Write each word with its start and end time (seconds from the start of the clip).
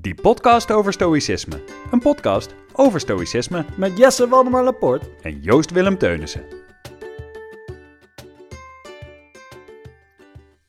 Die 0.00 0.14
podcast 0.14 0.70
over 0.70 0.92
stoïcisme. 0.92 1.60
Een 1.90 2.00
podcast 2.00 2.54
over 2.72 3.00
stoïcisme 3.00 3.64
Met 3.76 3.98
Jesse 3.98 4.28
Waldemar 4.28 4.64
Laporte. 4.64 5.06
en 5.22 5.40
Joost 5.40 5.70
Willem 5.70 5.98
Teunissen. 5.98 6.44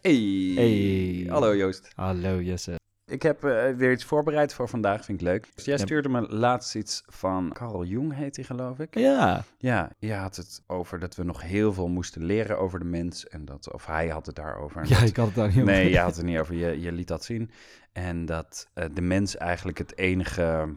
Hey. 0.01 0.53
Hey. 0.55 1.25
Hallo 1.29 1.55
Joost. 1.55 1.87
Hallo 1.95 2.41
Jesse. 2.41 2.78
Ik 3.09 3.21
heb 3.21 3.43
eh, 3.43 3.69
weer 3.75 3.91
iets 3.91 4.03
voorbereid 4.03 4.53
voor 4.53 4.69
vandaag, 4.69 5.05
vind 5.05 5.21
ik 5.21 5.27
leuk. 5.27 5.47
Dus 5.55 5.65
jij 5.65 5.77
stuurde 5.77 6.09
me 6.09 6.21
laatst 6.21 6.75
iets 6.75 7.03
van 7.07 7.51
Carl 7.53 7.83
Jung, 7.85 8.13
heet 8.15 8.35
hij 8.35 8.45
geloof 8.45 8.79
ik. 8.79 8.95
Ja. 8.97 9.43
Ja, 9.57 9.91
je 9.99 10.13
had 10.13 10.35
het 10.35 10.61
over 10.67 10.99
dat 10.99 11.15
we 11.15 11.23
nog 11.23 11.41
heel 11.41 11.73
veel 11.73 11.87
moesten 11.87 12.23
leren 12.23 12.59
over 12.59 12.79
de 12.79 12.85
mens. 12.85 13.27
En 13.27 13.45
dat, 13.45 13.71
of 13.73 13.85
hij 13.85 14.07
had 14.07 14.25
het 14.25 14.35
daarover. 14.35 14.83
Ja, 14.87 14.99
dat- 14.99 15.09
ik 15.09 15.15
had 15.15 15.25
het 15.25 15.35
daar 15.35 15.47
niet 15.47 15.55
over. 15.61 15.71
Nee, 15.73 15.89
je 15.89 15.99
had 15.99 16.15
het 16.15 16.25
niet 16.25 16.37
over. 16.39 16.55
Je, 16.55 16.81
je 16.81 16.91
liet 16.91 17.07
dat 17.07 17.23
zien. 17.23 17.51
En 17.91 18.25
dat 18.25 18.67
eh, 18.73 18.85
de 18.93 19.01
mens 19.01 19.37
eigenlijk 19.37 19.77
het 19.77 19.97
enige, 19.97 20.75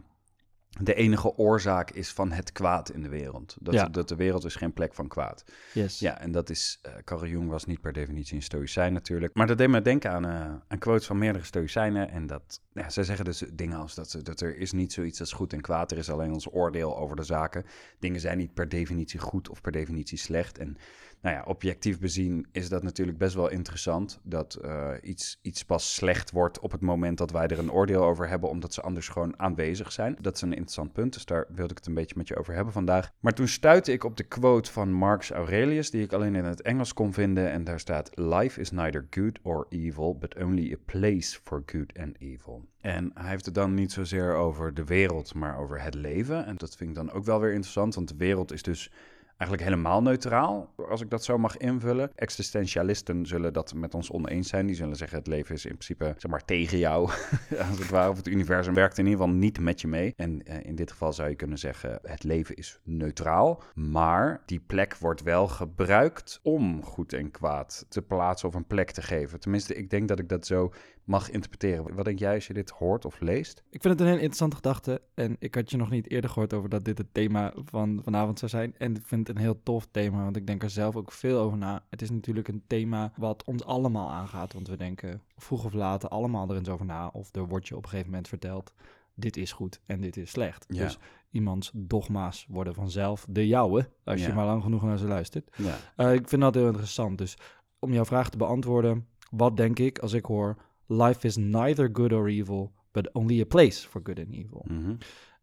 de 0.81 0.93
enige 0.93 1.37
oorzaak 1.37 1.91
is 1.91 2.11
van 2.11 2.31
het 2.31 2.51
kwaad 2.51 2.89
in 2.91 3.01
de 3.01 3.09
wereld. 3.09 3.55
Dat, 3.59 3.73
Ja. 3.73 3.87
dat 3.87 4.07
de 4.07 4.15
wereld 4.15 4.45
is 4.45 4.55
geen 4.55 4.73
plek 4.73 4.93
van 4.93 5.07
kwaad. 5.07 5.43
Yes. 5.73 5.99
Ja, 5.99 6.19
en 6.19 6.31
dat 6.31 6.49
is... 6.49 6.79
eh 6.81 6.91
Carl 7.03 7.25
Jung 7.25 7.49
was 7.49 7.65
niet 7.65 7.81
per 7.81 7.93
definitie 7.93 8.35
een 8.35 8.41
stoïcijn 8.41 8.93
natuurlijk. 8.93 9.35
Maar 9.35 9.47
dat 9.47 9.57
deed 9.57 9.69
me 9.69 9.81
denken 9.81 10.11
aan, 10.11 10.25
eh 10.25 10.51
aan 10.67 10.77
quotes 10.79 11.05
van 11.05 11.17
meerdere 11.17 11.45
stoïcijnen. 11.45 12.09
En 12.09 12.27
dat... 12.27 12.61
Ja, 12.73 12.89
zij 12.89 13.03
zeggen 13.03 13.25
dus 13.25 13.43
dingen 13.53 13.77
als 13.77 13.95
dat, 13.95 14.09
ze- 14.09 14.21
dat 14.21 14.41
er 14.41 14.57
is 14.57 14.71
niet 14.71 14.93
zoiets 14.93 15.19
als 15.19 15.31
goed 15.33 15.53
en 15.53 15.61
kwaad. 15.61 15.91
Er 15.91 15.97
is 15.97 16.09
alleen 16.09 16.31
ons 16.33 16.53
oordeel 16.53 16.97
over 16.97 17.15
de 17.15 17.23
zaken. 17.23 17.65
Dingen 17.99 18.19
zijn 18.19 18.37
niet 18.37 18.53
per 18.53 18.69
definitie 18.69 19.19
goed 19.19 19.49
of 19.49 19.61
per 19.61 19.71
definitie 19.71 20.17
slecht. 20.17 20.57
En 20.57 20.77
nou 21.23 21.35
ja, 21.35 21.43
objectief 21.43 21.99
bezien 21.99 22.47
is 22.51 22.69
dat 22.69 22.83
natuurlijk 22.83 23.17
best 23.17 23.35
wel 23.35 23.49
interessant. 23.49 24.19
Dat 24.23 24.55
eh, 24.55 24.91
iets, 25.01 25.39
iets 25.41 25.65
pas 25.65 25.95
slecht 25.95 26.31
wordt 26.31 26.59
op 26.59 26.71
het 26.71 26.81
moment 26.81 27.17
dat 27.17 27.31
wij 27.31 27.47
er 27.47 27.59
een 27.59 27.71
oordeel 27.71 28.03
over 28.03 28.29
hebben, 28.29 28.49
omdat 28.49 28.73
ze 28.73 28.81
anders 28.81 29.07
gewoon 29.07 29.39
aanwezig 29.39 29.91
zijn. 29.91 30.17
Dat 30.21 30.35
is 30.35 30.41
een 30.41 30.49
interessant 30.49 30.93
punt, 30.93 31.13
dus 31.13 31.25
daar 31.25 31.45
wilde 31.49 31.71
ik 31.71 31.77
het 31.77 31.87
een 31.87 31.93
beetje 31.93 32.15
met 32.17 32.27
je 32.27 32.37
over 32.37 32.53
hebben 32.53 32.73
vandaag. 32.73 33.11
Maar 33.19 33.33
toen 33.33 33.47
stuitte 33.47 33.91
ik 33.91 34.03
op 34.03 34.17
de 34.17 34.23
quote 34.23 34.71
van 34.71 34.91
Marcus 34.91 35.31
Aurelius, 35.31 35.91
die 35.91 36.03
ik 36.03 36.13
alleen 36.13 36.35
in 36.35 36.45
het 36.45 36.61
Engels 36.61 36.93
kon 36.93 37.13
vinden. 37.13 37.51
En 37.51 37.63
daar 37.63 37.79
staat: 37.79 38.09
Life 38.13 38.59
is 38.59 38.71
neither 38.71 39.07
good 39.09 39.39
or 39.41 39.65
evil, 39.69 40.17
but 40.17 40.35
only 40.43 40.73
a 40.73 40.77
place 40.85 41.39
for 41.43 41.63
good 41.65 41.99
and 41.99 42.15
evil. 42.19 42.65
En 42.81 43.11
hij 43.13 43.29
heeft 43.29 43.45
het 43.45 43.55
dan 43.55 43.73
niet 43.73 43.91
zozeer 43.91 44.35
over 44.35 44.73
de 44.73 44.83
wereld, 44.83 45.33
maar 45.33 45.57
over 45.57 45.81
het 45.81 45.93
leven. 45.93 46.45
En 46.45 46.55
dat 46.55 46.75
vind 46.75 46.89
ik 46.89 46.95
dan 46.95 47.11
ook 47.11 47.25
wel 47.25 47.39
weer 47.39 47.51
interessant, 47.51 47.95
want 47.95 48.07
de 48.07 48.17
wereld 48.17 48.51
is 48.51 48.63
dus 48.63 48.91
eigenlijk 49.37 49.69
helemaal 49.69 50.01
neutraal, 50.01 50.73
als 50.89 51.01
ik 51.01 51.09
dat 51.09 51.23
zo 51.23 51.37
mag 51.37 51.57
invullen. 51.57 52.11
Existentialisten 52.15 53.25
zullen 53.25 53.53
dat 53.53 53.73
met 53.73 53.93
ons 53.93 54.11
oneens 54.11 54.49
zijn. 54.49 54.65
Die 54.65 54.75
zullen 54.75 54.95
zeggen 54.95 55.17
het 55.17 55.27
leven 55.27 55.55
is 55.55 55.65
in 55.65 55.77
principe 55.77 56.13
zeg 56.17 56.31
maar, 56.31 56.45
tegen 56.45 56.77
jou, 56.77 57.09
als 57.69 57.79
het 57.79 57.89
ware. 57.89 58.09
Of 58.09 58.17
het 58.17 58.27
universum 58.27 58.73
werkt 58.73 58.97
in 58.97 59.05
ieder 59.05 59.19
geval 59.19 59.35
niet 59.35 59.59
met 59.59 59.81
je 59.81 59.87
mee. 59.87 60.13
En 60.15 60.43
eh, 60.43 60.65
in 60.65 60.75
dit 60.75 60.91
geval 60.91 61.13
zou 61.13 61.29
je 61.29 61.35
kunnen 61.35 61.57
zeggen 61.57 61.99
het 62.01 62.23
leven 62.23 62.55
is 62.55 62.79
neutraal. 62.83 63.63
Maar 63.73 64.41
die 64.45 64.59
plek 64.59 64.97
wordt 64.97 65.23
wel 65.23 65.47
gebruikt 65.47 66.39
om 66.43 66.83
goed 66.83 67.13
en 67.13 67.31
kwaad 67.31 67.85
te 67.89 68.01
plaatsen 68.01 68.47
of 68.47 68.55
een 68.55 68.67
plek 68.67 68.91
te 68.91 69.01
geven. 69.01 69.39
Tenminste, 69.39 69.75
ik 69.75 69.89
denk 69.89 70.07
dat 70.07 70.19
ik 70.19 70.29
dat 70.29 70.45
zo 70.45 70.73
mag 71.03 71.29
interpreteren. 71.29 71.95
Wat 71.95 72.05
denk 72.05 72.19
jij 72.19 72.33
als 72.35 72.47
je 72.47 72.53
dit 72.53 72.69
hoort 72.69 73.05
of 73.05 73.19
leest? 73.19 73.63
Ik 73.69 73.81
vind 73.81 73.93
het 73.93 73.99
een 73.99 74.07
heel 74.07 74.15
interessante 74.15 74.55
gedachte. 74.55 75.01
En 75.13 75.35
ik 75.39 75.55
had 75.55 75.71
je 75.71 75.77
nog 75.77 75.89
niet 75.89 76.09
eerder 76.09 76.29
gehoord 76.29 76.53
over 76.53 76.69
dat 76.69 76.85
dit 76.85 76.97
het 76.97 77.13
thema 77.13 77.53
van 77.65 78.01
vanavond 78.03 78.39
zou 78.39 78.51
zijn. 78.51 78.75
En 78.77 78.95
ik 78.95 79.05
vind 79.05 79.27
het 79.27 79.35
een 79.37 79.43
heel 79.43 79.63
tof 79.63 79.87
thema, 79.91 80.23
want 80.23 80.35
ik 80.35 80.47
denk 80.47 80.63
er 80.63 80.69
zelf 80.69 80.95
ook 80.95 81.11
veel 81.11 81.39
over 81.39 81.57
na. 81.57 81.83
Het 81.89 82.01
is 82.01 82.09
natuurlijk 82.09 82.47
een 82.47 82.63
thema 82.67 83.11
wat 83.17 83.43
ons 83.45 83.63
allemaal 83.63 84.09
aangaat. 84.11 84.53
Want 84.53 84.67
we 84.67 84.77
denken 84.77 85.21
vroeg 85.35 85.65
of 85.65 85.73
later 85.73 86.09
allemaal 86.09 86.49
er 86.49 86.55
eens 86.55 86.69
over 86.69 86.85
na. 86.85 87.07
Of 87.07 87.35
er 87.35 87.47
wordt 87.47 87.67
je 87.67 87.75
op 87.75 87.83
een 87.83 87.89
gegeven 87.89 88.09
moment 88.09 88.27
verteld, 88.27 88.73
dit 89.15 89.37
is 89.37 89.51
goed 89.51 89.81
en 89.85 90.01
dit 90.01 90.17
is 90.17 90.29
slecht. 90.29 90.65
Ja. 90.67 90.83
Dus 90.83 90.97
iemands 91.31 91.71
dogma's 91.73 92.45
worden 92.49 92.73
vanzelf 92.73 93.25
de 93.29 93.47
jouwe, 93.47 93.89
als 94.03 94.21
Ja. 94.21 94.27
je 94.27 94.33
maar 94.33 94.45
lang 94.45 94.63
genoeg 94.63 94.83
naar 94.83 94.97
ze 94.97 95.07
luistert. 95.07 95.55
Ja. 95.57 95.75
Eh, 95.95 96.13
ik 96.13 96.27
vind 96.29 96.41
dat 96.41 96.55
heel 96.55 96.67
interessant. 96.67 97.17
Dus 97.17 97.37
om 97.79 97.93
jouw 97.93 98.05
vraag 98.05 98.29
te 98.29 98.37
beantwoorden, 98.37 99.07
wat 99.31 99.57
denk 99.57 99.79
ik 99.79 99.99
als 99.99 100.13
ik 100.13 100.25
hoor: 100.25 100.55
Life 100.93 101.27
is 101.27 101.35
neither 101.35 101.89
good 101.93 102.13
or 102.13 102.29
evil, 102.29 102.71
but 102.91 103.13
only 103.13 103.41
a 103.41 103.45
place 103.45 103.87
for 103.87 104.01
good 104.03 104.19
and 104.19 104.31
evil. 104.33 104.65
Mhm. 104.67 104.95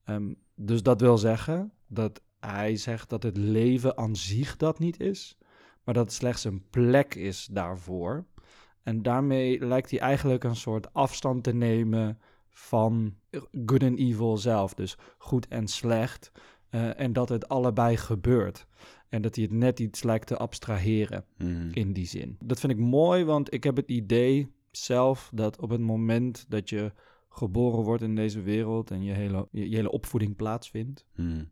Ehm, 0.05 0.33
dus 0.55 0.83
dat 0.83 1.00
wil 1.00 1.19
zeggen 1.19 1.72
dat 1.87 2.21
hij 2.41 2.77
zegt 2.77 3.09
dat 3.11 3.22
het 3.22 3.37
leven 3.37 3.97
aan 3.99 4.16
zich 4.16 4.56
dat 4.56 4.78
niet 4.78 5.00
is, 5.00 5.37
maar 5.84 5.94
dat 5.94 6.05
het 6.05 6.12
slechts 6.15 6.44
een 6.44 6.65
plek 6.71 7.15
is 7.15 7.49
daarvoor. 7.53 8.25
En 8.83 9.03
daarmee 9.03 9.66
lijkt 9.66 9.91
hij 9.91 10.00
eigenlijk 10.00 10.44
een 10.44 10.56
soort 10.56 10.93
afstand 10.93 11.43
te 11.44 11.53
nemen 11.55 12.19
van 12.49 13.15
good 13.66 13.83
and 13.83 13.99
evil 13.99 14.37
zelf. 14.37 14.75
Dus 14.75 14.97
goed 15.19 15.49
en 15.49 15.69
slecht. 15.69 16.33
eh, 16.71 17.00
en 17.00 17.12
dat 17.12 17.28
het 17.28 17.49
allebei 17.49 17.97
gebeurt. 17.97 18.66
En 19.09 19.22
dat 19.22 19.34
hij 19.34 19.44
het 19.44 19.53
net 19.53 19.81
iets 19.81 20.03
lijkt 20.03 20.27
te 20.27 20.37
abstraheren 20.37 21.25
Mhm. 21.39 21.69
in 21.72 21.93
die 21.93 22.06
zin. 22.06 22.37
Dat 22.44 22.60
vind 22.60 22.72
ik 22.72 22.78
mooi, 22.78 23.25
want 23.25 23.53
ik 23.55 23.65
heb 23.65 23.77
het 23.77 23.89
idee 23.89 24.53
zelf 24.71 25.31
dat 25.35 25.61
op 25.61 25.71
het 25.71 25.81
moment 25.81 26.45
dat 26.49 26.69
je 26.69 26.93
geboren 27.29 27.85
wordt 27.85 28.03
in 28.03 28.15
deze 28.15 28.41
wereld 28.43 28.91
en 28.91 29.03
je 29.03 29.13
hele, 29.13 29.49
je, 29.51 29.69
je 29.69 29.77
hele 29.77 29.91
opvoeding 29.91 30.37
plaatsvindt, 30.37 31.07
Mhm. 31.15 31.45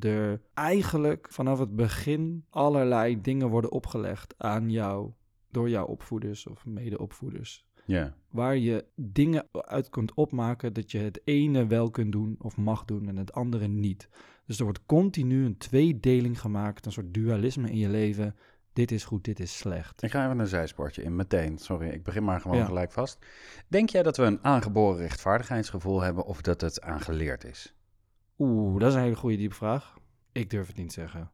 er 0.00 0.40
eigenlijk 0.54 1.28
vanaf 1.30 1.58
het 1.58 1.76
begin 1.76 2.44
allerlei 2.50 3.20
dingen 3.20 3.48
worden 3.48 3.72
opgelegd 3.72 4.34
aan 4.38 4.70
jou 4.70 5.10
door 5.50 5.68
jouw 5.68 5.86
opvoeders 5.86 6.46
of 6.46 6.66
mede-opvoeders. 6.66 7.66
Ja. 7.86 8.14
Waar 8.30 8.56
je 8.56 8.84
dingen 8.96 9.48
uit 9.52 9.88
kunt 9.88 10.14
opmaken 10.14 10.72
dat 10.72 10.90
je 10.90 10.98
het 10.98 11.20
ene 11.24 11.66
wel 11.66 11.90
kunt 11.90 12.12
doen 12.12 12.36
of 12.38 12.56
mag 12.56 12.84
doen 12.84 13.08
en 13.08 13.16
het 13.16 13.32
andere 13.32 13.68
niet. 13.68 14.08
Dus 14.46 14.58
er 14.58 14.64
wordt 14.64 14.86
continu 14.86 15.44
een 15.44 15.56
tweedeling 15.56 16.40
gemaakt, 16.40 16.86
een 16.86 16.92
soort 16.92 17.14
dualisme 17.14 17.70
in 17.70 17.76
je 17.76 17.88
leven. 17.88 18.36
Dit 18.72 18.90
is 18.90 19.04
goed, 19.04 19.24
dit 19.24 19.40
is 19.40 19.56
slecht. 19.58 20.02
Ik 20.02 20.10
ga 20.10 20.24
even 20.24 20.38
een 20.38 20.46
zijsportje 20.46 21.02
in, 21.02 21.16
meteen. 21.16 21.58
Sorry, 21.58 21.88
ik 21.88 22.02
begin 22.02 22.24
maar 22.24 22.40
gewoon 22.40 22.56
Ja. 22.56 22.64
gelijk 22.64 22.92
vast. 22.92 23.18
Denk 23.68 23.90
jij 23.90 24.02
dat 24.02 24.16
we 24.16 24.22
een 24.22 24.44
aangeboren 24.44 24.98
rechtvaardigheidsgevoel 25.00 26.00
hebben 26.00 26.24
of 26.24 26.40
dat 26.42 26.60
het 26.60 26.80
aangeleerd 26.80 27.44
is? 27.44 27.74
Oeh, 28.38 28.80
dat 28.80 28.88
is 28.88 28.94
een 28.94 29.02
hele 29.02 29.16
goede 29.16 29.36
diepe 29.36 29.54
vraag. 29.54 29.94
Ik 30.32 30.50
durf 30.50 30.66
het 30.66 30.76
niet 30.76 30.88
te 30.88 30.94
zeggen. 30.94 31.30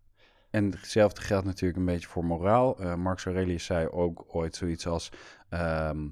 En 0.51 0.71
hetzelfde 0.71 1.21
geldt 1.21 1.47
natuurlijk 1.47 1.79
een 1.79 1.85
beetje 1.85 2.09
voor 2.09 2.25
moraal. 2.25 2.79
Eh 2.81 2.95
Marcus 2.95 3.25
Aurelius 3.25 3.65
zei 3.65 3.89
ook 3.89 4.25
ooit 4.29 4.57
zoiets 4.57 4.87
als... 4.87 5.13
ehm, 5.49 5.61
eh, 5.99 6.03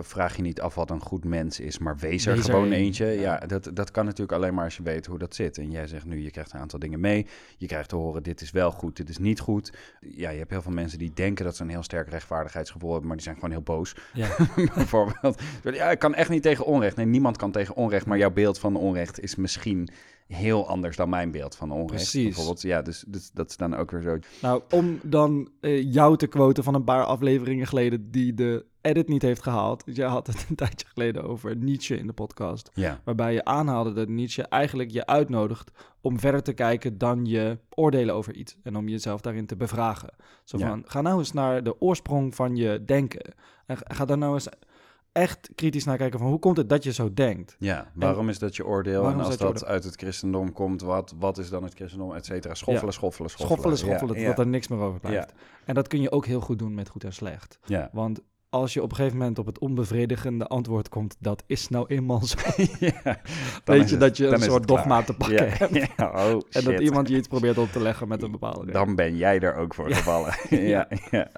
vraag 0.00 0.36
je 0.36 0.42
niet 0.42 0.60
af 0.60 0.74
wat 0.74 0.90
een 0.90 1.00
goed 1.00 1.24
mens 1.24 1.60
is, 1.60 1.78
maar 1.78 1.96
wees 1.96 2.26
er 2.26 2.34
Wees 2.34 2.44
er 2.44 2.52
gewoon 2.52 2.66
een, 2.66 2.72
eentje. 2.72 3.06
ja. 3.06 3.38
Dat, 3.38 3.70
dat 3.74 3.90
kan 3.90 4.04
natuurlijk 4.04 4.32
alleen 4.32 4.54
maar 4.54 4.64
als 4.64 4.76
je 4.76 4.82
weet 4.82 5.06
hoe 5.06 5.18
dat 5.18 5.34
zit. 5.34 5.58
En 5.58 5.70
jij 5.70 5.86
zegt 5.86 6.04
nu, 6.04 6.22
je 6.22 6.30
krijgt 6.30 6.52
een 6.52 6.60
aantal 6.60 6.78
dingen 6.78 7.00
mee. 7.00 7.26
Je 7.56 7.66
krijgt 7.66 7.88
te 7.88 7.96
horen, 7.96 8.22
dit 8.22 8.40
is 8.40 8.50
wel 8.50 8.70
goed, 8.70 8.96
dit 8.96 9.08
is 9.08 9.18
niet 9.18 9.40
goed. 9.40 9.72
Ja, 10.00 10.30
je 10.30 10.38
hebt 10.38 10.50
heel 10.50 10.62
veel 10.62 10.72
mensen 10.72 10.98
die 10.98 11.12
denken 11.14 11.44
dat 11.44 11.56
ze 11.56 11.62
een 11.62 11.68
heel 11.68 11.82
sterk 11.82 12.08
rechtvaardigheidsgevoel 12.08 12.90
hebben, 12.90 13.06
maar 13.06 13.16
die 13.16 13.24
zijn 13.24 13.36
gewoon 13.36 13.50
heel 13.50 13.62
boos. 13.62 13.96
Ja, 14.12 14.36
bijvoorbeeld. 14.74 15.42
Ja, 15.62 15.90
ik 15.90 15.98
kan 15.98 16.14
echt 16.14 16.30
niet 16.30 16.42
tegen 16.42 16.64
onrecht. 16.64 16.96
Nee, 16.96 17.06
niemand 17.06 17.36
kan 17.36 17.50
tegen 17.52 17.74
onrecht, 17.74 18.06
maar 18.06 18.18
jouw 18.18 18.30
beeld 18.30 18.58
van 18.58 18.76
onrecht 18.76 19.20
is 19.20 19.36
misschien 19.36 19.88
heel 20.26 20.68
anders 20.68 20.96
dan 20.96 21.08
mijn 21.08 21.30
beeld 21.30 21.56
van 21.56 21.70
onrecht. 21.70 21.92
Precies. 21.92 22.24
Bijvoorbeeld, 22.24 22.62
ja, 22.62 22.82
dus, 22.82 23.04
dus 23.06 23.30
dat 23.30 23.50
is 23.50 23.56
dan 23.56 23.76
ook 23.76 23.90
weer 23.90 24.02
zo. 24.02 24.18
nou, 24.42 24.62
om 24.70 24.98
dan 25.02 25.48
eh, 25.60 25.92
jou 25.92 26.16
te 26.16 26.26
quoten 26.26 26.64
van 26.64 26.74
een 26.74 26.84
paar 26.84 27.04
afleveringen 27.04 27.66
geleden 27.66 28.10
die 28.10 28.34
de 28.34 28.64
edit 28.80 29.08
niet 29.08 29.22
heeft 29.22 29.42
gehaald. 29.42 29.82
Jij 29.86 30.08
had 30.08 30.26
het 30.26 30.46
een 30.48 30.54
tijdje 30.56 30.86
geleden 30.86 31.24
over 31.24 31.56
Nietzsche 31.56 31.96
in 31.96 32.06
de 32.06 32.12
podcast. 32.12 32.70
Ja, 32.74 33.00
Waarbij 33.04 33.32
je 33.32 33.44
aanhaalde 33.44 33.92
dat 33.92 34.08
Nietzsche 34.08 34.42
eigenlijk 34.42 34.90
je 34.90 35.06
uitnodigt 35.06 35.70
om 36.00 36.18
verder 36.18 36.42
te 36.42 36.52
kijken 36.52 36.98
dan 36.98 37.24
je 37.24 37.58
oordelen 37.74 38.14
over 38.14 38.34
iets. 38.34 38.56
En 38.62 38.76
om 38.76 38.88
jezelf 38.88 39.20
daarin 39.20 39.46
te 39.46 39.56
bevragen. 39.56 40.10
Zo 40.44 40.58
Ja. 40.58 40.68
van, 40.68 40.82
ga 40.86 41.00
nou 41.00 41.18
eens 41.18 41.32
naar 41.32 41.62
de 41.62 41.80
oorsprong 41.80 42.34
van 42.34 42.56
je 42.56 42.84
denken. 42.84 43.34
En 43.66 43.76
ga- 43.86 44.04
daar 44.04 44.18
nou 44.18 44.34
eens 44.34 44.48
echt 45.12 45.50
kritisch 45.54 45.84
naar 45.84 45.96
kijken 45.96 46.18
van 46.18 46.28
hoe 46.28 46.38
komt 46.38 46.56
het 46.56 46.68
dat 46.68 46.84
je 46.84 46.92
zo 46.92 47.14
denkt. 47.14 47.56
ja. 47.58 47.90
waarom 47.94 48.28
is 48.28 48.38
dat 48.38 48.56
je 48.56 48.66
oordeel? 48.66 49.04
En 49.08 49.20
als 49.20 49.36
dat 49.36 49.58
je 49.60 49.66
uit 49.66 49.84
het 49.84 49.94
christendom 49.96 50.52
komt, 50.52 50.80
wat, 50.82 51.14
wat 51.18 51.38
is 51.38 51.50
dan 51.50 51.62
het 51.62 51.74
christendom, 51.74 52.14
et 52.14 52.24
cetera? 52.24 52.54
Schoffelen, 52.54 52.90
Ja. 52.92 52.96
schoffelen, 52.98 53.30
schoffelen. 53.30 53.58
Schoffelen, 53.60 53.78
schoffelen, 53.98 54.20
Ja, 54.22 54.28
dat 54.28 54.38
er 54.38 54.46
niks 54.50 54.68
meer 54.68 54.78
over 54.78 55.00
blijft. 55.00 55.32
En 55.64 55.74
dat 55.74 55.88
kun 55.88 56.00
je 56.00 56.10
ook 56.12 56.26
heel 56.26 56.40
goed 56.40 56.58
doen 56.58 56.74
met 56.74 56.88
goed 56.88 57.04
en 57.04 57.12
slecht. 57.12 57.58
Ja. 57.64 57.88
Want 57.92 58.20
als 58.50 58.74
je 58.74 58.82
op 58.82 58.90
een 58.90 58.96
gegeven 58.96 59.18
moment 59.18 59.38
op 59.38 59.46
het 59.46 59.58
onbevredigende 59.58 60.46
antwoord 60.46 60.88
komt, 60.88 61.16
dat 61.18 61.42
is 61.46 61.68
nou 61.68 61.86
eenmaal 61.86 62.24
zo. 62.24 62.38
ja. 62.80 62.92
Weet 63.64 63.84
je 63.84 63.90
het- 63.90 64.00
dat 64.00 64.16
je 64.16 64.26
een 64.26 64.40
soort 64.40 64.66
dogma 64.66 65.02
te 65.02 65.14
pakken 65.14 65.46
Ja, 65.46 65.52
hebt. 65.52 65.76
ja, 65.96 66.32
oh, 66.32 66.40
En 66.50 66.64
dat 66.64 66.80
iemand 66.80 67.08
je 67.08 67.16
iets 67.16 67.28
probeert 67.28 67.58
op 67.58 67.68
te 67.68 67.80
leggen 67.80 68.08
met 68.08 68.22
een 68.22 68.30
bepaalde 68.30 68.58
reden. 68.58 68.72
Dan 68.72 68.94
ben 68.94 69.16
jij 69.16 69.40
er 69.40 69.54
ook 69.54 69.74
voor 69.74 69.90
gevallen. 69.94 70.34
ja, 70.48 70.88
ja. 71.10 71.30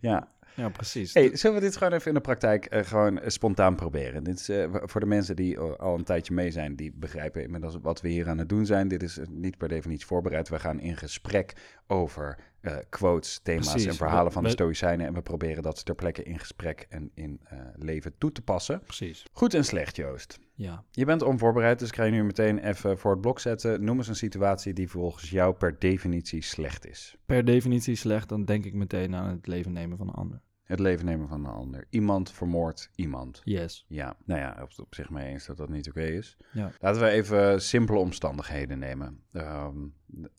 ja. 0.00 0.28
Precies. 0.72 1.14
Hey, 1.14 1.36
zullen 1.36 1.56
we 1.56 1.62
dit 1.62 1.76
gewoon 1.76 1.92
even 1.92 2.08
in 2.08 2.14
de 2.14 2.20
praktijk 2.20 2.64
eh, 2.64 2.84
gewoon 2.84 3.18
eh, 3.18 3.28
spontaan 3.28 3.74
proberen? 3.74 4.24
Dit 4.24 4.40
is 4.40 4.48
eh, 4.48 4.64
voor 4.72 5.00
de 5.00 5.06
mensen 5.06 5.36
die 5.36 5.58
al 5.58 5.94
een 5.98 6.04
tijdje 6.04 6.34
mee 6.34 6.50
zijn, 6.50 6.76
die 6.76 6.92
begrijpen 6.94 7.42
inmiddels 7.42 7.76
wat 7.82 8.00
we 8.00 8.08
hier 8.08 8.28
aan 8.28 8.38
het 8.38 8.48
doen 8.48 8.66
zijn. 8.66 8.88
Dit 8.88 9.02
is 9.02 9.18
niet 9.30 9.56
per 9.58 9.68
definitie 9.68 10.06
voorbereid. 10.06 10.48
We 10.48 10.58
gaan 10.58 10.80
in 10.80 10.96
gesprek 10.96 11.52
over 11.86 12.38
eh, 12.60 12.76
quotes, 12.88 13.40
thema's 13.42 13.70
Precies. 13.70 13.88
en 13.88 13.94
verhalen 13.94 14.32
van 14.32 14.42
de 14.42 14.48
Stoïcijnen. 14.48 15.06
En 15.06 15.14
we 15.14 15.22
proberen 15.22 15.62
dat 15.62 15.84
ter 15.84 15.94
plekke 15.94 16.22
in 16.22 16.38
gesprek 16.38 16.86
en 16.88 17.10
in 17.14 17.40
eh, 17.44 17.58
leven 17.74 18.14
toe 18.18 18.32
te 18.32 18.42
passen. 18.42 18.80
Precies. 18.80 19.26
Goed 19.32 19.54
en 19.54 19.64
slecht, 19.64 19.96
Joost. 19.96 20.38
Ja. 20.54 20.84
Je 20.90 21.04
bent 21.04 21.22
onvoorbereid, 21.22 21.78
dus 21.78 21.88
ik 21.88 21.94
ga 21.94 22.04
je 22.04 22.10
nu 22.10 22.24
meteen 22.24 22.58
even 22.58 22.98
voor 22.98 23.10
het 23.10 23.20
blok 23.20 23.40
zetten. 23.40 23.84
Noem 23.84 23.96
eens 23.98 24.08
een 24.08 24.16
situatie 24.16 24.72
die 24.72 24.88
volgens 24.88 25.30
jou 25.30 25.54
per 25.54 25.78
definitie 25.78 26.42
slecht 26.42 26.86
is. 26.86 27.16
Per 27.26 27.44
definitie 27.44 27.94
slecht, 27.94 28.28
dan 28.28 28.44
denk 28.44 28.64
ik 28.64 28.74
meteen 28.74 29.14
aan 29.14 29.28
het 29.28 29.46
leven 29.46 29.72
nemen 29.72 29.96
van 29.96 30.08
een 30.08 30.14
ander. 30.14 30.40
Het 30.70 30.80
leven 30.80 31.06
nemen 31.06 31.28
van 31.28 31.44
een 31.44 31.52
ander. 31.52 31.84
Iemand 31.88 32.32
vermoordt 32.32 32.90
iemand. 32.94 33.40
Yes. 33.44 33.84
Ja, 33.88 34.16
nou 34.24 34.40
ja, 34.40 34.58
op, 34.62 34.70
op 34.76 34.94
zich 34.94 35.10
mee 35.10 35.28
eens 35.28 35.46
dat 35.46 35.56
dat 35.56 35.68
niet 35.68 35.88
oké 35.88 36.02
is. 36.02 36.36
Ja. 36.52 36.70
Laten 36.80 37.00
we 37.02 37.08
even 37.08 37.62
simpele 37.62 37.98
omstandigheden 37.98 38.78
nemen. 38.78 39.20
Ehm, 39.32 39.76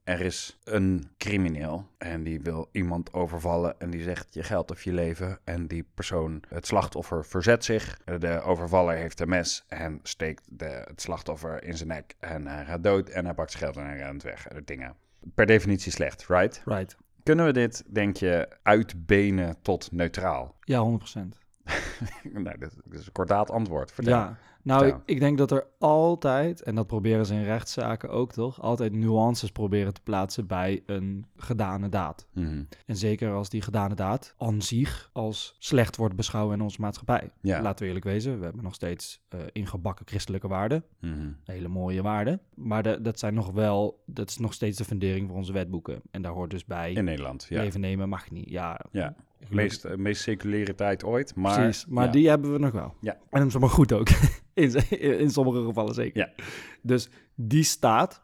er 0.04 0.22
is 0.22 0.60
een 0.63 1.10
crimineel 1.18 1.88
en 1.98 2.24
die 2.24 2.42
wil 2.42 2.69
iemand 2.72 3.13
overvallen 3.13 3.80
en 3.80 3.89
die 3.89 4.04
zegt 4.04 4.33
je 4.33 4.44
geld 4.44 4.72
of 4.72 4.83
je 4.83 4.94
leven. 4.94 5.39
En 5.44 5.68
die 5.68 5.86
persoon, 5.94 6.44
het 6.48 6.68
slachtoffer, 6.68 7.25
verzet 7.25 7.66
zich. 7.66 7.98
De 8.19 8.42
overvaller 8.42 8.95
heeft 8.95 9.19
een 9.19 9.30
mes 9.30 9.66
en 9.68 10.00
steekt 10.04 10.48
de, 10.50 10.84
het 10.88 11.01
slachtoffer 11.01 11.63
in 11.63 11.77
zijn 11.77 11.89
nek 11.89 12.16
en 12.19 12.48
hij 12.48 12.66
gaat 12.66 12.84
dood 12.84 13.10
en 13.10 13.25
hij 13.25 13.34
pakt 13.34 13.51
zijn 13.51 13.63
geld 13.63 13.77
en 13.77 13.86
hij 13.86 13.98
rent 13.98 14.24
weg. 14.24 14.48
Dingen. 14.66 14.95
Per 15.34 15.45
definitie 15.45 15.92
slecht, 15.92 16.27
right? 16.27 16.62
Right. 16.66 16.98
Kunnen 17.23 17.45
we 17.45 17.53
dit, 17.53 17.83
denk 17.88 18.18
je, 18.18 18.47
uitbenen 18.63 19.56
tot 19.62 19.91
neutraal? 19.91 20.56
Ja, 20.63 21.00
100%. 21.00 21.40
nou, 22.33 22.57
dat 22.57 22.71
is 22.92 23.06
een 23.06 23.12
kordaat 23.12 23.51
antwoord. 23.51 23.92
Vertel. 23.92 24.13
Ja, 24.13 24.38
nou, 24.63 24.94
ik, 25.06 25.19
denk 25.19 25.38
dat 25.38 25.51
er 25.51 25.65
altijd, 25.80 26.62
en 26.63 26.75
dat 26.75 26.88
proberen 26.88 27.25
ze 27.25 27.33
in 27.33 27.44
rechtszaken 27.44 28.09
ook 28.09 28.31
toch, 28.31 28.62
altijd 28.62 28.94
nuances 28.94 29.51
proberen 29.51 29.94
te 29.94 30.01
plaatsen 30.01 30.48
bij 30.48 30.83
een 30.86 31.25
gedane 31.38 31.89
daad. 31.89 32.25
Mhm. 32.33 32.63
En 32.86 32.95
zeker 32.95 33.31
als 33.33 33.50
die 33.50 33.62
gedane 33.62 33.95
daad 33.95 34.33
aan 34.38 34.62
zich 34.62 35.09
als 35.13 35.56
slecht 35.59 35.95
wordt 35.98 36.15
beschouwd 36.15 36.53
in 36.53 36.62
onze 36.62 36.81
maatschappij. 36.81 37.30
Ja. 37.42 37.62
Laten 37.62 37.80
we 37.81 37.86
eerlijk 37.86 38.06
wezen, 38.06 38.38
we 38.38 38.44
hebben 38.44 38.63
nog 38.63 38.74
steeds 38.74 39.21
eh, 39.30 39.39
ingebakken 39.51 40.07
christelijke 40.07 40.48
waarden, 40.48 40.83
Mhm. 41.00 41.27
hele 41.45 41.68
mooie 41.68 42.01
waarden. 42.01 42.42
Maar 42.56 42.83
de- 42.83 43.01
dat 43.01 43.19
zijn 43.19 43.33
nog 43.33 43.51
wel, 43.51 44.03
dat 44.06 44.30
is 44.30 44.38
nog 44.38 44.53
steeds 44.53 44.77
de 44.77 44.86
fundering 44.86 45.27
voor 45.27 45.38
onze 45.38 45.53
wetboeken. 45.53 46.01
En 46.12 46.21
daar 46.21 46.31
hoort 46.33 46.51
dus 46.51 46.65
bij, 46.65 46.92
In 46.94 47.03
Nederland, 47.03 47.45
ja. 47.50 47.62
leven 47.62 47.80
nemen 47.80 48.09
mag 48.09 48.31
niet. 48.31 48.50
Ja, 48.50 48.80
Ja, 48.92 49.15
ik 49.41 49.49
meest, 49.49 49.85
eh, 49.85 49.95
meest 49.95 50.21
seculiere 50.21 50.75
tijd 50.75 51.03
ooit, 51.03 51.35
maar... 51.35 51.59
Precies, 51.59 51.85
maar 51.85 52.05
ja. 52.05 52.11
die 52.11 52.29
hebben 52.29 52.51
we 52.51 52.59
nog 52.59 52.71
wel. 52.71 52.95
Ja. 53.01 53.17
En 53.29 53.51
maar 53.59 53.69
goed 53.69 53.93
ook. 53.93 54.07
in, 54.53 54.89
in 55.19 55.29
sommige 55.29 55.63
gevallen 55.63 55.93
zeker. 55.93 56.19
Ja. 56.19 56.43
Dus 56.81 57.09
die 57.35 57.63
staat. 57.63 58.23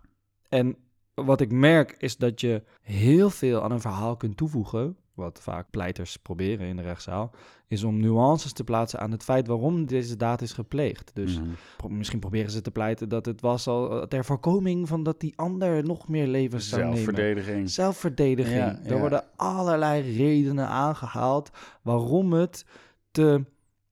En 0.49 0.77
wat 1.13 1.41
ik 1.41 1.51
merk 1.51 1.95
is 1.97 2.17
dat 2.17 2.41
je 2.41 2.63
heel 2.81 3.29
veel 3.29 3.63
aan 3.63 3.71
een 3.71 3.81
verhaal 3.81 4.17
kunt 4.17 4.37
toevoegen. 4.37 4.97
Wat 5.17 5.39
vaak 5.41 5.69
pleiters 5.69 6.17
proberen 6.17 6.67
in 6.67 6.75
de 6.75 6.81
rechtszaal. 6.81 7.31
Is 7.67 7.83
om 7.83 7.99
nuances 7.99 8.53
te 8.53 8.63
plaatsen 8.63 8.99
aan 8.99 9.11
het 9.11 9.23
feit 9.23 9.47
waarom 9.47 9.85
deze 9.85 10.15
daad 10.15 10.41
is 10.41 10.53
gepleegd. 10.53 11.11
Dus 11.13 11.39
Mhm. 11.39 11.47
pro- 11.77 11.89
misschien 11.89 12.19
proberen 12.19 12.51
ze 12.51 12.61
te 12.61 12.71
pleiten 12.71 13.09
dat 13.09 13.25
het 13.25 13.41
was 13.41 13.67
al 13.67 14.07
ter 14.07 14.25
voorkoming 14.25 14.87
van 14.87 15.03
dat 15.03 15.19
die 15.19 15.33
ander 15.35 15.83
nog 15.83 16.07
meer 16.07 16.27
levens 16.27 16.69
zou 16.69 16.81
nemen. 16.81 16.95
Zelfverdediging. 16.97 17.69
Zelfverdediging. 17.69 18.57
Ja, 18.57 18.79
er 18.83 18.93
ja. 18.93 18.99
worden 18.99 19.23
allerlei 19.35 20.15
redenen 20.17 20.67
aangehaald 20.67 21.49
waarom 21.81 22.33
het 22.33 22.65
te 23.11 23.43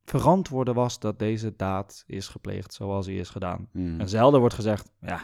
verantwoorden 0.04 0.74
was 0.74 1.00
dat 1.00 1.20
deze 1.20 1.54
daad 1.56 2.04
is 2.08 2.28
gepleegd 2.28 2.74
zoals 2.74 3.06
hij 3.06 3.16
is 3.16 3.30
gedaan. 3.30 3.68
Mhm. 3.72 4.00
En 4.00 4.10
zelden 4.10 4.40
wordt 4.40 4.56
gezegd, 4.56 4.92
ja, 5.02 5.22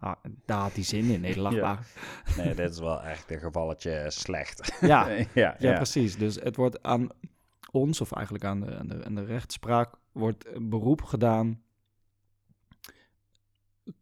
ah, 0.00 0.14
daar 0.44 0.60
had 0.60 0.74
die 0.74 0.84
zin 0.84 1.04
in 1.10 1.20
Nederland. 1.20 1.54
Ja. 1.54 1.62
maar- 1.62 1.86
Nee, 2.36 2.54
dit 2.54 2.70
is 2.70 2.78
wel 2.78 3.02
echt 3.02 3.30
een 3.30 3.38
gevalletje 3.40 4.04
slecht. 4.10 4.72
Ja, 4.80 5.08
ja, 5.08 5.24
ja, 5.34 5.54
ja. 5.58 5.74
precies. 5.76 6.16
Dus 6.16 6.34
het 6.34 6.56
wordt 6.56 6.82
aan 6.82 7.08
ons, 7.70 8.00
of 8.00 8.12
eigenlijk 8.12 8.44
aan 8.44 8.60
de, 8.60 8.78
aan 8.78 8.86
de, 8.88 9.04
aan 9.04 9.14
de 9.14 9.24
rechtspraak, 9.24 9.94
wordt 10.12 10.68
beroep 10.68 11.02
gedaan. 11.02 11.62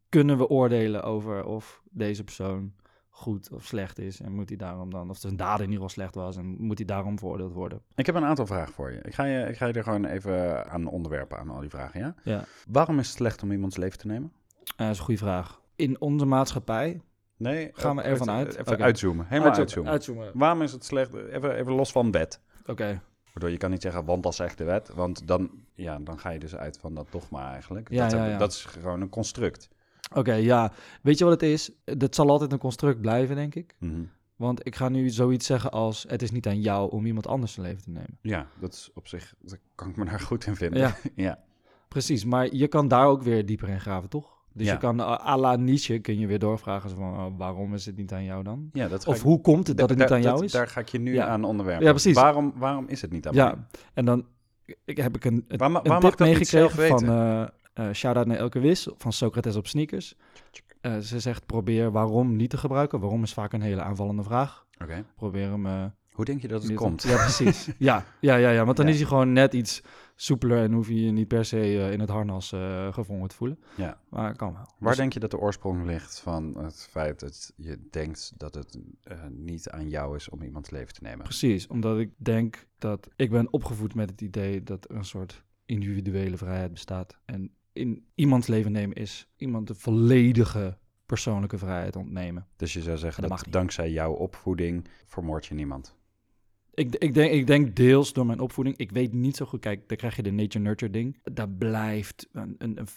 Kunnen 0.08 0.38
we 0.38 0.48
oordelen 0.48 1.02
over 1.02 1.44
of 1.44 1.82
deze 1.90 2.24
persoon 2.24 2.74
goed 3.08 3.52
of 3.52 3.64
slecht 3.64 3.98
is? 3.98 4.20
En 4.20 4.32
moet 4.32 4.48
hij 4.48 4.58
daarom 4.58 4.90
dan, 4.90 5.10
of 5.10 5.16
zijn 5.16 5.36
daad 5.36 5.56
in 5.56 5.60
ieder 5.70 5.74
geval 5.74 5.88
slecht 5.88 6.14
was, 6.14 6.36
en 6.36 6.46
moet 6.46 6.78
hij 6.78 6.86
daarom 6.86 7.18
veroordeeld 7.18 7.52
worden? 7.52 7.82
Ik 7.94 8.06
heb 8.06 8.14
een 8.14 8.24
aantal 8.24 8.46
vragen 8.46 8.72
voor 8.72 8.92
je. 8.92 8.98
Ik 9.02 9.14
ga 9.14 9.24
je, 9.24 9.46
ik 9.46 9.56
ga 9.56 9.66
je 9.66 9.72
er 9.72 9.82
gewoon 9.82 10.04
even 10.04 10.66
aan 10.70 10.86
onderwerpen, 10.86 11.38
aan 11.38 11.50
al 11.50 11.60
die 11.60 11.70
vragen, 11.70 12.00
ja? 12.00 12.14
Ja, 12.24 12.44
Waarom 12.68 12.98
is 12.98 13.08
het 13.08 13.16
slecht 13.16 13.42
om 13.42 13.52
iemands 13.52 13.76
leven 13.76 13.98
te 13.98 14.06
nemen? 14.06 14.32
Eh, 14.64 14.76
dat 14.76 14.90
is 14.90 14.98
een 14.98 15.04
goede 15.04 15.20
vraag. 15.20 15.60
In 15.78 16.00
onze 16.00 16.24
maatschappij 16.24 17.00
Nee, 17.36 17.70
Gaan 17.72 17.96
we 17.96 18.02
eh, 18.02 18.10
ervan 18.10 18.28
even- 18.28 18.38
uit? 18.38 18.56
Even 18.56 18.82
uitzoomen. 18.82 19.26
Helemaal 19.28 19.54
uitzoomen. 19.54 19.92
Uitzoomen. 19.92 20.30
Waarom 20.34 20.62
is 20.62 20.72
het 20.72 20.84
slecht? 20.84 21.14
Even, 21.14 21.54
even 21.54 21.72
los 21.72 21.92
van 21.92 22.10
wet. 22.10 22.40
Oké. 22.66 23.02
Waardoor 23.24 23.50
je 23.50 23.56
kan 23.56 23.70
niet 23.70 23.82
zeggen, 23.82 24.04
want 24.04 24.22
dat 24.22 24.34
zegt 24.34 24.58
de 24.58 24.64
wet. 24.64 24.88
Want 24.94 25.26
dan, 25.26 25.50
ja, 25.74 25.98
dan 25.98 26.18
ga 26.18 26.30
je 26.30 26.38
dus 26.38 26.56
uit 26.56 26.78
van 26.78 26.94
dat 26.94 27.06
dogma 27.10 27.52
eigenlijk. 27.52 27.90
Ja, 27.90 28.02
dat, 28.08 28.12
ja, 28.12 28.26
ja. 28.26 28.38
dat 28.38 28.52
is 28.52 28.64
gewoon 28.64 29.00
een 29.00 29.08
construct. 29.08 29.68
Oké, 30.14 30.32
ja. 30.32 30.72
Weet 31.02 31.18
je 31.18 31.24
wat 31.24 31.32
het 31.40 31.50
is? 31.50 31.70
Dat 31.84 32.14
zal 32.14 32.28
altijd 32.28 32.52
een 32.52 32.58
construct 32.58 33.00
blijven, 33.00 33.36
denk 33.36 33.54
ik. 33.54 33.74
Mhm. 33.78 34.02
Want 34.36 34.66
ik 34.66 34.76
ga 34.76 34.88
nu 34.88 35.08
zoiets 35.10 35.46
zeggen 35.46 35.70
als: 35.70 36.04
het 36.08 36.22
is 36.22 36.30
niet 36.30 36.46
aan 36.46 36.60
jou 36.60 36.90
om 36.90 37.06
iemand 37.06 37.26
anders 37.26 37.52
zijn 37.52 37.66
leven 37.66 37.82
te 37.82 37.90
nemen. 37.90 38.18
Ja, 38.22 38.46
dat 38.60 38.72
is 38.72 38.90
op 38.94 39.08
zich, 39.08 39.34
daar 39.40 39.58
kan 39.74 39.88
ik 39.88 39.96
me 39.96 40.04
daar 40.04 40.20
goed 40.20 40.46
in 40.46 40.56
vinden. 40.56 40.78
Ja. 40.80 40.96
ja. 41.28 41.38
Precies, 41.88 42.24
maar 42.24 42.54
je 42.54 42.68
kan 42.68 42.88
daar 42.88 43.06
ook 43.06 43.22
weer 43.22 43.46
dieper 43.46 43.68
in 43.68 43.80
graven, 43.80 44.08
toch? 44.08 44.37
Dus 44.58 44.66
Ja. 44.66 44.72
je 44.72 44.78
kan 44.78 44.98
uh, 45.00 45.26
à 45.26 45.36
la 45.36 45.56
Nietzsche 45.56 45.98
kun 45.98 46.18
je 46.18 46.26
weer 46.26 46.38
doorvragen 46.38 46.90
van 46.90 47.14
uh, 47.14 47.24
waarom 47.36 47.74
is 47.74 47.86
het 47.86 47.96
niet 47.96 48.12
aan 48.12 48.24
jou 48.24 48.42
dan? 48.44 48.70
ja 48.72 48.88
dat 48.88 49.04
ga 49.04 49.10
Of 49.10 49.16
ik- 49.16 49.22
hoe 49.22 49.40
komt 49.40 49.66
het 49.66 49.76
dat 49.76 49.88
het 49.88 49.98
niet 49.98 50.10
aan 50.10 50.22
jou 50.22 50.44
is? 50.44 50.52
Daar 50.52 50.66
ga 50.68 50.80
ik 50.80 50.88
je 50.88 50.98
nu 50.98 51.14
Ja. 51.14 51.26
aan 51.26 51.44
onderwerpen. 51.44 51.84
Ja, 51.84 51.90
precies. 51.90 52.14
Waarom, 52.14 52.52
waarom 52.56 52.84
is 52.88 53.02
het 53.02 53.12
niet 53.12 53.26
aan 53.26 53.34
mij? 53.34 53.44
Ja, 53.44 53.66
en 53.94 54.04
dan 54.04 54.26
ik, 54.84 54.96
heb 54.96 55.16
ik 55.16 55.24
een, 55.24 55.44
een, 55.48 55.58
Waar 55.58 55.68
een 55.68 55.82
waar 55.82 56.00
tip 56.00 56.18
meegekregen 56.18 56.86
van 56.88 57.04
uh, 57.04 57.44
uh, 57.74 57.92
shout-out 57.92 58.26
naar 58.26 58.36
Elke 58.36 58.58
Wis 58.60 58.88
van 58.96 59.12
Socrates 59.12 59.56
op 59.56 59.66
sneakers. 59.66 60.14
Uh, 60.82 60.98
ze 60.98 61.20
zegt 61.20 61.46
probeer 61.46 61.90
waarom 61.92 62.36
niet 62.36 62.50
te 62.50 62.56
gebruiken. 62.58 63.00
Waarom 63.00 63.22
is 63.22 63.32
vaak 63.32 63.52
een 63.52 63.60
hele 63.62 63.82
aanvallende 63.82 64.22
vraag. 64.22 64.66
Oké. 64.82 65.04
Probeer 65.16 65.50
hem... 65.50 65.92
Hoe 66.18 66.26
denk 66.26 66.42
je 66.42 66.48
dat 66.48 66.62
het 66.62 66.74
komt? 66.74 67.02
Ja, 67.02 67.16
precies. 67.16 67.68
ja, 67.78 68.04
ja, 68.20 68.36
ja, 68.36 68.50
ja, 68.50 68.64
want 68.64 68.76
dan 68.76 68.86
Ja. 68.86 68.92
is 68.92 68.98
hij 68.98 69.08
gewoon 69.08 69.32
net 69.32 69.54
iets 69.54 69.82
soepeler 70.14 70.62
en 70.62 70.72
hoef 70.72 70.88
je 70.88 71.04
je 71.04 71.10
niet 71.10 71.28
per 71.28 71.44
se 71.44 71.56
uh, 71.72 71.92
in 71.92 72.00
het 72.00 72.08
harnas 72.08 72.52
uh, 72.52 72.92
gevangen 72.92 73.28
te 73.28 73.34
voelen. 73.34 73.58
Ja. 73.76 74.00
Maar 74.08 74.36
kan 74.36 74.52
wel. 74.52 74.62
Waar 74.78 74.88
Dus- 74.88 74.96
denk 74.96 75.12
je 75.12 75.20
dat 75.20 75.30
de 75.30 75.38
oorsprong 75.38 75.86
ligt 75.86 76.20
van 76.20 76.56
het 76.64 76.86
feit 76.90 77.20
dat 77.20 77.52
je 77.56 77.88
denkt 77.90 78.32
dat 78.36 78.54
het 78.54 78.78
eh, 79.02 79.18
niet 79.30 79.68
aan 79.70 79.88
jou 79.88 80.16
is 80.16 80.28
om 80.28 80.42
iemands 80.42 80.70
leven 80.70 80.94
te 80.94 81.02
nemen? 81.02 81.24
Precies, 81.24 81.66
omdat 81.66 81.98
ik 81.98 82.10
denk 82.16 82.66
dat 82.78 83.08
ik 83.16 83.30
ben 83.30 83.52
opgevoed 83.52 83.94
met 83.94 84.10
het 84.10 84.20
idee 84.20 84.62
dat 84.62 84.90
er 84.90 84.96
een 84.96 85.04
soort 85.04 85.44
individuele 85.64 86.36
vrijheid 86.36 86.72
bestaat. 86.72 87.18
En 87.24 87.50
in 87.72 88.06
iemands 88.14 88.46
leven 88.46 88.72
nemen 88.72 88.96
is 88.96 89.28
iemand 89.36 89.66
de 89.66 89.74
volledige 89.74 90.78
persoonlijke 91.06 91.58
vrijheid 91.58 91.96
ontnemen. 91.96 92.46
Dus 92.56 92.72
je 92.72 92.82
zou 92.82 92.98
zeggen 92.98 93.22
Dat 93.28 93.38
dat, 93.38 93.46
dankzij 93.50 93.90
jouw 93.90 94.12
opvoeding 94.12 94.88
vermoord 95.06 95.46
je 95.46 95.54
niemand. 95.54 95.96
Ik, 96.78 96.96
ik, 96.96 97.14
denk, 97.14 97.32
ik 97.32 97.46
denk 97.46 97.76
deels 97.76 98.12
door 98.12 98.26
mijn 98.26 98.40
opvoeding. 98.40 98.76
Ik 98.76 98.90
weet 98.90 99.12
niet 99.12 99.36
zo 99.36 99.46
goed. 99.46 99.60
Kijk, 99.60 99.88
dan 99.88 99.96
krijg 99.96 100.16
je 100.16 100.22
de 100.22 100.30
nature-nurture 100.30 100.92
ding. 100.92 101.16
Dat 101.32 101.58
blijft 101.58 102.28
een, 102.32 102.54
een, 102.58 102.78
een 102.78 102.88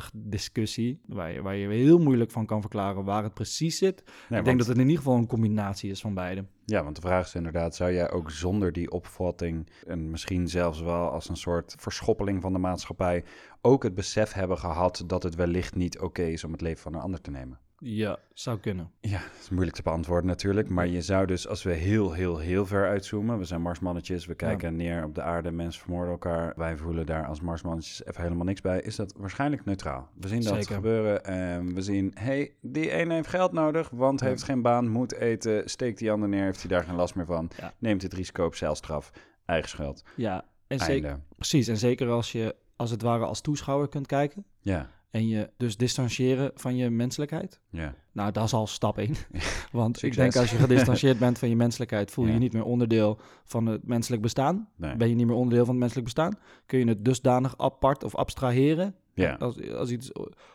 50-50, 0.00 0.02
51-49 0.02 0.10
discussie. 0.14 1.00
Waar 1.06 1.32
je, 1.32 1.42
waar 1.42 1.56
je 1.56 1.68
heel 1.68 1.98
moeilijk 1.98 2.30
van 2.30 2.46
kan 2.46 2.60
verklaren 2.60 3.04
waar 3.04 3.22
het 3.22 3.34
precies 3.34 3.78
zit. 3.78 4.02
Nee, 4.04 4.12
ik 4.14 4.28
want- 4.28 4.44
denk 4.44 4.58
dat 4.58 4.66
het 4.66 4.76
in 4.76 4.88
ieder 4.88 5.02
geval 5.02 5.16
een 5.18 5.26
combinatie 5.26 5.90
is 5.90 6.00
van 6.00 6.14
beide. 6.14 6.44
Ja, 6.64 6.82
want 6.82 6.94
de 6.96 7.02
vraag 7.02 7.26
is 7.26 7.34
inderdaad, 7.34 7.76
zou 7.76 7.92
jij 7.92 8.10
ook 8.10 8.30
zonder 8.30 8.72
die 8.72 8.90
opvatting 8.90 9.68
en 9.86 10.10
misschien 10.10 10.48
zelfs 10.48 10.80
wel 10.80 11.10
als 11.10 11.28
een 11.28 11.36
soort 11.36 11.74
verschoppeling 11.78 12.42
van 12.42 12.52
de 12.52 12.58
maatschappij 12.58 13.24
ook 13.60 13.82
het 13.82 13.94
besef 13.94 14.32
hebben 14.32 14.58
gehad 14.58 15.04
dat 15.06 15.22
het 15.22 15.34
wellicht 15.34 15.74
niet 15.74 15.98
oké 16.00 16.22
is 16.22 16.44
om 16.44 16.52
het 16.52 16.60
leven 16.60 16.82
van 16.82 16.94
een 16.94 17.00
ander 17.00 17.20
te 17.20 17.30
nemen? 17.30 17.58
Ja, 17.82 18.18
zou 18.34 18.58
kunnen. 18.58 18.90
Ja, 19.00 19.18
dat 19.18 19.40
is 19.40 19.48
moeilijk 19.50 19.76
te 19.76 19.82
beantwoorden 19.82 20.26
natuurlijk, 20.26 20.68
maar 20.68 20.86
je 20.86 21.02
zou 21.02 21.26
dus 21.26 21.48
als 21.48 21.62
we 21.62 21.72
heel, 21.72 22.12
heel, 22.12 22.38
heel 22.38 22.66
ver 22.66 22.88
uitzoomen, 22.88 23.38
we 23.38 23.44
zijn 23.44 23.62
marsmannetjes, 23.62 24.26
we 24.26 24.34
kijken 24.34 24.76
neer 24.76 25.04
op 25.04 25.14
de 25.14 25.22
aarde, 25.22 25.50
mensen 25.50 25.80
vermoorden 25.82 26.12
elkaar, 26.12 26.52
wij 26.56 26.76
voelen 26.76 27.06
daar 27.06 27.26
als 27.26 27.40
marsmannetjes 27.40 28.04
even 28.04 28.22
helemaal 28.22 28.44
niks 28.44 28.60
bij, 28.60 28.80
is 28.80 28.96
dat 28.96 29.14
waarschijnlijk 29.16 29.64
neutraal. 29.64 30.08
We 30.14 30.28
zien 30.28 30.42
dat 30.42 30.54
Zeker. 30.54 30.74
gebeuren 30.74 31.24
en 31.24 31.74
we 31.74 31.82
zien, 31.82 32.10
hey, 32.14 32.54
die 32.60 32.90
ene 32.90 33.14
heeft 33.14 33.28
geld 33.28 33.52
nodig, 33.52 33.90
want 33.90 34.20
Ja. 34.20 34.26
heeft 34.26 34.42
geen 34.42 34.62
baan, 34.62 34.88
moet 34.88 35.12
eten, 35.14 35.70
steekt 35.70 35.98
die 35.98 36.10
ander 36.12 36.28
neer, 36.28 36.44
heeft 36.44 36.60
hij 36.60 36.70
daar 36.70 36.84
geen 36.84 36.94
last 36.96 37.14
meer 37.14 37.26
van, 37.26 37.50
Ja. 37.56 37.72
neemt 37.78 38.02
het 38.02 38.12
risico 38.12 38.44
op 38.44 38.54
celstraf, 38.54 39.10
eigen 39.44 39.68
schuld, 39.68 40.04
Ja, 40.16 40.44
en 40.66 40.78
zeker, 40.80 41.20
precies. 41.36 41.68
En 41.68 41.76
zeker 41.76 42.08
als 42.08 42.32
je 42.32 42.56
als 42.76 42.90
het 42.90 43.02
ware 43.02 43.24
als 43.24 43.40
toeschouwer 43.40 43.88
kunt 43.88 44.06
kijken. 44.06 44.44
Ja, 44.60 44.90
En 45.10 45.28
je 45.28 45.50
dus 45.56 45.76
distancieren 45.76 46.50
van 46.54 46.76
je 46.76 46.90
menselijkheid. 46.90 47.60
ja. 47.70 47.94
Nou, 48.12 48.32
dat 48.32 48.44
is 48.44 48.52
al 48.52 48.66
stap 48.66 48.98
één. 48.98 49.14
Want 49.72 50.02
ik 50.02 50.14
denk 50.14 50.36
als 50.36 50.50
je 50.50 50.56
gedistanceerd 50.56 51.18
bent 51.24 51.38
van 51.38 51.48
je 51.48 51.56
menselijkheid, 51.56 52.10
voel 52.10 52.24
je 52.24 52.30
Ja. 52.30 52.36
je 52.36 52.42
niet 52.42 52.52
meer 52.52 52.64
onderdeel 52.64 53.18
van 53.44 53.66
het 53.66 53.86
menselijk 53.86 54.22
bestaan. 54.22 54.68
Nee. 54.76 54.96
Ben 54.96 55.08
je 55.08 55.14
niet 55.14 55.26
meer 55.26 55.34
onderdeel 55.36 55.64
van 55.64 55.70
het 55.74 55.80
menselijk 55.80 56.06
bestaan? 56.06 56.38
Kun 56.66 56.78
je 56.78 56.84
het 56.84 57.04
dusdanig 57.04 57.58
apart 57.58 58.04
of 58.04 58.14
abstraheren? 58.14 58.94
Ja. 59.14 59.34
Als, 59.34 59.70
als 59.70 59.90
iets 59.90 60.10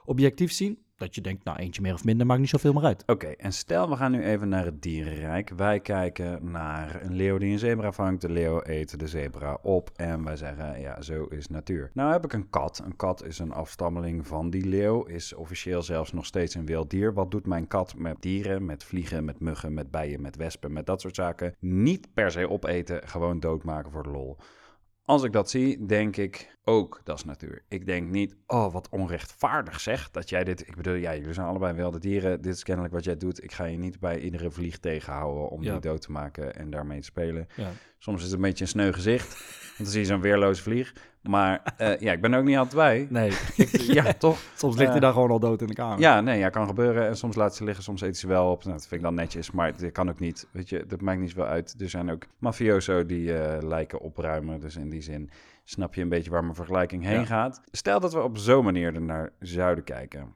objectief 0.05 0.51
zien? 0.51 0.79
Dat 0.97 1.15
je 1.15 1.21
denkt, 1.21 1.43
nou 1.43 1.57
eentje 1.57 1.81
meer 1.81 1.93
of 1.93 2.03
minder 2.03 2.25
maakt 2.25 2.39
niet 2.39 2.49
zoveel 2.49 2.73
meer 2.73 2.83
uit. 2.83 3.03
Oké, 3.05 3.27
en 3.27 3.51
stel 3.51 3.89
we 3.89 3.95
gaan 3.95 4.11
nu 4.11 4.23
even 4.23 4.49
naar 4.49 4.65
het 4.65 4.81
dierenrijk. 4.81 5.49
Wij 5.49 5.79
kijken 5.79 6.51
naar 6.51 7.01
een 7.03 7.13
leeuw 7.13 7.37
die 7.37 7.51
een 7.51 7.59
zebra 7.59 7.91
vangt. 7.91 8.21
De 8.21 8.29
leeuw 8.29 8.59
eet 8.63 8.99
de 8.99 9.07
zebra 9.07 9.57
op 9.61 9.89
en 9.95 10.23
wij 10.23 10.35
zeggen, 10.35 10.79
ja, 10.79 11.01
zo 11.01 11.25
is 11.25 11.47
natuur. 11.47 11.89
Nou 11.93 12.11
heb 12.11 12.25
ik 12.25 12.33
een 12.33 12.49
kat. 12.49 12.81
Een 12.85 12.95
kat 12.95 13.23
is 13.23 13.39
een 13.39 13.51
afstammeling 13.51 14.27
van 14.27 14.49
die 14.49 14.65
leeuw, 14.65 15.03
is 15.03 15.33
officieel 15.33 15.81
zelfs 15.81 16.11
nog 16.11 16.25
steeds 16.25 16.55
een 16.55 16.65
wild 16.65 16.89
dier. 16.89 17.13
Wat 17.13 17.31
doet 17.31 17.45
mijn 17.45 17.67
kat 17.67 17.95
met 17.97 18.21
dieren, 18.21 18.65
met 18.65 18.83
vliegen, 18.83 19.25
met 19.25 19.39
muggen, 19.39 19.73
met 19.73 19.91
bijen, 19.91 20.21
met 20.21 20.35
wespen, 20.35 20.73
met 20.73 20.85
dat 20.85 21.01
soort 21.01 21.15
zaken? 21.15 21.55
Niet 21.59 22.13
per 22.13 22.31
se 22.31 22.49
opeten, 22.49 23.07
gewoon 23.07 23.39
doodmaken 23.39 23.91
voor 23.91 24.03
de 24.03 24.09
lol. 24.09 24.37
Als 25.05 25.23
ik 25.23 25.31
dat 25.31 25.49
zie, 25.49 25.85
denk 25.85 26.17
ik 26.17 26.57
ook, 26.63 27.01
dat 27.03 27.17
is 27.17 27.23
natuur. 27.25 27.63
Ik 27.67 27.85
denk 27.85 28.09
niet, 28.09 28.35
oh, 28.47 28.73
wat 28.73 28.89
onrechtvaardig 28.89 29.79
zeg, 29.79 30.11
dat 30.11 30.29
jij 30.29 30.43
dit... 30.43 30.67
Ik 30.67 30.75
bedoel, 30.75 30.93
ja, 30.93 31.15
jullie 31.15 31.33
zijn 31.33 31.47
allebei 31.47 31.73
wilde 31.73 31.99
dieren. 31.99 32.41
Dit 32.41 32.53
is 32.55 32.63
kennelijk 32.63 32.93
wat 32.93 33.03
jij 33.03 33.17
doet. 33.17 33.43
Ik 33.43 33.51
ga 33.51 33.63
je 33.63 33.77
niet 33.77 33.99
bij 33.99 34.19
iedere 34.19 34.51
vlieg 34.51 34.77
tegenhouden 34.77 35.49
om 35.49 35.63
Ja. 35.63 35.71
die 35.71 35.81
dood 35.81 36.01
te 36.01 36.11
maken 36.11 36.55
en 36.55 36.69
daarmee 36.69 36.99
te 36.99 37.05
spelen. 37.05 37.47
Ja. 37.55 37.69
Soms 38.05 38.17
is 38.19 38.25
het 38.25 38.33
een 38.35 38.41
beetje 38.41 38.63
een 38.63 38.69
sneu 38.69 38.91
gezicht, 38.93 39.27
want 39.59 39.77
dan 39.77 39.87
zie 39.87 39.99
je 39.99 40.05
zo'n 40.05 40.21
weerloze 40.21 40.61
vlieg. 40.61 40.93
Maar 41.21 41.73
eh, 41.77 41.99
ja, 41.99 42.11
ik 42.11 42.21
ben 42.21 42.33
er 42.33 42.39
ook 42.39 42.45
niet 42.45 42.57
altijd 42.57 42.75
bij. 42.75 43.07
Nee, 43.09 43.31
Ja, 43.97 44.13
toch? 44.13 44.39
soms 44.55 44.75
ligt 44.75 44.87
hij 44.87 44.95
Eh, 44.95 45.01
daar 45.01 45.13
gewoon 45.13 45.31
al 45.31 45.39
dood 45.39 45.61
in 45.61 45.67
de 45.67 45.73
kamer. 45.73 45.99
Ja, 45.99 46.21
nee, 46.21 46.39
ja, 46.39 46.49
kan 46.49 46.67
gebeuren. 46.67 47.07
En 47.07 47.17
soms 47.17 47.35
laat 47.35 47.55
ze 47.55 47.63
liggen, 47.63 47.83
soms 47.83 48.01
eten 48.01 48.15
ze 48.15 48.27
wel 48.27 48.51
op. 48.51 48.63
Nou, 48.63 48.71
dat 48.77 48.87
vind 48.87 49.01
ik 49.01 49.07
dan 49.07 49.15
netjes, 49.15 49.51
maar 49.51 49.77
dat 49.77 49.91
kan 49.91 50.09
ook 50.09 50.19
niet. 50.19 50.47
Weet 50.51 50.69
je, 50.69 50.85
dat 50.85 51.01
maakt 51.01 51.19
niet 51.19 51.29
zoveel 51.29 51.45
uit. 51.45 51.75
Er 51.79 51.89
zijn 51.89 52.11
ook 52.11 52.23
mafioso 52.39 53.05
die 53.05 53.33
eh, 53.37 53.63
lijken 53.67 53.99
opruimen. 53.99 54.59
Dus 54.59 54.75
in 54.75 54.89
die 54.89 55.01
zin 55.01 55.29
snap 55.63 55.93
je 55.93 56.01
een 56.01 56.09
beetje 56.09 56.31
waar 56.31 56.43
mijn 56.43 56.55
vergelijking 56.55 57.03
heen 57.03 57.19
Ja. 57.19 57.25
gaat. 57.25 57.61
Stel 57.71 57.99
dat 57.99 58.13
we 58.13 58.21
op 58.21 58.37
zo'n 58.37 58.63
manier 58.63 58.93
er 58.95 59.01
naar 59.01 59.29
zouden 59.39 59.83
kijken. 59.83 60.35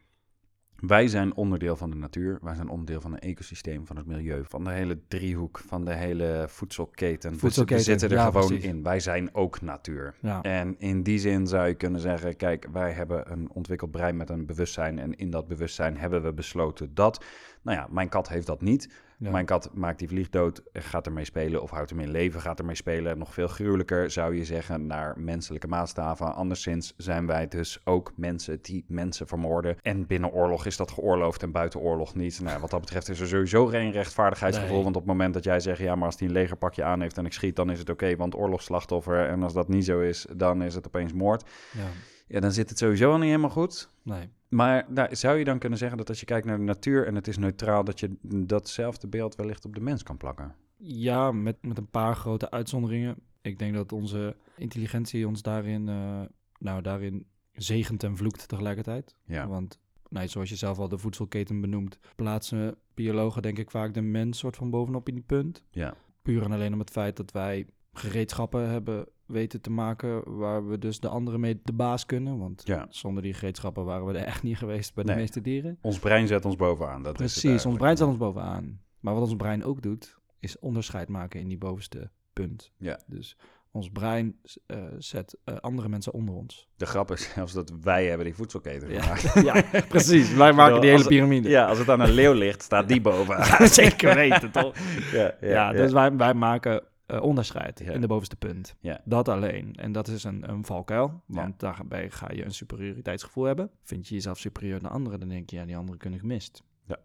Wij 0.82 1.08
zijn 1.08 1.36
onderdeel 1.36 1.76
van 1.76 1.90
de 1.90 1.96
natuur. 1.96 2.38
Wij 2.42 2.56
zijn 2.56 2.70
onderdeel 2.70 3.02
van 3.02 3.14
een 3.14 3.20
ecosysteem, 3.20 3.86
van 3.88 3.96
het 3.98 4.06
milieu, 4.06 4.44
van 4.48 4.64
de 4.64 4.72
hele 4.72 5.00
driehoek, 5.08 5.62
van 5.68 5.86
de 5.86 5.94
hele 5.94 6.46
voedselketen. 6.48 7.32
We- 7.32 7.38
Voedselketen, 7.38 7.78
we 7.78 7.84
zitten 7.90 8.10
er 8.10 8.16
ja, 8.16 8.26
gewoon 8.26 8.48
precies. 8.48 8.66
in. 8.66 8.84
Wij 8.84 9.00
zijn 9.00 9.36
ook 9.36 9.62
natuur. 9.62 10.16
Ja. 10.22 10.42
En 10.42 10.76
in 10.80 11.04
die 11.04 11.20
zin 11.20 11.48
zou 11.48 11.68
je 11.68 11.74
kunnen 11.74 12.02
zeggen: 12.02 12.36
kijk, 12.36 12.68
wij 12.72 12.92
hebben 12.92 13.32
een 13.32 13.50
ontwikkeld 13.54 13.92
brein 13.92 14.18
met 14.18 14.30
een 14.30 14.46
bewustzijn. 14.46 15.00
En 15.00 15.16
in 15.16 15.30
dat 15.30 15.48
bewustzijn 15.48 15.98
hebben 15.98 16.24
we 16.24 16.34
besloten 16.34 16.94
dat. 16.94 17.24
Nou 17.62 17.78
ja, 17.78 17.88
mijn 17.92 18.10
kat 18.10 18.30
heeft 18.30 18.48
dat 18.48 18.62
niet. 18.62 18.90
Ja. 19.20 19.32
Mijn 19.32 19.46
kat 19.46 19.70
maakt 19.74 20.00
die 20.00 20.08
vlieg 20.08 20.30
dood, 20.30 20.62
gaat 20.74 21.06
ermee 21.06 21.26
spelen 21.26 21.62
of 21.62 21.70
houdt 21.70 21.90
hem 21.90 22.00
in 22.00 22.12
leven, 22.12 22.42
gaat 22.42 22.60
ermee 22.60 22.76
spelen. 22.76 23.18
Nog 23.18 23.34
veel 23.34 23.48
gruwelijker 23.48 24.12
zou 24.12 24.36
je 24.36 24.46
zeggen 24.46 24.88
naar 24.88 25.20
menselijke 25.20 25.68
maatstaven. 25.68 26.36
Anderszins 26.36 26.94
zijn 26.98 27.26
wij 27.26 27.48
dus 27.48 27.80
ook 27.84 28.12
mensen 28.16 28.60
die 28.62 28.86
mensen 28.88 29.28
vermoorden. 29.28 29.78
En 29.82 30.08
binnen 30.08 30.32
oorlog 30.32 30.66
is 30.66 30.78
dat 30.78 30.92
geoorloofd 30.92 31.44
en 31.44 31.52
buiten 31.52 31.80
oorlog 31.80 32.16
niet. 32.16 32.42
Nou, 32.42 32.60
wat 32.60 32.70
dat 32.70 32.80
betreft 32.80 33.10
is 33.10 33.20
er 33.20 33.28
sowieso 33.28 33.66
geen 33.66 33.92
rechtvaardigheidsgevoel. 33.92 34.74
Nee. 34.74 34.84
Want 34.84 34.96
op 34.96 35.02
het 35.02 35.12
moment 35.12 35.34
dat 35.34 35.44
jij 35.44 35.60
zegt, 35.60 35.80
ja, 35.80 35.96
maar 35.96 36.06
als 36.06 36.18
die 36.18 36.28
een 36.28 36.34
legerpakje 36.34 36.84
aan 36.84 37.02
heeft 37.02 37.18
en 37.18 37.26
ik 37.26 37.34
schiet, 37.34 37.56
dan 37.56 37.72
is 37.72 37.80
het 37.80 37.90
oké, 37.90 38.16
want 38.16 38.36
oorlogsslachtoffer. 38.36 39.28
En 39.28 39.44
als 39.44 39.54
dat 39.54 39.68
niet 39.68 39.86
zo 39.86 40.00
is, 40.00 40.26
dan 40.36 40.62
is 40.62 40.76
het 40.76 40.88
opeens 40.88 41.14
moord. 41.14 41.44
Ja. 41.72 41.88
Ja, 42.28 42.40
dan 42.40 42.52
zit 42.52 42.70
het 42.70 42.78
sowieso 42.78 43.18
niet 43.18 43.26
helemaal 43.26 43.50
goed. 43.50 43.90
Nee. 44.04 44.30
Maar 44.50 44.86
nou, 44.88 45.16
zou 45.16 45.38
je 45.38 45.44
dan 45.44 45.60
kunnen 45.60 45.78
zeggen 45.80 45.98
dat 45.98 46.10
als 46.10 46.20
je 46.20 46.26
kijkt 46.26 46.46
naar 46.46 46.58
de 46.58 46.64
natuur 46.64 47.08
en 47.08 47.16
het 47.16 47.28
is 47.28 47.38
neutraal, 47.38 47.84
dat 47.84 48.00
je 48.00 48.18
datzelfde 48.22 49.08
beeld 49.08 49.36
wellicht 49.36 49.66
op 49.66 49.74
de 49.74 49.82
mens 49.82 50.04
kan 50.04 50.18
plakken? 50.18 50.56
Ja, 50.78 51.32
met, 51.32 51.58
met 51.62 51.78
een 51.78 51.90
paar 51.90 52.16
grote 52.16 52.52
uitzonderingen. 52.52 53.16
Ik 53.42 53.60
denk 53.60 53.74
dat 53.74 53.92
onze 53.92 54.36
intelligentie 54.58 55.28
ons 55.28 55.42
daarin, 55.42 55.90
eh, 55.90 56.22
nou, 56.60 56.82
daarin 56.82 57.26
zegent 57.52 58.04
en 58.04 58.18
vloekt 58.18 58.48
tegelijkertijd. 58.48 59.16
Ja. 59.26 59.48
Want, 59.48 59.80
nou, 60.10 60.28
zoals 60.28 60.50
je 60.50 60.56
zelf 60.56 60.78
al 60.78 60.90
de 60.90 60.98
voedselketen 60.98 61.62
benoemt, 61.62 62.00
plaatsen 62.16 62.76
biologen 62.94 63.42
denk 63.42 63.58
ik 63.58 63.72
vaak 63.72 63.94
de 63.94 64.02
mens 64.02 64.38
soort 64.38 64.56
van 64.56 64.70
bovenop 64.70 65.08
in 65.08 65.16
die 65.16 65.24
punt. 65.24 65.64
Ja. 65.72 65.94
Puur 66.22 66.44
en 66.44 66.52
alleen 66.52 66.74
om 66.74 66.80
het 66.80 66.90
feit 66.90 67.18
dat 67.18 67.32
wij 67.32 67.68
gereedschappen 67.94 68.70
hebben 68.70 69.06
weten 69.26 69.62
te 69.62 69.72
maken 69.72 70.38
waar 70.38 70.68
we 70.68 70.78
dus 70.80 71.00
de 71.00 71.08
anderen 71.08 71.40
mee 71.40 71.60
de 71.64 71.74
baas 71.74 72.06
kunnen. 72.06 72.38
Want 72.38 72.62
Ja. 72.66 72.86
zonder 72.90 73.24
die 73.24 73.34
gereedschappen 73.34 73.86
waren 73.86 74.06
we 74.06 74.14
er 74.18 74.26
echt 74.26 74.44
niet 74.44 74.58
geweest 74.58 74.94
bij 74.94 75.04
de 75.04 75.10
Nee. 75.12 75.20
meeste 75.20 75.42
dieren. 75.42 75.78
Ons 75.82 76.00
brein 76.00 76.28
zet 76.28 76.46
ons 76.46 76.56
bovenaan. 76.56 77.04
Dat 77.04 77.20
is 77.22 77.40
Precies, 77.42 77.66
ons 77.66 77.78
brein 77.78 77.96
staat 77.96 78.08
ons 78.08 78.18
bovenaan. 78.18 78.80
Maar 79.00 79.14
wat 79.14 79.24
ons 79.24 79.36
brein 79.36 79.64
ook 79.64 79.82
doet, 79.82 80.18
is 80.40 80.60
onderscheid 80.60 81.10
maken 81.10 81.40
in 81.40 81.48
die 81.48 81.58
bovenste 81.58 82.10
punt. 82.34 82.72
Ja. 82.78 83.00
Dus 83.08 83.38
ons 83.72 83.90
brein 83.90 84.40
eh, 84.66 84.78
zet 84.98 85.38
eh, 85.44 85.56
andere 85.56 85.90
mensen 85.90 86.14
onder 86.14 86.36
ons. 86.36 86.68
De 86.76 86.86
grap 86.86 87.12
is 87.12 87.30
zelfs 87.36 87.54
dat 87.54 87.74
wij 87.82 88.06
hebben 88.06 88.26
die 88.26 88.36
voedselketen 88.36 88.92
Ja. 88.92 89.02
gemaakt. 89.02 89.46
ja, 89.74 89.82
precies. 89.88 90.34
Wij 90.34 90.54
maken 90.54 90.82
die 90.82 90.90
hele 90.90 91.08
piramide. 91.08 91.50
Ja, 91.50 91.66
als 91.66 91.78
het 91.78 91.90
aan 91.90 92.00
een 92.00 92.12
leeuw 92.12 92.34
ligt, 92.34 92.62
staat 92.62 92.88
die 92.88 93.02
bovenaan. 93.02 93.48
Ja, 93.60 93.68
zeker 93.68 94.16
weten, 94.16 94.52
toch? 94.52 94.76
Ja, 95.12 95.36
Ja, 95.42 95.72
dus 95.72 95.92
wij, 95.92 96.16
wij 96.16 96.34
maken 96.34 96.84
eh, 97.10 97.22
onderscheid 97.22 97.80
Ja. 97.80 97.92
in 97.92 98.02
de 98.02 98.08
bovenste 98.08 98.36
punt. 98.36 98.76
Ja. 98.80 99.02
Dat 99.06 99.28
alleen. 99.28 99.76
En 99.76 99.92
dat 99.92 100.08
is 100.08 100.24
een, 100.24 100.50
een 100.50 100.66
valkuil, 100.66 101.08
Ja. 101.08 101.36
want 101.36 101.60
daarbij 101.60 102.10
ga 102.10 102.32
je 102.32 102.46
een 102.46 102.52
superioriteitsgevoel 102.54 103.44
hebben. 103.44 103.70
Vind 103.84 104.08
je 104.08 104.14
jezelf 104.14 104.38
superieur 104.40 104.82
naar 104.82 104.92
anderen, 104.92 105.20
dan 105.20 105.30
denk 105.30 105.50
je, 105.50 105.56
ja, 105.56 105.66
die 105.66 105.78
anderen 105.78 106.00
kunnen 106.00 106.20
gemist. 106.20 106.64
Ja. 106.88 106.98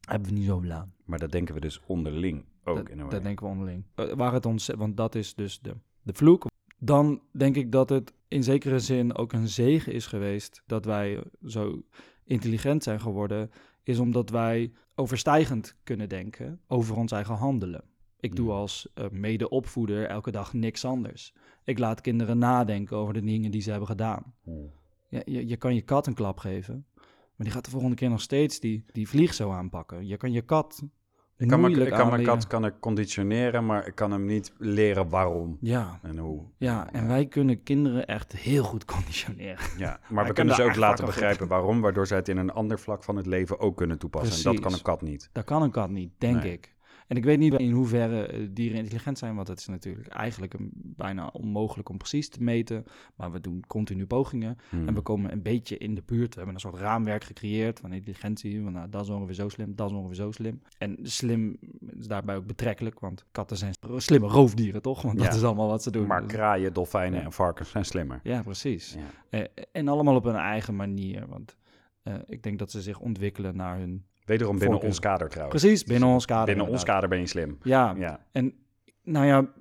Hebben 0.00 0.28
we 0.28 0.34
niet 0.34 0.46
zo 0.46 0.60
belaan. 0.60 0.94
Maar 1.04 1.18
dat 1.18 1.30
denken 1.32 1.54
we 1.54 1.60
dus 1.60 1.80
onderling 1.86 2.44
ook 2.64 2.76
dat, 2.76 2.88
in 2.88 2.98
een 2.98 3.08
dat 3.08 3.22
denken 3.22 3.46
we 3.46 3.52
onderling. 3.52 3.84
Eh, 3.94 4.12
waar 4.12 4.32
het 4.32 4.46
ons, 4.46 4.66
want 4.66 4.96
dat 4.96 5.14
is 5.14 5.34
dus 5.34 5.60
de, 5.60 5.76
de 6.02 6.12
vloek. 6.14 6.46
Dan 6.78 7.22
denk 7.32 7.56
ik 7.56 7.72
dat 7.72 7.88
het 7.88 8.12
in 8.28 8.42
zekere 8.42 8.78
zin 8.78 9.14
ook 9.16 9.32
een 9.32 9.48
zegen 9.48 9.92
is 9.92 10.06
geweest 10.06 10.62
dat 10.66 10.84
wij 10.84 11.22
zo 11.46 11.82
intelligent 12.24 12.82
zijn 12.82 13.00
geworden, 13.00 13.50
is 13.82 13.98
omdat 13.98 14.30
wij 14.30 14.72
overstijgend 14.94 15.76
kunnen 15.84 16.08
denken 16.08 16.60
over 16.66 16.96
ons 16.96 17.12
eigen 17.12 17.34
handelen. 17.34 17.84
Ik 18.22 18.36
doe 18.36 18.46
Mm. 18.46 18.50
als 18.52 18.88
eh, 18.94 19.04
mede-opvoeder 19.10 20.06
elke 20.06 20.30
dag 20.30 20.52
niks 20.52 20.84
anders. 20.84 21.34
Ik 21.64 21.78
laat 21.78 22.00
kinderen 22.00 22.38
nadenken 22.38 22.96
over 22.96 23.14
de 23.14 23.20
dingen 23.24 23.50
die 23.50 23.60
ze 23.60 23.70
hebben 23.70 23.88
gedaan. 23.88 24.34
Hmm. 24.42 24.70
Ja, 25.08 25.22
je, 25.24 25.48
je 25.48 25.56
kan 25.56 25.74
je 25.74 25.82
kat 25.82 26.06
een 26.06 26.14
klap 26.14 26.38
geven, 26.38 26.86
maar 26.96 27.46
die 27.46 27.50
gaat 27.50 27.64
de 27.64 27.70
volgende 27.70 27.96
keer 27.96 28.10
nog 28.10 28.20
steeds 28.20 28.60
die, 28.60 28.84
die 28.92 29.08
vlieg 29.08 29.34
zo 29.34 29.50
aanpakken. 29.50 30.06
Je 30.06 30.16
kan 30.16 30.32
je 30.32 30.42
kat 30.42 30.82
Ik 31.36 31.48
kan, 31.48 31.60
mijn, 31.60 31.80
ik 31.80 31.90
kan 31.90 32.10
mijn 32.10 32.22
kat 32.24 32.46
kan 32.46 32.64
ik 32.64 32.74
conditioneren, 32.80 33.66
maar 33.66 33.86
ik 33.86 33.94
kan 33.94 34.10
hem 34.10 34.24
niet 34.24 34.52
leren 34.58 35.08
waarom 35.08 35.56
Ja, 35.60 35.98
en 36.02 36.18
hoe. 36.18 36.44
ja, 36.56 36.92
en 36.92 37.06
wij 37.08 37.26
kunnen 37.26 37.62
kinderen 37.62 38.06
echt 38.06 38.32
heel 38.32 38.64
goed 38.64 38.84
conditioneren. 38.84 39.64
Ja, 39.78 40.00
maar 40.10 40.26
we 40.26 40.32
kunnen 40.32 40.54
ze 40.54 40.62
ook 40.62 40.76
laten 40.76 41.04
begrijpen 41.04 41.48
waarom, 41.48 41.80
waardoor 41.80 42.06
zij 42.06 42.16
het 42.16 42.28
in 42.28 42.36
een 42.36 42.50
ander 42.52 42.78
vlak 42.78 43.04
van 43.04 43.16
het 43.16 43.26
leven 43.26 43.58
ook 43.60 43.76
kunnen 43.76 43.98
toepassen. 43.98 44.36
En 44.36 44.42
dat 44.42 44.52
kan 44.52 44.60
Precies. 44.62 44.78
een 44.78 44.84
kat 44.84 45.02
niet. 45.02 45.28
Dat 45.32 45.44
kan 45.44 45.62
een 45.62 45.70
kat 45.70 45.90
niet, 45.90 46.12
denk 46.18 46.42
Nee. 46.42 46.52
ik. 46.52 46.74
En 47.12 47.18
ik 47.18 47.24
weet 47.24 47.38
niet 47.38 47.54
in 47.54 47.70
hoeverre 47.70 48.26
eh, 48.26 48.46
dieren 48.50 48.78
intelligent 48.78 49.18
zijn, 49.18 49.34
want 49.34 49.48
het 49.48 49.58
is 49.58 49.66
natuurlijk 49.66 50.08
eigenlijk 50.08 50.54
een, 50.54 50.70
bijna 50.74 51.26
onmogelijk 51.26 51.88
om 51.88 51.96
precies 51.98 52.28
te 52.28 52.42
meten. 52.42 52.84
Maar 53.16 53.32
we 53.32 53.40
doen 53.40 53.64
continu 53.66 54.06
pogingen 54.06 54.56
Hmm. 54.68 54.88
en 54.88 54.94
we 54.94 55.00
komen 55.00 55.32
een 55.32 55.42
beetje 55.42 55.78
in 55.78 55.94
de 55.94 56.02
buurt. 56.06 56.28
We 56.28 56.36
hebben 56.36 56.54
een 56.54 56.60
soort 56.60 56.76
raamwerk 56.76 57.24
gecreëerd 57.24 57.80
van 57.80 57.92
intelligentie. 57.92 58.62
Van, 58.62 58.72
nou, 58.72 58.88
dat 58.88 59.02
is 59.02 59.08
ongeveer 59.08 59.34
zo 59.34 59.48
slim, 59.48 59.74
dat 59.76 59.90
is 59.90 59.96
ongeveer 59.96 60.14
zo 60.16 60.30
slim. 60.30 60.62
En 60.78 60.98
slim 61.02 61.56
is 61.98 62.06
daarbij 62.06 62.36
ook 62.36 62.46
betrekkelijk, 62.46 63.00
want 63.00 63.24
katten 63.32 63.56
zijn 63.56 63.72
slimme 63.96 64.26
roofdieren, 64.28 64.82
toch? 64.82 65.02
Want 65.02 65.18
dat 65.18 65.26
Ja. 65.26 65.32
is 65.34 65.42
allemaal 65.44 65.68
wat 65.68 65.82
ze 65.82 65.90
doen. 65.90 66.06
Maar 66.06 66.22
Dus- 66.22 66.32
kraaien, 66.32 66.72
dolfijnen 66.72 67.18
Ja. 67.18 67.24
en 67.24 67.32
varkens 67.32 67.70
zijn 67.70 67.84
slimmer. 67.84 68.20
ja, 68.22 68.42
precies. 68.42 68.94
Ja. 68.94 69.38
Eh, 69.38 69.64
en 69.72 69.88
allemaal 69.88 70.16
op 70.16 70.24
hun 70.24 70.34
eigen 70.34 70.76
manier, 70.76 71.26
want 71.28 71.56
eh, 72.02 72.14
ik 72.26 72.42
denk 72.42 72.58
dat 72.58 72.70
ze 72.70 72.82
zich 72.82 73.00
ontwikkelen 73.00 73.56
naar 73.56 73.78
hun... 73.78 74.04
Wederom 74.32 74.58
binnen 74.58 74.80
ons 74.80 74.98
kader 74.98 75.28
trouwens. 75.28 75.60
Precies, 75.62 75.84
binnen 75.84 76.08
ons 76.08 76.24
kader. 76.24 76.54
Binnen 76.54 76.72
ons 76.72 76.84
kader 76.84 77.08
ben 77.08 77.18
je 77.18 77.26
slim. 77.26 77.58
Ja, 77.62 77.94
Ja. 77.98 78.26
en 78.32 78.54
nou 79.02 79.26
ja, 79.26 79.52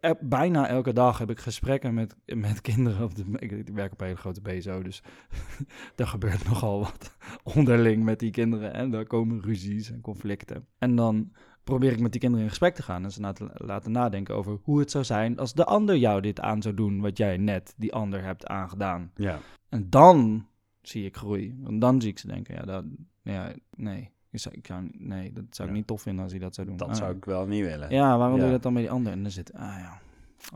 er- 0.00 0.16
bijna 0.20 0.68
elke 0.68 0.92
dag 0.92 1.18
heb 1.18 1.30
ik 1.30 1.38
gesprekken 1.38 1.94
met, 1.94 2.16
met 2.26 2.60
kinderen. 2.60 3.04
Op 3.04 3.14
de, 3.14 3.24
ik, 3.38 3.68
werk 3.74 3.92
op 3.92 4.00
een 4.00 4.06
hele 4.06 4.18
grote 4.18 4.40
BSO, 4.40 4.82
dus 4.82 5.02
er 5.96 6.06
gebeurt 6.06 6.44
nogal 6.48 6.78
wat 6.80 7.16
onderling 7.56 8.04
met 8.04 8.18
die 8.18 8.30
kinderen. 8.30 8.72
En 8.74 8.90
daar 8.90 9.06
komen 9.06 9.42
ruzies 9.42 9.90
en 9.90 10.00
conflicten. 10.00 10.66
En 10.78 10.96
dan 10.96 11.32
probeer 11.64 11.92
ik 11.92 12.00
met 12.00 12.10
die 12.12 12.20
kinderen 12.20 12.44
in 12.44 12.50
gesprek 12.50 12.74
te 12.74 12.82
gaan 12.82 13.04
en 13.04 13.10
ze 13.12 13.20
na 13.20 13.32
te 13.32 13.50
laten 13.54 13.92
nadenken 13.92 14.34
over 14.34 14.58
hoe 14.62 14.78
het 14.78 14.90
zou 14.90 15.04
zijn 15.04 15.38
als 15.38 15.52
de 15.54 15.64
ander 15.64 15.96
jou 15.96 16.20
dit 16.20 16.40
aan 16.40 16.62
zou 16.62 16.74
doen 16.74 17.00
wat 17.00 17.16
jij 17.18 17.36
net 17.36 17.74
die 17.76 17.92
ander 17.92 18.22
hebt 18.24 18.46
aangedaan. 18.46 19.10
Ja. 19.14 19.38
En 19.68 19.90
dan 19.90 20.46
zie 20.82 21.04
ik 21.04 21.16
groei. 21.16 21.56
En 21.66 21.78
dan 21.78 22.00
zie 22.00 22.10
ik 22.10 22.18
ze 22.18 22.26
denken, 22.26 22.54
ja, 22.54 22.62
dat, 22.62 22.84
ja 23.24 23.52
nee. 23.76 24.12
Ik 24.30 24.40
zou, 24.40 24.54
ik 24.54 24.66
zou, 24.66 24.90
nee, 24.98 25.32
dat 25.32 25.44
zou 25.50 25.68
ik 25.68 25.74
Ja. 25.74 25.80
niet 25.80 25.86
tof 25.86 26.02
vinden 26.02 26.22
als 26.22 26.32
hij 26.32 26.40
dat 26.40 26.54
zou 26.54 26.66
doen. 26.66 26.76
Dat 26.76 26.88
Ah, 26.88 26.94
zou 26.94 27.16
ik 27.16 27.24
wel 27.24 27.46
niet 27.46 27.64
willen. 27.64 27.90
ja, 27.90 28.18
waarom 28.18 28.34
Ja. 28.34 28.36
doe 28.36 28.46
je 28.46 28.52
dat 28.52 28.62
dan 28.62 28.72
met 28.72 28.82
die 28.82 28.90
ander? 28.90 29.12
En 29.12 29.22
dan 29.22 29.30
zit, 29.30 29.52
ah 29.52 29.60
ja, 29.78 29.98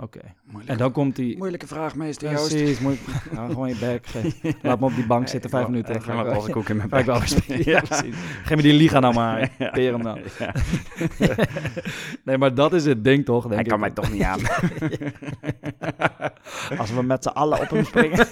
oké. 0.01 0.21
Moeilijke, 0.45 0.73
En 0.73 0.79
dan 0.79 0.93
komt 0.93 1.17
die... 1.17 1.37
moeilijke 1.37 1.67
vraag, 1.67 1.95
meester 1.95 2.31
Joost. 2.31 2.49
Precies, 2.49 2.79
Ga 3.33 3.47
gewoon 3.47 3.69
je 3.69 3.77
bek. 3.79 4.07
Laat 4.63 4.81
me 4.81 4.87
op 4.87 4.95
die 4.95 5.07
bank 5.07 5.29
zitten, 5.29 5.51
vijf 5.51 5.67
minuten. 5.67 5.93
Dan 5.93 6.03
ga 6.03 6.19
ik 6.21 6.27
wel 6.27 6.45
een 6.47 6.51
koek 6.53 6.69
in 6.69 6.77
mijn 6.77 6.89
wel 6.89 7.05
bek. 7.19 7.27
spelen. 7.29 7.65
Ja, 7.73 7.81
precies. 7.81 8.15
Geef 8.45 8.57
me 8.57 8.63
die 8.63 8.73
liga 8.73 9.01
nou 9.01 9.15
maar. 9.15 9.51
Ja. 9.59 9.71
Peer 9.71 9.93
hem 9.93 10.03
dan. 10.03 10.19
Nee, 12.25 12.39
maar 12.39 12.55
dat 12.55 12.73
is 12.73 12.85
het 12.85 13.05
ding 13.05 13.25
toch, 13.25 13.43
denk 13.43 13.55
Hij 13.55 13.63
ik. 13.63 13.69
kan 13.69 13.81
mij 13.81 13.91
toch 13.91 14.13
niet 14.13 14.23
aan. 14.23 14.41
Als 16.79 16.91
we 16.93 17.03
met 17.03 17.23
z'n 17.23 17.29
allen 17.29 17.61
op 17.61 17.71
hem 17.71 17.85
springen. 17.85 18.27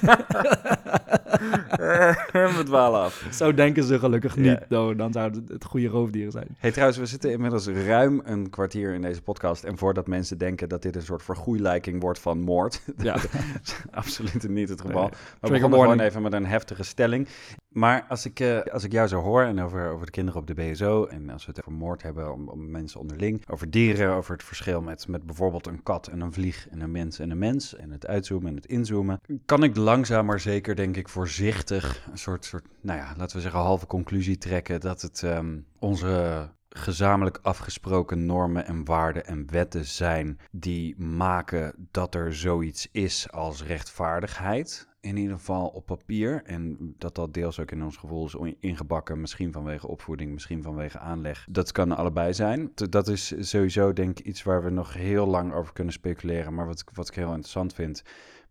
we 2.56 2.62
dwalen 2.64 3.00
af. 3.00 3.28
Zo 3.32 3.54
denken 3.54 3.84
ze 3.84 3.98
gelukkig 3.98 4.36
niet. 4.36 4.58
Ja. 4.68 4.94
Dan 4.94 5.12
zouden 5.12 5.40
het, 5.40 5.48
het 5.48 5.64
goede 5.64 5.88
roofdieren 5.88 6.32
zijn. 6.32 6.46
Hey, 6.58 6.70
trouwens, 6.70 6.98
we 6.98 7.06
zitten 7.06 7.30
inmiddels 7.30 7.66
ruim 7.66 8.20
een 8.24 8.50
kwartier 8.50 8.94
in 8.94 9.02
deze 9.02 9.22
podcast. 9.22 9.64
En 9.64 9.78
voordat 9.78 10.06
mensen 10.06 10.38
denken 10.38 10.68
dat 10.68 10.82
dit 10.82 10.96
een 10.96 11.02
soort 11.02 11.22
vergoeilijking 11.22 12.00
wordt 12.00 12.18
van 12.18 12.40
moord. 12.40 12.80
Ja. 12.96 13.12
dat 13.12 13.24
is 13.62 13.76
absoluut 13.90 14.48
niet 14.48 14.68
het 14.68 14.80
geval. 14.80 15.02
Nee. 15.02 15.10
We 15.40 15.50
begonnen 15.50 15.80
gewoon 15.80 16.00
even 16.00 16.22
met 16.22 16.32
een 16.32 16.46
heftige 16.46 16.82
stelling. 16.82 17.28
Maar 17.68 18.04
als 18.08 18.26
ik, 18.26 18.40
eh, 18.40 18.60
als 18.72 18.84
ik 18.84 18.92
jou 18.92 19.08
zo 19.08 19.20
hoor 19.20 19.42
en 19.42 19.60
over, 19.60 19.90
over 19.90 20.06
de 20.06 20.12
kinderen 20.12 20.40
op 20.40 20.46
de 20.46 20.54
BSO... 20.54 21.04
en 21.04 21.30
als 21.30 21.46
we 21.46 21.52
het 21.54 21.60
over 21.60 21.72
moord 21.72 22.02
hebben, 22.02 22.32
om, 22.32 22.48
om 22.48 22.70
mensen 22.70 23.00
onderling... 23.00 23.42
over 23.50 23.70
dieren, 23.70 24.10
over 24.10 24.32
het 24.32 24.42
verschil 24.42 24.80
met, 24.80 25.08
met 25.08 25.22
bijvoorbeeld 25.22 25.66
een 25.66 25.82
kat 25.82 26.06
en 26.06 26.20
een 26.20 26.32
vlieg... 26.32 26.68
en 26.70 26.80
een 26.80 26.90
mens 26.90 27.18
en 27.18 27.30
een 27.30 27.38
mens, 27.38 27.76
en 27.76 27.90
het 27.90 28.06
uitzoomen 28.06 28.48
en 28.48 28.56
het 28.56 28.66
inzoomen... 28.66 29.20
kan 29.44 29.62
ik 29.62 29.76
langzaam 29.76 30.26
maar 30.26 30.40
zeker, 30.40 30.76
denk 30.76 30.96
ik, 30.96 31.08
voorzichtig... 31.08 31.75
een 31.84 32.18
soort, 32.18 32.44
soort 32.44 32.66
nou 32.80 32.98
ja, 32.98 33.14
laten 33.16 33.36
we 33.36 33.42
zeggen, 33.42 33.60
halve 33.60 33.86
conclusie 33.86 34.38
trekken... 34.38 34.80
dat 34.80 35.02
het 35.02 35.22
ehm, 35.22 35.58
onze 35.78 36.48
gezamenlijk 36.76 37.38
afgesproken 37.42 38.26
normen 38.26 38.66
en 38.66 38.84
waarden 38.84 39.26
en 39.26 39.50
wetten 39.50 39.84
zijn 39.84 40.38
die 40.50 40.94
maken 40.98 41.88
dat 41.90 42.14
er 42.14 42.34
zoiets 42.34 42.88
is 42.92 43.30
als 43.30 43.64
rechtvaardigheid. 43.64 44.88
In 45.00 45.16
ieder 45.16 45.36
geval 45.36 45.66
op 45.66 45.86
papier. 45.86 46.42
En 46.44 46.94
dat 46.98 47.14
dat 47.14 47.34
deels 47.34 47.60
ook 47.60 47.70
in 47.70 47.84
ons 47.84 47.96
gevoel 47.96 48.26
is 48.26 48.54
ingebakken. 48.60 49.20
Misschien 49.20 49.52
vanwege 49.52 49.88
opvoeding, 49.88 50.32
misschien 50.32 50.62
vanwege 50.62 50.98
aanleg. 50.98 51.46
Dat 51.50 51.72
kan 51.72 51.96
allebei 51.96 52.34
zijn. 52.34 52.72
Dat 52.74 53.08
is 53.08 53.34
sowieso 53.38 53.92
denk 53.92 54.18
ik 54.18 54.26
iets 54.26 54.42
waar 54.42 54.64
we 54.64 54.70
nog 54.70 54.92
heel 54.92 55.26
lang 55.26 55.52
over 55.52 55.72
kunnen 55.72 55.92
speculeren. 55.92 56.54
Maar 56.54 56.66
wat, 56.66 56.84
wat 56.92 57.08
ik 57.08 57.14
heel 57.14 57.28
interessant 57.28 57.74
vind. 57.74 58.02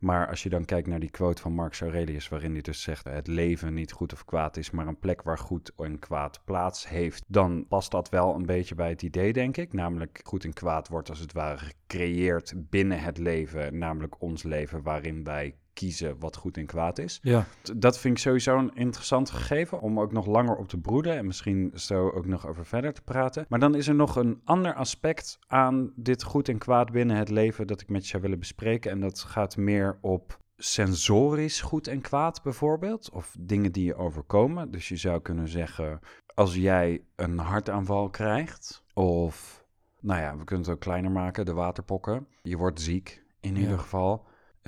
Maar 0.05 0.27
als 0.27 0.43
je 0.43 0.49
dan 0.49 0.65
kijkt 0.65 0.87
naar 0.87 0.99
die 0.99 1.09
quote 1.09 1.41
van 1.41 1.53
Marcus 1.53 1.81
Aurelius, 1.81 2.29
waarin 2.29 2.51
hij 2.51 2.61
dus 2.61 2.81
zegt: 2.81 3.03
het 3.03 3.27
leven 3.27 3.73
niet 3.73 3.91
goed 3.91 4.13
of 4.13 4.25
kwaad 4.25 4.57
is, 4.57 4.71
maar 4.71 4.87
een 4.87 4.99
plek 4.99 5.21
waar 5.21 5.37
goed 5.37 5.71
en 5.77 5.99
kwaad 5.99 6.41
plaats 6.43 6.89
heeft, 6.89 7.23
dan 7.27 7.65
past 7.67 7.91
dat 7.91 8.09
wel 8.09 8.35
een 8.35 8.45
beetje 8.45 8.75
bij 8.75 8.89
het 8.89 9.01
idee, 9.01 9.33
denk 9.33 9.57
ik. 9.57 9.73
Namelijk, 9.73 10.21
goed 10.23 10.43
en 10.43 10.53
kwaad 10.53 10.87
wordt 10.87 11.09
als 11.09 11.19
het 11.19 11.33
ware 11.33 11.57
gecreëerd 11.57 12.53
binnen 12.55 12.99
het 12.99 13.17
leven, 13.17 13.77
namelijk 13.77 14.21
ons 14.21 14.43
leven, 14.43 14.83
waarin 14.83 15.23
wij 15.23 15.55
kiezen 15.75 16.19
wat 16.19 16.35
goed 16.35 16.57
en 16.57 16.65
kwaad 16.65 16.97
is. 16.97 17.19
Ja, 17.21 17.45
Dat 17.75 17.99
vind 17.99 18.17
ik 18.17 18.23
sowieso 18.23 18.57
een 18.57 18.75
interessant 18.75 19.29
gegeven 19.29 19.81
om 19.81 19.99
ook 19.99 20.11
nog 20.11 20.25
langer 20.25 20.55
op 20.55 20.67
te 20.67 20.77
broeden 20.77 21.17
en 21.17 21.25
misschien 21.25 21.71
zo 21.75 22.09
ook 22.09 22.25
nog 22.25 22.47
over 22.47 22.65
verder 22.65 22.93
te 22.93 23.01
praten. 23.01 23.45
Maar 23.49 23.59
dan 23.59 23.75
is 23.75 23.87
er 23.87 23.95
nog 23.95 24.15
een 24.15 24.41
ander 24.43 24.73
aspect 24.73 25.39
aan 25.47 25.91
dit 25.95 26.23
goed 26.23 26.49
en 26.49 26.57
kwaad 26.57 26.91
binnen 26.91 27.17
het 27.17 27.29
leven 27.29 27.67
dat 27.67 27.81
ik 27.81 27.89
met 27.89 28.01
je 28.03 28.07
zou 28.09 28.21
willen 28.21 28.39
bespreken. 28.39 28.91
En 28.91 28.99
dat 28.99 29.19
gaat 29.19 29.57
meer 29.57 29.97
op 30.01 30.39
sensorisch 30.57 31.61
goed 31.61 31.87
en 31.87 32.01
kwaad 32.01 32.43
bijvoorbeeld, 32.43 33.09
of 33.09 33.35
dingen 33.39 33.71
die 33.71 33.85
je 33.85 33.95
overkomen. 33.95 34.71
Dus 34.71 34.87
je 34.87 34.95
zou 34.95 35.21
kunnen 35.21 35.47
zeggen, 35.47 35.99
als 36.33 36.55
jij 36.55 37.01
een 37.15 37.37
hartaanval 37.37 38.09
krijgt, 38.09 38.83
of 38.93 39.65
nou 39.99 40.21
ja, 40.21 40.37
we 40.37 40.43
kunnen 40.43 40.65
het 40.65 40.73
ook 40.75 40.81
kleiner 40.81 41.11
maken, 41.11 41.45
de 41.45 41.53
waterpokken. 41.53 42.27
Je 42.41 42.57
wordt 42.57 42.81
ziek 42.81 43.23
in 43.39 43.55
Ja. 43.55 43.61
ieder 43.61 43.79
geval 43.79 44.25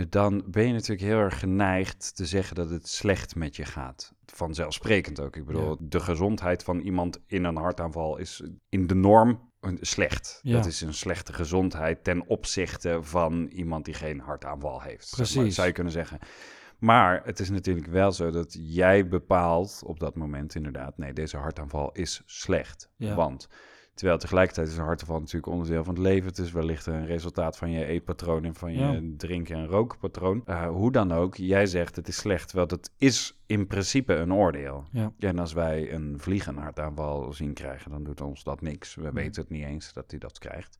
dan 0.10 0.44
ben 0.48 0.68
je 0.68 0.74
natuurlijk 0.74 1.02
heel 1.02 1.18
erg 1.20 1.40
geneigd 1.40 2.16
te 2.16 2.26
zeggen 2.26 2.56
dat 2.56 2.70
het 2.70 2.88
slecht 2.88 3.36
met 3.36 3.56
je 3.56 3.66
gaat. 3.66 4.14
Vanzelfsprekend 4.26 5.20
ook. 5.20 5.36
Ik 5.36 5.46
bedoel, 5.46 5.70
Ja. 5.70 5.76
de 5.80 6.00
gezondheid 6.00 6.64
van 6.64 6.80
iemand 6.80 7.20
in 7.28 7.44
een 7.44 7.56
hartaanval 7.58 8.18
is 8.18 8.44
in 8.70 8.88
de 8.88 8.96
norm 8.96 9.52
slecht. 9.82 10.40
Ja. 10.44 10.54
Dat 10.54 10.66
is 10.66 10.82
een 10.82 10.94
slechte 10.94 11.34
gezondheid 11.34 12.04
ten 12.04 12.28
opzichte 12.28 13.00
van 13.04 13.48
iemand 13.48 13.86
die 13.86 13.94
geen 13.94 14.20
hartaanval 14.20 14.82
heeft. 14.82 15.08
zeg 15.08 15.18
maar, 15.18 15.28
Precies. 15.36 15.56
zou 15.56 15.68
je 15.68 15.74
kunnen 15.74 15.94
zeggen. 15.94 16.20
Maar 16.80 17.22
het 17.26 17.40
is 17.40 17.50
natuurlijk 17.50 17.88
wel 17.88 18.12
zo 18.12 18.32
dat 18.32 18.56
jij 18.60 19.08
bepaalt 19.08 19.82
op 19.86 20.00
dat 20.00 20.16
moment 20.16 20.56
inderdaad... 20.56 20.98
nee, 20.98 21.14
deze 21.14 21.38
hartaanval 21.38 21.92
is 21.92 22.22
slecht. 22.26 22.90
Ja. 22.96 23.16
Want 23.16 23.48
terwijl 23.98 24.18
tegelijkertijd 24.18 24.68
is 24.68 24.78
een 24.78 24.84
hartaanval 24.84 25.20
natuurlijk 25.20 25.52
onderdeel 25.52 25.84
van 25.84 25.94
het 25.94 26.04
leven. 26.04 26.28
Het 26.28 26.38
is 26.38 26.52
wellicht 26.52 26.86
een 26.86 27.06
resultaat 27.06 27.58
van 27.58 27.72
je 27.72 27.86
eetpatroon 27.86 28.46
en 28.46 28.56
van 28.56 28.74
je 28.74 28.80
Ja. 28.80 29.00
drinken- 29.18 29.56
en 29.56 29.68
rookpatroon. 29.68 30.42
Eh, 30.46 30.68
hoe 30.70 30.92
dan 30.92 31.12
ook, 31.12 31.36
jij 31.36 31.66
zegt 31.66 31.96
het 31.96 32.08
is 32.08 32.16
slecht. 32.18 32.52
Wel, 32.52 32.68
dat 32.68 32.92
is 32.98 33.38
in 33.46 33.68
principe 33.68 34.14
een 34.14 34.34
oordeel. 34.34 34.84
ja. 34.92 35.12
En 35.20 35.40
als 35.40 35.54
wij 35.54 35.94
een 35.94 36.16
vlieg 36.20 36.48
een 36.48 36.58
hartaanval 36.58 37.34
zien 37.34 37.54
krijgen, 37.54 37.92
dan 37.92 38.04
doet 38.04 38.22
ons 38.22 38.44
dat 38.44 38.62
niks. 38.62 38.96
We 38.96 39.12
weten 39.12 39.42
het 39.42 39.52
niet 39.52 39.66
eens 39.66 39.94
dat 39.94 40.06
hij 40.10 40.20
dat 40.20 40.40
krijgt. 40.40 40.78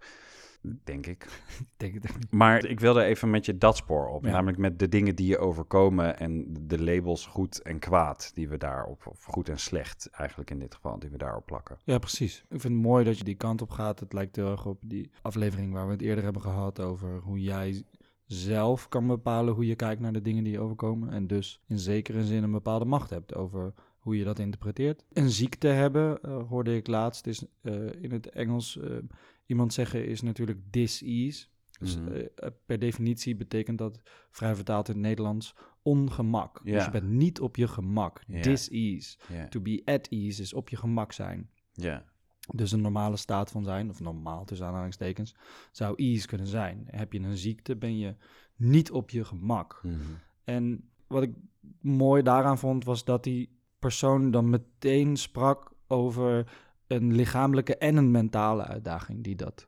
Denk 0.62 1.06
ik. 1.06 1.24
Ik 1.60 1.68
denk 1.78 1.94
het 1.94 2.04
niet. 2.04 2.32
Maar 2.32 2.66
ik 2.66 2.80
wilde 2.80 3.04
even 3.04 3.30
met 3.30 3.46
je 3.46 3.58
dat 3.58 3.78
spoor 3.78 4.08
op. 4.08 4.24
Ja. 4.24 4.32
Namelijk 4.32 4.58
met 4.58 4.80
de 4.80 4.90
dingen 4.90 5.16
die 5.16 5.28
je 5.28 5.38
overkomen 5.38 6.20
en 6.20 6.46
de 6.62 6.84
labels 6.84 7.26
goed 7.26 7.62
en 7.62 7.80
kwaad 7.80 8.32
die 8.34 8.50
we 8.50 8.58
daarop, 8.58 9.08
of 9.08 9.24
goed 9.24 9.50
en 9.50 9.60
slecht 9.60 10.10
eigenlijk 10.12 10.50
in 10.50 10.60
dit 10.60 10.76
geval, 10.76 11.00
die 11.00 11.10
we 11.10 11.18
daarop 11.18 11.46
plakken. 11.46 11.78
Ja, 11.84 11.98
precies. 11.98 12.38
Ik 12.50 12.62
vind 12.62 12.74
het 12.74 12.84
mooi 12.84 13.04
dat 13.04 13.18
je 13.18 13.24
die 13.24 13.36
kant 13.36 13.62
op 13.62 13.70
gaat. 13.70 14.00
Het 14.00 14.14
lijkt 14.14 14.36
heel 14.36 14.52
erg 14.52 14.66
op 14.66 14.78
die 14.82 15.12
aflevering 15.22 15.74
waar 15.74 15.86
we 15.86 15.92
het 15.92 16.02
eerder 16.02 16.24
hebben 16.24 16.42
gehad 16.42 16.80
over 16.80 17.20
hoe 17.20 17.42
jij 17.42 17.84
zelf 18.26 18.88
kan 18.88 19.08
bepalen 19.08 19.54
hoe 19.54 19.66
je 19.66 19.76
kijkt 19.76 20.02
naar 20.02 20.14
de 20.14 20.22
dingen 20.22 20.44
die 20.44 20.54
je 20.54 20.60
overkomen. 20.60 21.10
En 21.10 21.28
dus 21.28 21.62
in 21.68 21.80
zekere 21.80 22.26
zin 22.26 22.44
een 22.44 22.52
bepaalde 22.52 22.86
macht 22.86 23.10
hebt 23.10 23.36
over 23.36 23.74
hoe 24.08 24.18
je 24.18 24.24
dat 24.24 24.40
interpreteert. 24.40 25.06
Een 25.14 25.30
ziekte 25.30 25.68
hebben, 25.68 26.22
eh, 26.22 26.48
hoorde 26.48 26.76
ik 26.76 26.88
laatst, 26.88 27.28
is 27.28 27.46
eh, 27.62 27.74
in 28.02 28.12
het 28.12 28.30
Engels 28.30 28.80
eh, 28.80 28.98
iemand 29.48 29.74
zeggen, 29.74 30.06
is 30.08 30.22
natuurlijk 30.22 30.60
dis-ease. 30.72 31.48
Dus 31.80 31.98
Mhm. 31.98 32.12
eh, 32.12 32.48
per 32.66 32.80
definitie 32.80 33.36
betekent 33.36 33.78
dat, 33.78 34.00
vrij 34.32 34.56
vertaald 34.56 34.88
in 34.88 34.94
het 34.94 35.04
Nederlands, 35.04 35.56
ongemak. 35.82 36.62
Dus 36.64 36.86
je 36.86 36.92
bent 36.92 37.10
niet 37.10 37.40
op 37.40 37.56
je 37.56 37.68
gemak. 37.68 38.22
Ja. 38.28 38.42
Dis-ease. 38.42 39.18
To 39.50 39.62
be 39.62 39.82
at 39.86 40.08
ease 40.08 40.42
is 40.42 40.54
op 40.54 40.70
je 40.70 40.76
gemak 40.78 41.12
zijn. 41.12 41.50
ja, 41.74 42.06
Dus 42.56 42.72
een 42.72 42.82
normale 42.82 43.18
staat 43.18 43.52
van 43.52 43.64
zijn, 43.64 43.90
of 43.90 44.00
normaal 44.00 44.46
tussen 44.46 44.68
aanhalingstekens, 44.68 45.36
zou 45.72 45.96
ease 45.96 46.28
kunnen 46.28 46.48
zijn. 46.48 46.84
Heb 46.86 47.14
je 47.14 47.20
een 47.20 47.38
ziekte, 47.38 47.76
ben 47.76 47.98
je 47.98 48.16
niet 48.56 48.92
op 48.92 49.10
je 49.10 49.26
gemak. 49.26 49.80
Mhm. 49.84 49.96
En 50.44 50.90
wat 51.08 51.24
ik 51.24 51.34
mooi 51.82 52.22
daaraan 52.24 52.58
vond, 52.58 52.84
was 52.84 53.06
dat 53.06 53.24
die 53.24 53.60
persoon 53.80 54.32
dan 54.32 54.50
meteen 54.50 55.18
sprak 55.18 55.72
over 55.88 56.52
een 56.88 57.14
lichamelijke 57.14 57.78
en 57.78 57.96
een 57.96 58.12
mentale 58.12 58.64
uitdaging 58.64 59.24
die 59.24 59.36
dat 59.36 59.68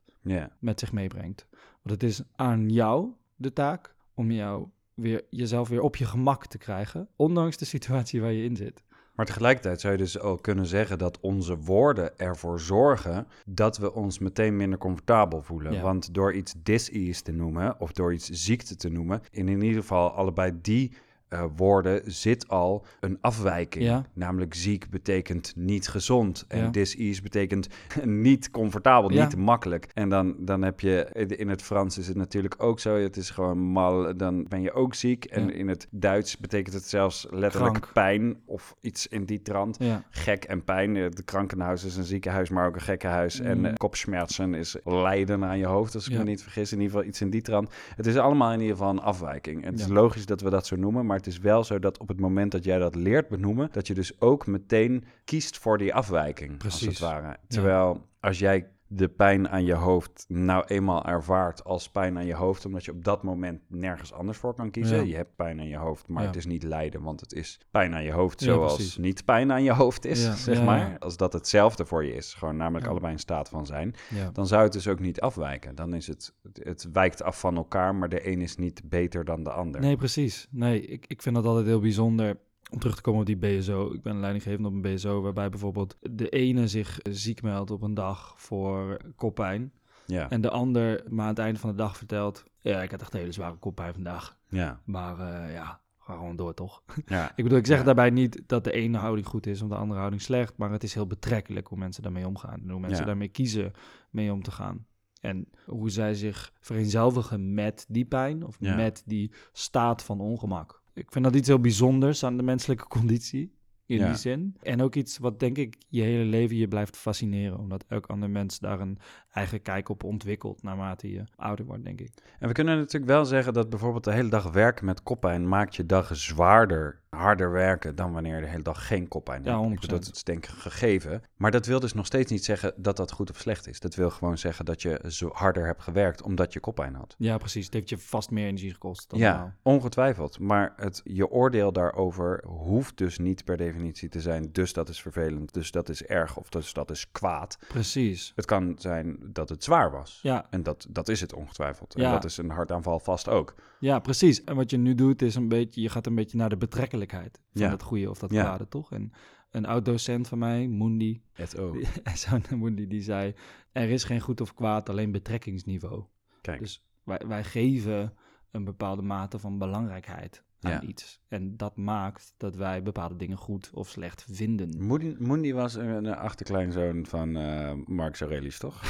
met 0.60 0.80
zich 0.80 0.92
meebrengt. 0.92 1.48
Want 1.82 2.02
het 2.02 2.04
is 2.04 2.22
aan 2.36 2.70
jou 2.70 3.12
de 3.36 3.54
taak 3.54 3.96
om 4.14 4.32
jou 4.32 4.68
weer, 4.94 5.24
jezelf 5.30 5.70
weer 5.70 5.82
op 5.82 5.96
je 5.96 6.06
gemak 6.06 6.46
te 6.46 6.58
krijgen, 6.58 7.08
ondanks 7.16 7.58
de 7.58 7.66
situatie 7.66 8.22
waar 8.22 8.32
je 8.32 8.44
in 8.44 8.56
zit. 8.56 8.84
Maar 9.16 9.28
tegelijkertijd 9.28 9.82
zou 9.82 9.94
je 9.94 10.00
dus 10.00 10.20
ook 10.20 10.42
kunnen 10.42 10.66
zeggen 10.66 10.98
dat 10.98 11.20
onze 11.20 11.58
woorden 11.58 12.18
ervoor 12.18 12.60
zorgen 12.60 13.28
dat 13.46 13.78
we 13.78 13.94
ons 13.94 14.20
meteen 14.20 14.56
minder 14.56 14.80
comfortabel 14.80 15.42
voelen. 15.42 15.74
Ja. 15.74 15.82
Want 15.82 16.14
door 16.14 16.34
iets 16.34 16.54
dis-ease 16.64 17.22
te 17.22 17.32
noemen 17.32 17.80
of 17.80 17.92
door 17.92 18.14
iets 18.14 18.30
ziekte 18.30 18.76
te 18.76 18.90
noemen, 18.90 19.22
in 19.32 19.48
in 19.48 19.62
ieder 19.62 19.82
geval 19.82 20.12
allebei 20.12 20.60
die 20.62 20.94
eh, 21.30 21.44
woorden 21.56 22.02
zit 22.06 22.48
al 22.48 22.86
een 23.00 23.18
afwijking. 23.22 23.84
Ja. 23.84 24.06
Namelijk 24.14 24.54
ziek 24.54 24.90
betekent 24.90 25.54
niet 25.56 25.88
gezond 25.88 26.46
en 26.48 26.60
Ja. 26.60 26.70
dis-ease 26.70 27.22
betekent 27.22 27.68
niet 28.04 28.52
comfortabel, 28.52 29.12
Ja. 29.12 29.24
niet 29.26 29.36
makkelijk. 29.36 29.88
En 29.94 30.10
dan, 30.10 30.36
dan 30.40 30.62
heb 30.62 30.80
je, 30.80 31.10
in 31.38 31.50
het 31.50 31.62
Frans 31.62 31.98
is 31.98 32.08
het 32.08 32.18
natuurlijk 32.18 32.56
ook 32.64 32.80
zo, 32.80 32.96
het 32.96 33.18
is 33.18 33.30
gewoon 33.30 33.58
mal, 33.60 34.18
dan 34.18 34.46
ben 34.48 34.62
je 34.62 34.72
ook 34.74 34.94
ziek. 34.96 35.26
En 35.26 35.54
in 35.54 35.68
het 35.68 35.88
Duits 35.92 36.38
betekent 36.38 36.76
het 36.76 36.86
zelfs 36.88 37.28
letterlijk 37.30 37.74
Krank. 37.74 37.94
pijn 37.94 38.38
of 38.46 38.76
iets 38.82 39.08
in 39.08 39.26
die 39.26 39.42
trant. 39.42 39.78
Gek 40.10 40.44
en 40.44 40.64
pijn. 40.64 40.96
Eh, 40.96 41.04
Het 41.04 41.24
krankenhuis 41.24 41.84
is 41.84 41.96
een 41.98 42.04
ziekenhuis, 42.04 42.50
maar 42.50 42.68
ook 42.68 42.76
een 42.76 42.82
gekkenhuis. 42.82 43.40
En 43.40 43.66
uh, 43.66 43.74
kopsmerzen 43.74 44.54
is 44.54 44.76
lijden 44.84 45.44
aan 45.46 45.58
je 45.58 45.66
hoofd, 45.66 45.96
als 45.96 46.08
ik 46.10 46.18
me 46.18 46.24
niet 46.24 46.42
vergis. 46.44 46.72
In 46.72 46.78
ieder 46.78 46.92
geval 46.94 47.08
iets 47.10 47.22
in 47.22 47.30
die 47.30 47.42
trant. 47.42 47.70
Het 47.96 48.06
is 48.06 48.16
allemaal 48.18 48.52
in 48.54 48.60
ieder 48.60 48.76
geval 48.76 48.92
een 48.92 49.00
afwijking. 49.02 49.64
En 49.66 49.72
het 49.72 49.80
is 49.80 49.88
logisch 49.88 50.26
dat 50.26 50.42
we 50.42 50.50
dat 50.50 50.68
zo 50.68 50.76
noemen, 50.76 51.06
maar 51.06 51.19
het 51.20 51.28
is 51.28 51.40
wel 51.40 51.64
zo 51.64 51.80
dat 51.80 51.98
op 51.98 52.08
het 52.08 52.20
moment 52.20 52.52
dat 52.52 52.64
jij 52.64 52.78
dat 52.78 52.96
leert 52.96 53.28
benoemen, 53.28 53.70
dat 53.72 53.88
je 53.88 53.94
dus 53.94 54.22
ook 54.22 54.48
meteen 54.48 55.04
kiest 55.26 55.58
voor 55.58 55.78
die 55.78 55.94
afwijking, 55.94 56.64
als 56.64 56.82
het 56.82 57.00
ware. 57.00 57.38
Terwijl 57.48 58.08
als 58.20 58.40
jij 58.40 58.68
de 58.92 59.08
pijn 59.08 59.50
aan 59.50 59.66
je 59.66 59.74
hoofd 59.74 60.26
nou 60.28 60.64
eenmaal 60.68 61.06
ervaart 61.06 61.64
als 61.64 61.90
pijn 61.90 62.18
aan 62.18 62.26
je 62.26 62.34
hoofd, 62.34 62.66
omdat 62.66 62.86
je 62.86 62.92
op 62.92 63.04
dat 63.04 63.24
moment 63.24 63.62
nergens 63.68 64.14
anders 64.14 64.38
voor 64.38 64.54
kan 64.54 64.72
kiezen. 64.72 64.98
Ja. 64.98 65.04
Je 65.04 65.16
hebt 65.16 65.36
pijn 65.36 65.60
aan 65.60 65.68
je 65.68 65.78
hoofd, 65.78 66.08
maar 66.08 66.22
Ja. 66.22 66.28
het 66.28 66.38
is 66.38 66.46
niet 66.46 66.64
lijden, 66.64 67.02
want 67.02 67.20
het 67.20 67.34
is 67.34 67.60
pijn 67.72 67.94
aan 67.94 68.04
je 68.04 68.12
hoofd 68.12 68.42
zoals 68.42 68.98
niet 68.98 69.26
pijn 69.26 69.52
aan 69.52 69.64
je 69.64 69.74
hoofd 69.74 70.06
is, 70.06 70.44
zeg 70.44 70.64
maar. 70.64 70.96
Als 71.00 71.18
dat 71.18 71.34
hetzelfde 71.34 71.86
voor 71.86 72.06
je 72.06 72.14
is, 72.14 72.34
gewoon 72.34 72.58
namelijk 72.58 72.88
allebei 72.88 73.14
een 73.14 73.20
staat 73.20 73.50
van 73.50 73.66
zijn, 73.66 73.96
dan 74.34 74.48
zou 74.48 74.64
het 74.64 74.74
dus 74.74 74.88
ook 74.88 75.00
niet 75.00 75.22
afwijken. 75.22 75.76
Dan 75.76 75.94
is 75.94 76.08
het, 76.08 76.34
het, 76.44 76.60
het 76.64 76.88
wijkt 76.92 77.24
af 77.24 77.40
van 77.40 77.56
elkaar, 77.56 77.96
maar 77.96 78.10
de 78.10 78.28
een 78.28 78.42
is 78.42 78.56
niet 78.56 78.82
beter 78.90 79.26
dan 79.26 79.44
de 79.44 79.52
ander. 79.52 79.82
Nee, 79.82 79.98
precies. 79.98 80.48
Nee, 80.52 80.82
ik, 80.86 81.06
ik 81.08 81.22
vind 81.22 81.36
dat 81.36 81.46
altijd 81.46 81.66
heel 81.66 81.80
bijzonder. 81.80 82.38
Om 82.70 82.80
terug 82.80 82.96
te 82.96 83.02
komen 83.02 83.20
op 83.20 83.26
die 83.26 83.38
BSO. 83.38 83.94
Ik 83.94 84.02
ben 84.02 84.20
leidinggevende 84.20 84.68
op 84.68 84.74
een 84.74 84.82
BSO 84.96 85.22
waarbij 85.22 85.50
bijvoorbeeld 85.50 85.98
de 86.02 86.30
ene 86.30 86.68
zich 86.68 87.00
ziek 87.10 87.42
meldt 87.42 87.72
op 87.72 87.82
een 87.82 87.94
dag 87.94 88.34
voor 88.38 88.98
koppijn. 89.16 89.72
Ja, 90.06 90.30
En 90.30 90.42
de 90.42 90.50
ander 90.50 91.04
maar 91.10 91.24
aan 91.24 91.30
het 91.30 91.40
einde 91.40 91.60
van 91.60 91.70
de 91.70 91.76
dag 91.76 91.98
vertelt... 91.98 92.44
Ja, 92.62 92.82
ik 92.82 92.92
had 92.92 93.02
echt 93.02 93.14
een 93.14 93.20
hele 93.20 93.32
zware 93.32 93.56
koppijn 93.56 93.94
vandaag. 93.94 94.38
ja, 94.48 94.82
Maar 94.84 95.20
eh, 95.20 95.54
ja, 95.54 95.82
ga 96.00 96.14
gewoon 96.14 96.36
door, 96.36 96.54
toch? 96.54 96.84
Ja. 97.06 97.32
Ik 97.36 97.44
bedoel, 97.44 97.58
ik 97.60 97.66
zeg 97.66 97.78
Ja. 97.78 97.84
daarbij 97.84 98.10
niet 98.10 98.44
dat 98.46 98.64
de 98.64 98.72
ene 98.72 98.98
houding 98.98 99.28
goed 99.28 99.46
is 99.48 99.62
of 99.62 99.70
de 99.70 99.76
andere 99.76 100.00
houding 100.00 100.22
slecht, 100.22 100.58
maar 100.58 100.72
het 100.72 100.84
is 100.84 100.94
heel 100.94 101.08
betrekkelijk 101.08 101.68
hoe 101.68 101.78
mensen 101.78 102.04
daarmee 102.04 102.28
omgaan 102.28 102.62
en 102.62 102.70
hoe 102.70 102.80
mensen 102.80 103.06
daarmee 103.06 103.28
kiezen 103.28 103.72
mee 104.10 104.32
om 104.34 104.44
te 104.44 104.52
gaan. 104.52 104.86
En 105.22 105.48
hoe 105.66 105.90
zij 105.90 106.14
zich 106.14 106.54
vereenzelvigen 106.60 107.54
met 107.54 107.86
die 107.90 108.06
pijn 108.06 108.46
of 108.46 108.60
met 108.76 109.04
die 109.06 109.32
staat 109.52 110.04
van 110.04 110.20
ongemak. 110.20 110.79
Ik 111.00 111.12
vind 111.12 111.24
dat 111.26 111.36
iets 111.36 111.48
heel 111.48 111.60
bijzonders 111.60 112.24
aan 112.24 112.38
de 112.38 112.44
menselijke 112.44 112.88
conditie, 112.98 113.58
in 113.86 113.98
Ja. 113.98 114.08
die 114.08 114.16
zin. 114.16 114.56
En 114.62 114.82
ook 114.82 114.96
iets 114.96 115.18
wat 115.18 115.40
denk 115.40 115.58
ik 115.58 115.76
je 115.88 116.02
hele 116.02 116.24
leven 116.24 116.56
je 116.56 116.68
blijft 116.68 116.98
fascineren, 116.98 117.58
omdat 117.60 117.86
elk 117.88 118.06
ander 118.06 118.30
mens 118.30 118.60
daar 118.60 118.80
een 118.80 118.98
eigen 119.32 119.62
kijk 119.62 119.90
op 119.90 120.04
ontwikkelt 120.04 120.64
naarmate 120.64 121.12
je 121.12 121.24
ouder 121.36 121.66
wordt, 121.66 121.84
denk 121.84 122.00
ik. 122.02 122.12
En 122.40 122.48
we 122.48 122.54
kunnen 122.54 122.78
natuurlijk 122.78 123.12
wel 123.12 123.26
zeggen 123.26 123.54
dat 123.54 123.70
bijvoorbeeld 123.70 124.04
de 124.04 124.14
hele 124.14 124.30
dag 124.30 124.52
werken 124.52 124.86
met 124.86 125.04
koppijn 125.04 125.48
maakt 125.48 125.76
je 125.76 125.86
dag 125.86 126.16
zwaarder, 126.16 127.02
harder 127.10 127.52
werken 127.52 127.96
dan 127.96 128.14
wanneer 128.14 128.36
je 128.36 128.42
de 128.42 128.48
hele 128.48 128.64
dag 128.64 128.88
geen 128.88 129.08
koppijn 129.08 129.44
Ja, 129.44 129.62
hebt. 129.62 129.74
Ik 129.74 129.80
bedoel, 129.80 129.98
100%. 129.98 130.02
dat 130.06 130.16
is 130.16 130.24
denk 130.24 130.46
ik 130.46 130.52
gegeven. 130.52 131.24
Maar 131.36 131.52
dat 131.52 131.66
wil 131.66 131.80
dus 131.80 131.94
nog 131.94 132.06
steeds 132.06 132.32
niet 132.32 132.46
zeggen 132.46 132.74
dat 132.76 132.98
dat 132.98 133.12
goed 133.12 133.30
of 133.30 133.38
slecht 133.38 133.68
is. 133.68 133.80
Dat 133.80 133.96
wil 133.96 134.10
gewoon 134.10 134.38
zeggen 134.38 134.66
dat 134.66 134.82
je 134.82 135.02
zo 135.08 135.30
harder 135.34 135.66
hebt 135.66 135.82
gewerkt 135.82 136.22
omdat 136.22 136.54
je 136.54 136.60
koppijn 136.60 136.96
had. 136.96 137.16
Ja, 137.18 137.38
precies. 137.38 137.66
Het 137.66 137.74
heeft 137.74 137.90
je 137.90 137.98
vast 137.98 138.32
meer 138.32 138.48
energie 138.48 138.72
gekost 138.72 139.10
dan 139.10 139.20
ja, 139.20 139.56
ongetwijfeld. 139.62 140.40
Maar 140.40 140.74
het, 140.76 141.02
je 141.04 141.28
oordeel 141.30 141.72
daarover 141.72 142.44
hoeft 142.48 142.98
dus 142.98 143.18
niet 143.18 143.44
per 143.44 143.58
definitie 143.58 144.10
te 144.10 144.22
zijn. 144.22 144.50
Dus 144.52 144.74
dat 144.74 144.90
is 144.90 145.02
vervelend, 145.02 145.54
dus 145.54 145.72
dat 145.72 145.90
is 145.90 146.04
erg 146.04 146.38
of 146.38 146.50
dus 146.50 146.74
dat 146.74 146.92
is 146.92 147.12
kwaad. 147.12 147.58
Precies. 147.68 148.32
Het 148.36 148.46
kan 148.46 148.76
zijn 148.78 149.18
dat 149.24 149.50
het 149.50 149.64
zwaar 149.64 149.92
was. 149.92 150.20
Ja, 150.22 150.46
En 150.50 150.64
dat, 150.64 150.86
dat 150.90 151.10
is 151.10 151.22
het 151.22 151.34
ongetwijfeld. 151.34 151.96
En 151.96 152.02
Ja. 152.02 152.12
dat 152.12 152.24
is 152.26 152.38
een 152.38 152.50
hartaanval 152.50 153.00
vast 153.00 153.28
ook. 153.30 153.56
Ja, 153.80 154.00
precies. 154.00 154.44
En 154.44 154.56
wat 154.56 154.70
je 154.70 154.78
nu 154.78 154.96
doet 154.96 155.22
is 155.22 155.36
een 155.36 155.48
beetje, 155.48 155.82
je 155.82 155.90
gaat 155.90 156.06
een 156.06 156.16
beetje 156.16 156.38
naar 156.38 156.50
de 156.50 156.58
betrekkelijkheid 156.58 157.42
van 157.54 157.62
Ja. 157.62 157.70
het 157.70 157.84
goede 157.84 158.10
of 158.10 158.20
dat 158.20 158.32
Ja. 158.32 158.42
kwade, 158.44 158.68
toch? 158.68 158.92
En 158.92 159.12
een 159.52 159.66
oud-docent 159.66 160.28
van 160.28 160.38
mij, 160.38 160.68
Mundi, 160.68 161.22
Mundi, 162.56 162.88
die 162.88 163.02
zei, 163.02 163.34
er 163.72 163.90
is 163.90 164.04
geen 164.04 164.20
goed 164.22 164.42
of 164.42 164.54
kwaad, 164.54 164.90
alleen 164.90 165.12
betrekkingsniveau. 165.12 166.04
Kijk, 166.42 166.60
Dus 166.60 166.86
wij, 167.04 167.22
wij 167.28 167.44
geven 167.44 168.14
een 168.52 168.64
bepaalde 168.64 169.02
mate 169.02 169.40
van 169.40 169.58
belangrijkheid 169.58 170.44
aan 170.62 170.72
Ja. 170.72 170.82
iets. 170.82 171.22
En 171.28 171.58
dat 171.58 171.78
maakt 171.78 172.34
dat 172.38 172.56
wij 172.56 172.84
bepaalde 172.84 173.16
dingen 173.16 173.38
goed 173.38 173.70
of 173.74 173.90
slecht 173.90 174.26
vinden. 174.32 174.88
Mundi 175.20 175.54
was 175.54 175.76
een, 175.76 176.08
achterkleinzoon 176.16 177.06
van 177.06 177.38
eh 177.38 177.72
Marcus 177.86 178.22
Aurelius, 178.22 178.58
toch? 178.58 178.82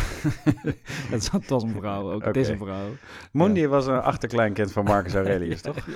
Het 1.09 1.47
was- 1.47 1.63
een 1.63 1.73
vrouw 1.73 2.11
ook, 2.11 2.23
het 2.25 2.35
is 2.37 2.47
een 2.47 2.57
vrouw. 2.57 2.89
Mundi 3.31 3.67
was 3.67 3.87
een 3.87 3.99
achterkleinkind 4.01 4.71
van 4.71 4.83
Marcus 4.83 5.13
Aurelius, 5.15 5.61
toch? 5.71 5.87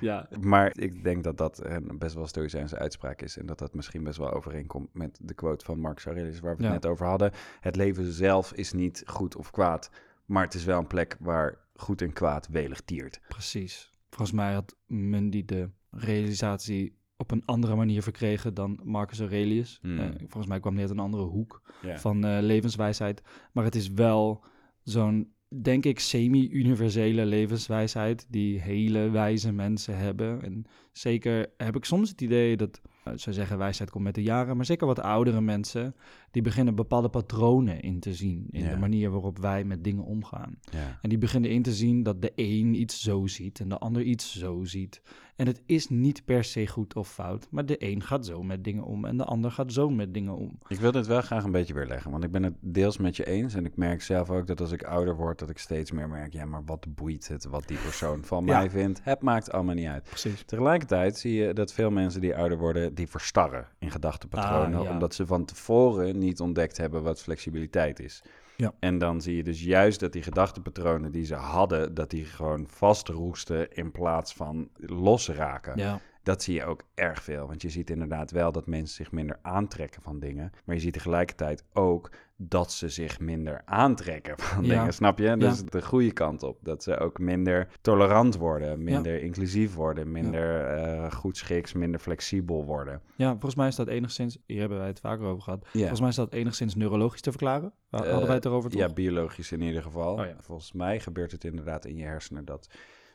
Ja, 0.00 0.28
Maar 0.40 0.72
ik 0.78 1.04
denk 1.04 1.24
dat 1.24 1.38
dat 1.38 1.64
een 1.64 1.98
best 1.98 2.14
wel 2.14 2.26
stoïcijnse 2.26 2.78
uitspraak 2.78 3.22
is. 3.22 3.36
En 3.38 3.46
dat 3.46 3.58
dat 3.58 3.74
misschien 3.74 4.04
best 4.04 4.18
wel 4.18 4.32
overeenkomt 4.32 4.88
met 4.94 5.18
de 5.22 5.34
quote 5.34 5.64
van 5.64 5.80
Marcus 5.80 6.06
Aurelius, 6.06 6.40
waar 6.40 6.56
we 6.56 6.62
het 6.62 6.72
net 6.72 6.86
over 6.86 7.06
hadden. 7.06 7.32
Het 7.60 7.76
leven 7.76 8.12
zelf 8.12 8.52
is 8.52 8.72
niet 8.72 9.02
goed 9.06 9.36
of 9.36 9.50
kwaad, 9.50 9.90
maar 10.24 10.44
het 10.44 10.54
is 10.54 10.64
wel 10.64 10.78
een 10.78 10.86
plek 10.86 11.16
waar 11.20 11.58
goed 11.74 12.02
en 12.02 12.12
kwaad 12.12 12.48
welig 12.48 12.80
tiert. 12.80 13.20
Precies. 13.28 13.89
Volgens 14.10 14.36
mij 14.36 14.52
had 14.52 14.76
Mundi 14.86 15.44
de 15.44 15.70
realisatie 15.90 16.98
op 17.16 17.30
een 17.30 17.44
andere 17.44 17.74
manier 17.74 18.02
verkregen 18.02 18.54
dan 18.54 18.80
Marcus 18.84 19.20
Aurelius. 19.20 19.78
Hmm. 19.82 19.98
Eh, 19.98 20.08
volgens 20.18 20.46
mij 20.46 20.60
kwam 20.60 20.72
hij 20.72 20.82
uit 20.82 20.90
een 20.90 20.98
andere 20.98 21.22
hoek 21.22 21.62
van 21.94 22.24
eh, 22.24 22.38
levenswijsheid. 22.40 23.22
Maar 23.52 23.64
het 23.64 23.74
is 23.74 23.88
wel 23.88 24.44
zo'n, 24.82 25.32
denk 25.62 25.84
ik, 25.84 25.98
semi-universele 25.98 27.26
levenswijsheid 27.26 28.26
die 28.28 28.60
hele 28.60 29.10
wijze 29.10 29.52
mensen 29.52 29.96
hebben. 29.96 30.42
En 30.42 30.64
zeker 30.92 31.52
heb 31.56 31.76
ik 31.76 31.84
soms 31.84 32.10
het 32.10 32.20
idee 32.20 32.56
dat, 32.56 32.80
uh, 33.04 33.12
zou 33.16 33.34
zeggen, 33.34 33.58
wijsheid 33.58 33.90
komt 33.90 34.04
met 34.04 34.14
de 34.14 34.22
jaren, 34.22 34.56
maar 34.56 34.64
zeker 34.66 34.86
wat 34.86 35.00
oudere 35.00 35.40
mensen, 35.40 35.94
die 36.30 36.42
beginnen 36.42 36.74
bepaalde 36.74 37.08
patronen 37.08 37.80
in 37.80 38.00
te 38.00 38.14
zien 38.14 38.46
in 38.50 38.62
Ja. 38.62 38.70
de 38.70 38.76
manier 38.76 39.10
waarop 39.10 39.38
wij 39.38 39.64
met 39.64 39.84
dingen 39.84 40.04
omgaan. 40.04 40.58
Ja. 40.72 40.98
En 41.02 41.08
die 41.08 41.18
beginnen 41.18 41.50
in 41.50 41.62
te 41.62 41.72
zien 41.72 42.02
dat 42.02 42.22
de 42.22 42.32
een 42.34 42.80
iets 42.80 43.02
zo 43.02 43.26
ziet 43.26 43.60
en 43.60 43.68
de 43.68 43.78
ander 43.78 44.02
iets 44.02 44.38
zo 44.38 44.64
ziet. 44.64 45.02
En 45.36 45.46
het 45.46 45.62
is 45.66 45.88
niet 45.88 46.24
per 46.24 46.44
se 46.44 46.66
goed 46.66 46.96
of 46.96 47.12
fout, 47.12 47.46
maar 47.50 47.66
de 47.66 47.84
een 47.92 48.02
gaat 48.02 48.26
zo 48.26 48.42
met 48.42 48.64
dingen 48.64 48.84
om 48.84 49.04
en 49.04 49.16
de 49.16 49.24
ander 49.24 49.50
gaat 49.50 49.72
zo 49.72 49.90
met 49.90 50.14
dingen 50.14 50.36
om. 50.36 50.58
Ik 50.68 50.80
wil 50.80 50.92
dit 50.92 51.06
wel 51.06 51.20
graag 51.22 51.44
een 51.44 51.50
beetje 51.50 51.74
weerleggen, 51.74 52.10
want 52.10 52.24
ik 52.24 52.30
ben 52.30 52.42
het 52.42 52.54
deels 52.60 52.98
met 52.98 53.16
je 53.16 53.26
eens. 53.26 53.54
En 53.54 53.64
ik 53.64 53.76
merk 53.76 54.02
zelf 54.02 54.30
ook 54.30 54.46
dat 54.46 54.60
als 54.60 54.72
ik 54.72 54.82
ouder 54.82 55.16
word, 55.16 55.38
dat 55.38 55.50
ik 55.50 55.58
steeds 55.58 55.90
meer 55.92 56.08
merk, 56.08 56.32
ja, 56.32 56.44
maar 56.44 56.62
wat 56.64 56.86
boeit 56.94 57.28
het 57.28 57.44
wat 57.44 57.68
die 57.68 57.78
persoon 57.78 58.24
van 58.24 58.44
Ja. 58.46 58.58
mij 58.58 58.70
vindt? 58.70 59.00
Het 59.04 59.22
maakt 59.22 59.52
allemaal 59.52 59.74
niet 59.74 59.86
uit. 59.86 60.02
Precies. 60.02 60.42
Tegelijkertijd 60.46 61.18
zie 61.18 61.34
je 61.34 61.52
dat 61.52 61.72
veel 61.72 61.90
mensen 61.90 62.20
die 62.20 62.36
ouder 62.36 62.58
worden, 62.58 62.94
die 63.00 63.08
verstarren 63.08 63.66
in 63.78 63.90
gedachtenpatronen, 63.90 64.78
Ah, 64.78 64.84
ja. 64.84 64.90
omdat 64.90 65.14
ze 65.14 65.26
van 65.26 65.44
tevoren 65.44 66.18
niet 66.18 66.40
ontdekt 66.40 66.76
hebben 66.76 67.02
wat 67.02 67.22
flexibiliteit 67.22 68.00
is. 68.00 68.22
Ja. 68.56 68.72
En 68.78 68.98
dan 68.98 69.20
zie 69.20 69.36
je 69.36 69.42
dus 69.42 69.62
juist 69.62 70.00
dat 70.00 70.12
die 70.12 70.22
gedachtenpatronen 70.22 71.12
die 71.12 71.24
ze 71.24 71.34
hadden, 71.34 71.94
dat 71.94 72.10
die 72.10 72.24
gewoon 72.24 72.66
vastroesten 72.68 73.72
in 73.72 73.90
plaats 73.90 74.34
van 74.34 74.68
losraken. 74.76 75.78
Ja, 75.78 76.00
Dat 76.22 76.42
zie 76.42 76.54
je 76.54 76.64
ook 76.64 76.82
erg 76.94 77.22
veel. 77.22 77.46
Want 77.46 77.62
je 77.62 77.70
ziet 77.70 77.90
inderdaad 77.90 78.30
wel 78.30 78.52
dat 78.52 78.66
mensen 78.66 78.94
zich 79.04 79.12
minder 79.12 79.38
aantrekken 79.42 80.02
van 80.02 80.18
dingen. 80.18 80.50
Maar 80.64 80.74
je 80.74 80.80
ziet 80.80 80.92
tegelijkertijd 80.92 81.64
ook 81.72 82.10
dat 82.36 82.72
ze 82.72 82.88
zich 82.88 83.20
minder 83.20 83.62
aantrekken 83.64 84.38
van 84.42 84.64
Ja. 84.64 84.78
dingen. 84.78 84.92
Snap 84.94 85.18
je? 85.18 85.24
Ja. 85.38 85.50
Is 85.50 85.64
de 85.64 85.82
goede 85.82 86.12
kant 86.12 86.42
op. 86.42 86.58
Dat 86.62 86.82
ze 86.82 86.98
ook 86.98 87.18
minder 87.18 87.68
tolerant 87.80 88.36
worden, 88.36 88.82
minder 88.82 89.22
inclusief 89.22 89.74
worden, 89.74 90.12
minder 90.12 90.64
eh 90.64 91.12
goedschiks, 91.12 91.72
minder 91.72 92.00
flexibel 92.00 92.64
worden. 92.64 93.00
ja, 93.16 93.30
volgens 93.30 93.54
mij 93.54 93.68
is 93.68 93.76
dat 93.76 93.88
enigszins, 93.88 94.38
hier 94.46 94.60
hebben 94.60 94.78
wij 94.78 94.86
het 94.86 95.00
vaker 95.00 95.24
over 95.26 95.42
gehad, 95.42 95.66
volgens 95.72 96.00
mij 96.00 96.08
is 96.08 96.14
dat 96.14 96.32
enigszins 96.32 96.74
neurologisch 96.74 97.20
te 97.20 97.30
verklaren. 97.30 97.72
Hadden 97.90 98.10
Eh, 98.20 98.24
wij 98.24 98.34
het 98.34 98.44
erover 98.44 98.70
toch? 98.70 98.80
Ja, 98.80 98.88
biologisch 98.92 99.52
in 99.52 99.60
ieder 99.62 99.82
geval. 99.82 100.14
Oh. 100.14 100.24
Volgens 100.40 100.72
mij 100.72 101.00
gebeurt 101.00 101.32
het 101.32 101.44
inderdaad 101.44 101.84
in 101.84 101.96
je 101.96 102.04
hersenen 102.04 102.44
dat 102.44 102.68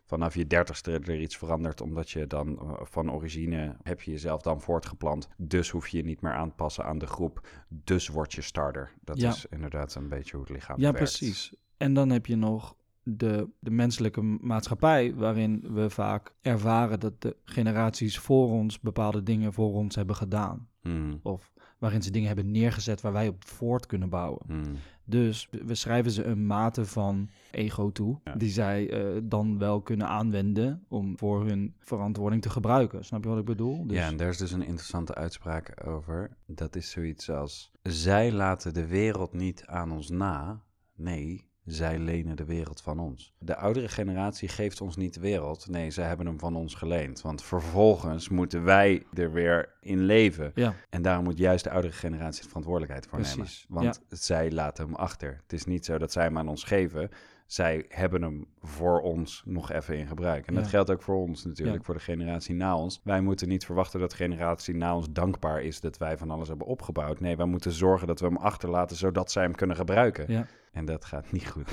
vanaf 0.05 0.35
je 0.35 0.47
dertigste 0.47 0.91
er 0.91 1.19
iets 1.21 1.37
verandert, 1.37 1.81
omdat 1.81 2.09
je 2.09 2.27
dan 2.27 2.59
eh, 2.59 2.73
van 2.83 3.11
origine 3.11 3.75
heb 3.83 4.01
je 4.01 4.11
jezelf 4.11 4.41
dan 4.41 4.61
voortgeplant. 4.61 5.27
Dus 5.37 5.69
hoef 5.69 5.87
je 5.87 5.97
je 5.97 6.03
niet 6.03 6.21
meer 6.21 6.33
aan 6.33 6.49
te 6.49 6.55
passen 6.55 6.85
aan 6.85 6.97
de 6.97 7.07
groep. 7.07 7.47
Dus 7.69 8.07
word 8.07 8.33
je 8.33 8.41
starter. 8.41 8.91
Dat 9.03 9.19
Ja. 9.19 9.29
is 9.29 9.45
inderdaad 9.49 9.95
een 9.95 10.09
beetje 10.09 10.35
hoe 10.37 10.45
het 10.45 10.55
lichaam 10.55 10.77
Ja, 10.79 10.83
werkt. 10.83 10.97
precies. 10.97 11.53
En 11.77 11.93
dan 11.93 12.09
heb 12.09 12.25
je 12.25 12.35
nog 12.35 12.75
de, 13.03 13.49
de 13.59 13.71
menselijke 13.71 14.21
maatschappij, 14.21 15.13
waarin 15.15 15.65
we 15.73 15.89
vaak 15.89 16.35
ervaren 16.41 16.99
dat 16.99 17.21
de 17.21 17.35
generaties 17.43 18.19
voor 18.19 18.49
ons 18.51 18.79
bepaalde 18.79 19.23
dingen 19.23 19.53
voor 19.53 19.73
ons 19.73 19.95
hebben 19.95 20.15
gedaan. 20.15 20.67
Hmm, 20.81 21.19
Of 21.23 21.53
waarin 21.79 22.01
ze 22.03 22.11
dingen 22.11 22.27
hebben 22.27 22.51
neergezet 22.51 23.01
waar 23.01 23.13
wij 23.13 23.27
op 23.27 23.45
voort 23.45 23.85
kunnen 23.85 24.09
bouwen. 24.09 24.41
hmm. 24.47 24.75
Dus 25.07 25.49
we 25.65 25.75
schrijven 25.75 26.11
ze 26.11 26.23
een 26.23 26.45
mate 26.45 26.85
van 26.85 27.29
ego 27.51 27.91
toe, 27.91 28.19
Ja. 28.23 28.35
die 28.35 28.49
zij 28.49 28.89
eh, 28.89 29.21
dan 29.23 29.57
wel 29.57 29.81
kunnen 29.81 30.07
aanwenden 30.07 30.85
om 30.87 31.17
voor 31.17 31.45
hun 31.45 31.75
verantwoording 31.79 32.41
te 32.41 32.49
gebruiken. 32.49 33.05
Snap 33.05 33.23
je 33.23 33.29
wat 33.29 33.39
ik 33.39 33.45
bedoel? 33.45 33.87
Dus, 33.87 33.97
Ja, 33.97 34.07
en 34.07 34.17
daar 34.17 34.29
is 34.29 34.37
dus 34.37 34.51
een 34.51 34.65
interessante 34.65 35.15
uitspraak 35.15 35.87
over. 35.87 36.37
Dat 36.45 36.75
is 36.75 36.89
zoiets 36.89 37.29
als: 37.29 37.71
zij 37.81 38.31
laten 38.31 38.73
de 38.73 38.87
wereld 38.87 39.33
niet 39.33 39.63
aan 39.65 39.91
ons 39.91 40.09
na. 40.09 40.63
Nee, 40.95 41.49
zij 41.65 41.99
lenen 41.99 42.35
de 42.35 42.45
wereld 42.45 42.81
van 42.81 42.99
ons. 42.99 43.33
De 43.39 43.55
oudere 43.55 43.87
generatie 43.87 44.47
geeft 44.47 44.81
ons 44.81 44.95
niet 44.95 45.13
de 45.13 45.19
wereld. 45.19 45.67
Nee, 45.69 45.91
zij 45.91 46.07
hebben 46.07 46.25
hem 46.25 46.39
van 46.39 46.55
ons 46.55 46.73
geleend. 46.75 47.21
Want 47.21 47.43
vervolgens 47.43 48.29
moeten 48.29 48.63
wij 48.63 49.03
er 49.13 49.31
weer 49.31 49.73
in 49.81 49.99
leven. 49.99 50.51
ja, 50.55 50.73
En 50.89 51.01
daarom 51.01 51.23
moet 51.23 51.37
juist 51.37 51.63
de 51.63 51.69
oudere 51.69 51.93
generatie 51.93 52.41
de 52.41 52.47
verantwoordelijkheid 52.47 53.07
voor 53.07 53.19
Precies, 53.19 53.65
nemen. 53.69 53.83
Want 53.83 54.01
zij 54.09 54.51
laten 54.51 54.85
hem 54.85 54.95
achter. 54.95 55.39
Het 55.41 55.53
is 55.53 55.65
niet 55.65 55.85
zo 55.85 55.97
dat 55.97 56.11
zij 56.11 56.23
hem 56.23 56.37
aan 56.37 56.49
ons 56.49 56.63
geven. 56.63 57.09
Zij 57.45 57.85
hebben 57.89 58.21
hem 58.21 58.45
voor 58.61 59.01
ons 59.01 59.43
nog 59.45 59.71
even 59.71 59.97
in 59.97 60.07
gebruik. 60.07 60.47
En 60.47 60.53
dat 60.53 60.67
geldt 60.67 60.91
ook 60.91 61.01
voor 61.01 61.15
ons 61.15 61.45
natuurlijk, 61.45 61.85
voor 61.85 61.93
de 61.93 61.99
generatie 61.99 62.55
na 62.55 62.77
ons. 62.77 63.01
Wij 63.03 63.21
moeten 63.21 63.47
niet 63.47 63.65
verwachten 63.65 63.99
dat 63.99 64.09
de 64.09 64.15
generatie 64.15 64.75
na 64.75 64.95
ons 64.95 65.07
dankbaar 65.11 65.61
is 65.61 65.79
dat 65.79 65.97
wij 65.97 66.17
van 66.17 66.31
alles 66.31 66.47
hebben 66.47 66.67
opgebouwd. 66.67 67.19
Nee, 67.19 67.35
wij 67.37 67.45
moeten 67.45 67.71
zorgen 67.71 68.07
dat 68.07 68.19
we 68.19 68.25
hem 68.25 68.37
achterlaten 68.37 68.95
zodat 68.95 69.31
zij 69.31 69.43
hem 69.43 69.55
kunnen 69.55 69.75
gebruiken. 69.75 70.31
ja. 70.31 70.45
En 70.75 70.85
dat 70.85 71.05
gaat 71.05 71.31
niet 71.31 71.47
goed. 71.47 71.69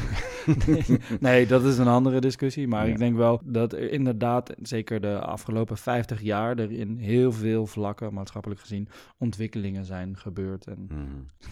nee, 1.21 1.47
dat 1.47 1.65
is 1.65 1.79
een 1.79 1.87
andere 1.89 2.21
discussie. 2.21 2.69
Maar 2.69 2.87
Ja. 2.87 2.93
ik 2.93 2.99
denk 2.99 3.17
wel 3.17 3.41
dat 3.45 3.73
er 3.73 3.91
inderdaad, 3.93 4.53
zeker 4.63 5.01
de 5.01 5.19
afgelopen 5.21 5.77
50 5.77 6.21
jaar, 6.23 6.59
er 6.59 6.71
in 6.73 6.97
heel 6.97 7.33
veel 7.33 7.67
vlakken, 7.67 8.15
maatschappelijk 8.15 8.61
gezien, 8.61 8.89
ontwikkelingen 9.19 9.85
zijn 9.85 10.17
gebeurd. 10.17 10.67
En 10.67 10.87
Mhm. 10.89 11.01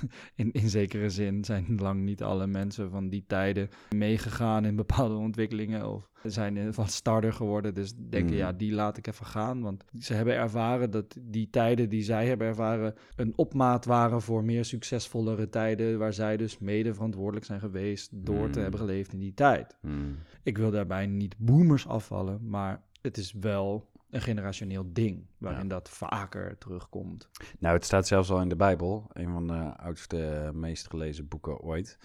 in, 0.35 0.53
in 0.53 0.69
zekere 0.69 1.11
zin 1.11 1.45
zijn 1.45 1.67
lang 1.79 2.01
niet 2.03 2.23
alle 2.23 2.47
mensen 2.47 2.91
van 2.91 3.09
die 3.09 3.25
tijden 3.27 3.69
meegegaan 3.95 4.65
in 4.65 4.77
bepaalde 4.77 5.15
ontwikkelingen. 5.15 5.89
Of 5.95 6.10
zijn 6.25 6.57
eh, 6.57 6.73
wat 6.73 6.91
starter 6.91 7.33
geworden. 7.33 7.75
Dus 7.75 7.93
denken, 7.97 8.37
ja, 8.37 8.53
die 8.53 8.73
laat 8.73 8.97
ik 8.97 9.07
even 9.07 9.27
gaan. 9.27 9.61
Want 9.63 9.85
ze 9.99 10.15
hebben 10.15 10.35
ervaren 10.35 10.91
dat 10.91 11.17
die 11.21 11.51
tijden 11.51 11.89
die 11.89 12.03
zij 12.03 12.27
hebben 12.27 12.47
ervaren 12.47 12.95
een 13.17 13.33
opmaat 13.37 13.85
waren 13.85 14.23
voor 14.23 14.45
meer 14.45 14.65
succesvollere 14.65 15.49
tijden. 15.49 15.99
Waar 15.99 16.13
zij 16.13 16.37
dus 16.37 16.59
mede 16.59 16.95
verantwoordelijk 16.95 17.47
zijn 17.47 17.61
geweest 17.61 18.11
door 18.13 18.43
te 18.45 18.49
Mhm. 18.51 18.61
hebben 18.61 18.81
geleefd 18.81 19.13
in 19.13 19.19
die 19.19 19.35
tijd. 19.35 19.77
Mhm. 19.83 19.95
Ik 20.43 20.59
wil 20.59 20.71
daarbij 20.71 21.07
niet 21.07 21.35
boomers 21.39 21.87
afvallen, 21.87 22.49
maar 22.49 22.83
het 23.03 23.17
is 23.19 23.33
wel 23.41 23.89
een 24.11 24.21
generationeel 24.21 24.85
ding 24.93 25.27
waarin 25.39 25.69
dat 25.69 25.89
vaker 25.91 26.59
terugkomt. 26.59 27.29
Nou, 27.59 27.75
het 27.75 27.85
staat 27.85 28.07
zelfs 28.07 28.31
al 28.31 28.41
in 28.41 28.49
de 28.49 28.57
Bijbel, 28.57 29.07
een 29.13 29.33
van 29.33 29.47
de 29.47 29.77
oudste, 29.77 30.51
meest 30.55 30.87
gelezen 30.89 31.29
boeken 31.29 31.59
ooit. 31.61 31.99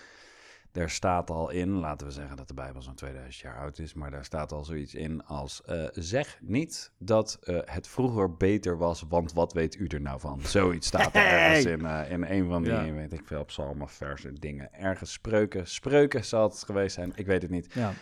Daar 0.75 0.89
staat 0.89 1.29
al 1.29 1.49
in, 1.49 1.69
laten 1.69 2.07
we 2.07 2.13
zeggen 2.13 2.37
dat 2.37 2.47
de 2.47 2.53
Bijbel 2.53 2.81
zo'n 2.81 2.95
2000 2.95 3.35
jaar 3.35 3.57
oud 3.59 3.79
is, 3.79 3.93
maar 3.93 4.11
daar 4.11 4.25
staat 4.25 4.51
al 4.51 4.63
zoiets 4.63 4.93
in 4.95 5.25
als: 5.25 5.63
eh, 5.63 5.83
zeg 5.91 6.37
niet 6.41 6.91
dat 6.97 7.37
eh, 7.43 7.57
het 7.65 7.87
vroeger 7.87 8.35
beter 8.35 8.77
was, 8.77 9.03
want 9.09 9.33
wat 9.33 9.53
weet 9.53 9.75
u 9.75 9.87
er 9.87 10.01
nou 10.01 10.19
van? 10.19 10.41
Zoiets 10.41 10.87
staat 10.87 11.15
er 11.15 11.25
ergens 11.25 11.65
in, 11.65 11.85
eh, 11.85 12.11
in 12.11 12.23
een 12.23 12.47
van 12.47 12.63
die, 12.63 12.71
Ja. 12.71 12.91
weet 12.93 13.13
ik 13.13 13.21
veel, 13.25 13.45
psalmen 13.45 13.81
of 13.83 13.91
versen, 13.91 14.35
dingen. 14.35 14.73
Ergens 14.73 15.11
spreuken, 15.11 15.67
spreuken 15.67 16.25
zal 16.25 16.43
het 16.49 16.63
geweest 16.65 16.95
zijn, 16.95 17.11
ik 17.15 17.25
weet 17.25 17.41
het 17.41 17.51
niet. 17.51 17.73
Ja, 17.73 17.93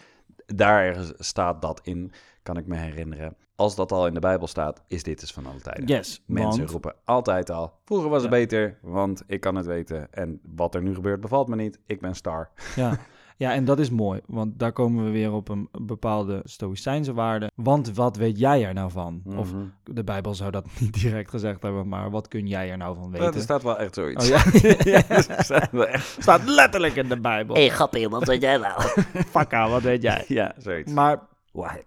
Daar 0.56 0.84
ergens 0.84 1.14
staat 1.18 1.62
dat 1.62 1.80
in, 1.84 2.12
kan 2.44 2.58
ik 2.58 2.68
me 2.68 2.76
herinneren. 2.78 3.36
Als 3.56 3.76
dat 3.76 3.92
al 3.92 4.08
in 4.08 4.14
de 4.14 4.20
Bijbel 4.20 4.48
staat, 4.48 4.82
is 4.88 5.04
dit 5.04 5.20
dus 5.20 5.32
van 5.34 5.46
alle 5.46 5.62
tijden. 5.62 5.86
yes. 5.88 6.24
Mensen 6.26 6.58
want- 6.60 6.72
roepen 6.72 6.96
altijd 7.06 7.50
al, 7.50 7.74
vroeger 7.86 8.10
was 8.10 8.22
het 8.22 8.32
Ja. 8.32 8.38
beter, 8.38 8.78
want 8.82 9.24
ik 9.28 9.40
kan 9.42 9.56
het 9.56 9.66
weten. 9.66 10.14
En 10.14 10.40
wat 10.44 10.76
er 10.76 10.82
nu 10.82 10.94
gebeurt 10.96 11.22
bevalt 11.22 11.48
me 11.48 11.56
niet, 11.56 11.80
ik 11.86 12.02
ben 12.02 12.16
star. 12.16 12.50
Ja. 12.76 12.98
ja, 13.38 13.54
en 13.54 13.66
dat 13.66 13.80
is 13.80 13.90
mooi, 13.90 14.22
want 14.26 14.60
daar 14.60 14.72
komen 14.72 15.06
we 15.06 15.12
weer 15.12 15.32
op 15.32 15.50
een 15.50 15.70
bepaalde 15.82 16.42
stoïcijnse 16.44 17.14
waarde. 17.14 17.52
Want 17.56 17.94
wat 17.96 18.16
weet 18.18 18.40
jij 18.40 18.66
er 18.66 18.74
nou 18.74 18.92
van? 18.92 19.22
Of 19.26 19.54
Mhm. 19.54 19.64
de 19.84 20.04
Bijbel 20.04 20.36
zou 20.36 20.52
dat 20.52 20.66
niet 20.80 20.94
direct 21.02 21.30
gezegd 21.30 21.62
hebben, 21.62 21.88
maar 21.88 22.10
wat 22.12 22.28
kun 22.28 22.48
jij 22.48 22.72
er 22.72 22.78
nou 22.78 22.96
van 22.96 23.10
weten? 23.12 23.26
Dat 23.26 23.36
er 23.36 23.42
staat 23.42 23.64
wel 23.64 23.78
echt 23.78 23.94
zoiets. 23.96 24.32
Oh 24.32 24.38
ja, 24.38 24.44
Ja, 24.94 25.10
er 25.10 25.44
staat 25.44 25.72
wel 25.72 25.88
echt. 25.88 26.18
staat 26.22 26.44
letterlijk 26.50 26.96
in 26.96 27.10
de 27.10 27.20
Bijbel. 27.20 27.56
Hé, 27.56 27.62
hey, 27.62 27.70
grappig, 27.70 28.10
wat 28.10 28.24
weet 28.28 28.42
jij 28.42 28.58
nou? 28.58 28.82
Fakka, 29.28 29.70
wat 29.70 29.82
weet 29.82 30.02
jij? 30.02 30.26
Ja, 30.28 30.54
zoiets. 30.58 30.92
Maar 30.92 31.20
What? 31.52 31.84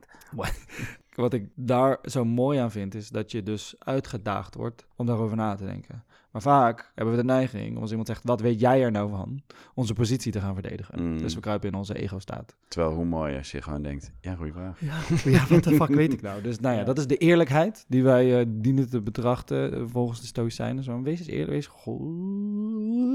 wat 1.15 1.33
ik 1.33 1.49
daar 1.55 1.99
zo 2.03 2.25
mooi 2.25 2.59
aan 2.59 2.71
vind, 2.71 2.95
is 2.95 3.09
dat 3.09 3.31
je 3.31 3.43
dus 3.43 3.75
uitgedaagd 3.79 4.55
wordt 4.55 4.87
om 4.97 5.07
daarover 5.07 5.37
na 5.37 5.55
te 5.55 5.65
denken. 5.65 6.05
Maar 6.37 6.45
vaak 6.45 6.93
hebben 6.95 7.15
we 7.15 7.21
de 7.21 7.27
neiging, 7.27 7.77
om 7.77 7.81
als 7.81 7.91
iemand 7.91 8.09
zegt, 8.09 8.25
wat 8.25 8.41
weet 8.41 8.61
jij 8.61 8.83
er 8.83 8.91
nou 8.91 9.11
van? 9.11 9.43
Onze 9.75 9.93
positie 9.93 10.33
te 10.33 10.41
gaan 10.41 10.55
verdedigen. 10.55 11.03
Mm. 11.03 11.19
Dus 11.19 11.35
we 11.35 11.41
kruipen 11.41 11.69
in 11.69 11.75
onze 11.75 11.95
ego-staat. 11.95 12.57
Terwijl 12.69 12.95
hoe 12.95 13.05
mooi 13.05 13.37
als 13.37 13.51
je 13.51 13.63
gewoon 13.63 13.83
denkt, 13.83 14.13
ja, 14.21 14.35
goede 14.35 14.53
vraag. 14.53 14.81
Ja, 14.81 14.99
ja 15.31 15.47
wat 15.47 15.65
de 15.65 15.75
fuck 15.75 15.89
weet 15.89 16.13
ik 16.13 16.23
nou? 16.23 16.43
Dus 16.43 16.61
nou 16.61 16.75
ja, 16.75 16.81
Ja. 16.81 16.87
dat 16.87 16.99
is 16.99 17.07
de 17.07 17.17
eerlijkheid 17.17 17.85
die 17.89 18.03
wij 18.03 18.41
eh, 18.41 18.47
dienen 18.49 18.91
te 18.91 19.03
betrachten 19.03 19.73
eh, 19.73 19.83
volgens 19.87 20.21
de 20.21 20.27
Stoïcijnen. 20.27 20.85
Zo, 20.85 21.03
wees 21.03 21.19
eens 21.19 21.29
eerlijk, 21.29 21.51
wees 21.51 21.67
gloeiend 21.67 23.13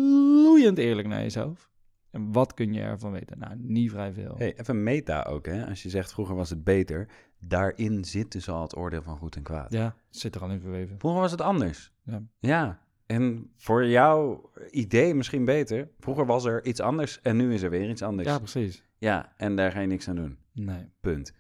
eerlijk 0.78 1.08
naar 1.08 1.22
jezelf. 1.22 1.70
En 2.12 2.32
wat 2.32 2.54
kun 2.54 2.74
je 2.74 2.82
ervan 2.82 3.12
weten? 3.12 3.40
Nou, 3.40 3.56
niet 3.58 3.92
vrij 3.92 4.14
veel. 4.14 4.36
Hey, 4.38 4.60
even 4.60 4.84
meta 4.84 5.24
ook, 5.24 5.46
hè. 5.46 5.66
Als 5.68 5.84
je 5.84 5.90
zegt, 5.90 6.14
vroeger 6.14 6.36
was 6.36 6.50
het 6.50 6.64
beter, 6.64 7.08
daarin 7.40 8.06
zit 8.06 8.32
dus 8.32 8.50
al 8.50 8.62
het 8.62 8.78
oordeel 8.78 9.02
van 9.02 9.18
goed 9.18 9.36
en 9.36 9.44
kwaad. 9.44 9.72
Ja, 9.72 9.96
zit 10.10 10.36
er 10.36 10.42
al 10.42 10.50
in 10.50 10.60
verweven. 10.60 11.00
Vroeger 11.00 11.22
was 11.22 11.32
het 11.32 11.42
anders. 11.42 11.92
Ja. 12.04 12.22
Ja. 12.40 12.80
En 13.12 13.52
voor 13.56 13.86
jouw 13.86 14.52
idee 14.70 15.16
misschien 15.16 15.46
beter. 15.46 15.90
Vroeger 16.00 16.26
was 16.26 16.46
er 16.46 16.66
iets 16.66 16.80
anders 16.80 17.22
en 17.22 17.38
nu 17.38 17.54
is 17.54 17.62
er 17.62 17.70
weer 17.70 17.90
iets 17.90 18.02
anders. 18.02 18.28
Ja, 18.28 18.38
precies. 18.38 18.84
Ja, 18.98 19.34
en 19.38 19.56
daar 19.56 19.72
ga 19.72 19.80
je 19.80 19.88
niks 19.88 20.08
aan 20.08 20.16
doen. 20.16 20.38
Nee. 20.54 20.90
Punt. 21.00 21.34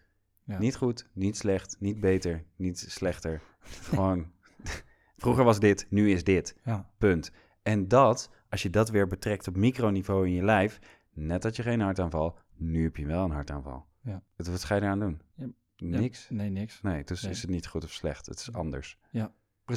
Ja. 0.43 0.59
Niet 0.59 0.75
goed, 0.75 1.09
niet 1.13 1.37
slecht, 1.37 1.75
niet 1.79 1.99
beter, 1.99 2.43
niet 2.55 2.79
slechter. 2.79 3.41
Gewoon, 3.59 4.31
vroeger 5.23 5.43
was 5.43 5.59
dit, 5.59 5.85
nu 5.89 6.11
is 6.11 6.23
dit. 6.23 6.55
Ja. 6.63 6.89
Punt. 6.97 7.31
En 7.61 7.87
dat, 7.87 8.29
als 8.49 8.61
je 8.63 8.69
dat 8.69 8.89
weer 8.89 9.07
betrekt 9.07 9.47
op 9.47 9.55
microniveau 9.55 10.27
in 10.27 10.33
je 10.33 10.43
lijf, 10.43 10.79
net 11.13 11.43
had 11.43 11.55
je 11.55 11.63
geen 11.63 11.79
hartaanval, 11.79 12.37
nu 12.55 12.83
heb 12.83 12.97
je 12.97 13.05
wel 13.05 13.23
een 13.23 13.31
hartaanval. 13.31 13.85
Ja. 14.01 14.23
Wat, 14.35 14.47
wat 14.47 14.63
ga 14.63 14.75
je 14.75 14.81
eraan 14.81 14.99
doen? 14.99 15.21
Ja. 15.35 15.47
Niks? 15.77 16.29
Nee, 16.29 16.49
niks. 16.49 16.81
Nee, 16.81 17.03
dus 17.03 17.21
Nee. 17.21 17.31
is 17.31 17.41
het 17.41 17.49
niet 17.49 17.67
goed 17.67 17.83
of 17.83 17.91
slecht. 17.91 18.25
Het 18.25 18.39
is 18.39 18.53
anders. 18.53 18.97